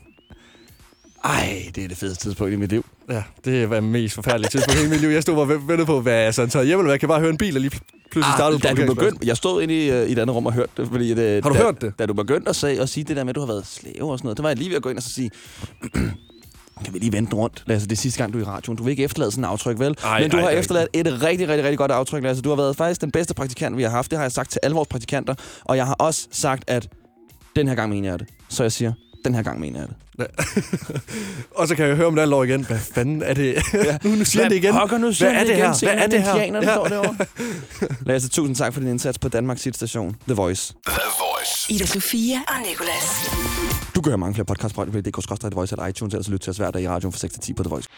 Ej, 1.24 1.70
det 1.74 1.84
er 1.84 1.88
det 1.88 1.96
fedeste 1.96 2.24
tidspunkt 2.24 2.52
i 2.52 2.56
mit 2.56 2.70
liv. 2.70 2.86
Ja, 3.10 3.22
det 3.44 3.70
var 3.70 3.80
mest 3.80 4.14
forfærdelige 4.14 4.50
tidspunkt 4.50 4.74
i 4.74 4.78
hele 4.78 4.90
mit 4.90 5.00
liv. 5.00 5.08
Jeg 5.08 5.22
stod 5.22 5.34
bare 5.34 5.56
og 5.56 5.68
ventede 5.68 5.86
på, 5.86 6.00
hvad 6.00 6.14
jeg 6.14 6.34
sådan 6.34 6.50
taget 6.50 6.66
hjem, 6.66 6.78
eller 6.78 6.84
hvad? 6.84 6.92
Jeg 6.92 7.00
kan 7.00 7.08
bare 7.08 7.20
høre 7.20 7.30
en 7.30 7.38
bil, 7.38 7.54
og 7.56 7.60
lige 7.60 7.80
pludselig 8.10 8.34
startede 8.36 8.68
Ah, 8.68 8.76
da 8.76 8.82
på 8.82 8.86
du 8.86 8.94
begyndte, 8.94 9.26
jeg 9.26 9.36
stod 9.36 9.62
inde 9.62 9.74
i, 9.84 9.90
øh, 9.90 10.08
i 10.08 10.12
et 10.12 10.18
andet 10.18 10.36
rum 10.36 10.46
og 10.46 10.52
hørte 10.52 10.72
det, 10.76 10.88
fordi 10.88 11.14
det, 11.14 11.42
Har 11.44 11.50
du 11.50 11.58
da, 11.58 11.62
hørt 11.62 11.80
det? 11.80 11.92
Da 11.98 12.06
du 12.06 12.14
begyndte 12.14 12.48
at, 12.48 12.56
sige, 12.56 12.80
at 12.80 12.88
sige 12.88 13.04
det 13.04 13.16
der 13.16 13.24
med, 13.24 13.30
at 13.30 13.34
du 13.34 13.40
har 13.40 13.46
været 13.46 13.66
slave 13.66 14.10
og 14.12 14.18
sådan 14.18 14.26
noget, 14.26 14.36
det 14.36 14.42
var 14.42 14.48
jeg 14.48 14.58
lige 14.58 14.68
ved 14.70 14.76
at 14.76 14.82
gå 14.82 14.88
ind 14.88 14.98
og 14.98 15.02
så 15.02 15.10
sige, 15.10 15.30
kan 16.84 16.94
vi 16.94 16.98
lige 16.98 17.12
vente 17.12 17.36
rundt, 17.36 17.64
Lasse, 17.66 17.88
det 17.88 17.92
er 17.92 18.00
sidste 18.00 18.18
gang, 18.18 18.32
du 18.32 18.38
er 18.38 18.42
i 18.42 18.44
radioen. 18.44 18.76
Du 18.76 18.82
vil 18.82 18.90
ikke 18.90 19.04
efterlade 19.04 19.30
sådan 19.30 19.44
en 19.44 19.50
aftryk, 19.50 19.78
vel? 19.78 19.96
Ej, 20.04 20.20
Men 20.20 20.30
du 20.30 20.36
ej, 20.36 20.42
har 20.42 20.50
er 20.50 20.58
efterladt 20.58 20.88
et 20.92 21.06
rigtig, 21.06 21.48
rigtig, 21.48 21.64
rigtig 21.64 21.78
godt 21.78 21.90
aftryk, 21.90 22.22
Lasse. 22.22 22.42
Du 22.42 22.48
har 22.48 22.56
været 22.56 22.76
faktisk 22.76 23.00
den 23.00 23.10
bedste 23.10 23.34
praktikant, 23.34 23.76
vi 23.76 23.82
har 23.82 23.90
haft. 23.90 24.10
Det 24.10 24.18
har 24.18 24.24
jeg 24.24 24.32
sagt 24.32 24.50
til 24.50 24.60
alle 24.62 24.74
vores 24.74 24.88
praktikanter. 24.88 25.34
Og 25.64 25.76
jeg 25.76 25.86
har 25.86 25.94
også 25.94 26.28
sagt, 26.30 26.64
at 26.66 26.88
den 27.56 27.68
her 27.68 27.74
gang 27.74 27.90
mener 27.90 28.08
jeg 28.08 28.18
det. 28.18 28.28
Så 28.48 28.62
jeg 28.62 28.72
siger, 28.72 28.92
den 29.24 29.34
her 29.34 29.42
gang 29.42 29.60
mener 29.60 29.78
jeg 29.78 29.88
det. 29.88 29.96
Og 31.54 31.68
så 31.68 31.74
kan 31.76 31.86
jeg 31.88 31.96
høre 31.96 32.06
om 32.06 32.18
alle 32.18 32.36
år 32.36 32.44
igen. 32.44 32.64
Hvad 32.66 32.78
fanden 32.94 33.22
er 33.22 33.34
det? 33.34 33.62
Ja. 33.74 33.98
nu, 34.04 34.10
nu 34.10 34.24
siger 34.24 34.48
det 34.48 34.56
igen. 34.56 34.74
Pokker, 34.74 34.98
nu 34.98 35.12
siger 35.12 35.30
Hvad 35.30 35.40
er 35.40 35.44
det 35.44 35.52
igen 35.52 35.64
her? 35.66 35.78
Hvad 35.94 36.04
er 36.04 36.06
det 36.06 36.22
her? 36.22 36.34
indianer, 36.34 36.62
Ja. 36.62 36.74
står 36.74 36.88
derovre. 36.88 37.16
Lasse, 38.06 38.28
tusind 38.28 38.56
tak 38.56 38.72
for 38.72 38.80
din 38.80 38.88
indsats 38.88 39.18
på 39.18 39.28
Danmarks 39.28 39.64
Hit 39.64 39.76
Station. 39.76 40.16
The 40.26 40.34
Voice. 40.34 40.74
The 40.86 41.00
Voice. 41.18 41.72
Ida 41.72 41.86
Sofia 41.86 42.38
og 42.48 42.54
Nicolas. 42.68 43.30
Du 43.94 44.00
kan 44.02 44.10
høre 44.10 44.18
mange 44.18 44.34
flere 44.34 44.46
podcasts 44.46 44.74
på 44.74 44.80
radio.dk, 44.82 45.40
The 45.40 45.50
Voice 45.54 45.74
eller 45.74 45.86
iTunes, 45.86 46.14
eller 46.14 46.30
lytte 46.30 46.44
til 46.46 46.50
os 46.50 46.56
hver 46.56 46.70
dag 46.70 46.82
i 46.82 46.88
radioen 46.88 47.12
fra 47.12 47.18
6 47.18 47.34
til 47.34 47.42
10 47.42 47.52
på 47.54 47.62
The 47.62 47.70
Voice. 47.70 47.88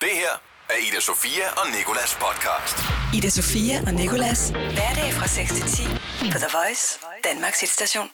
Det 0.00 0.08
her 0.22 0.34
er 0.70 0.74
Ida 0.88 1.00
Sofia 1.00 1.46
og 1.56 1.66
Nikolas 1.78 2.18
podcast. 2.24 2.76
Ida 3.16 3.30
Sofia 3.30 3.80
og 3.86 3.94
Nicolas. 3.94 4.50
Hverdag 4.50 5.12
fra 5.12 5.26
6 5.28 5.52
til 5.52 5.62
10 5.62 5.82
på 6.32 6.38
The 6.44 6.50
Voice, 6.58 6.84
Danmarks 7.32 7.60
hitstation. 7.60 8.06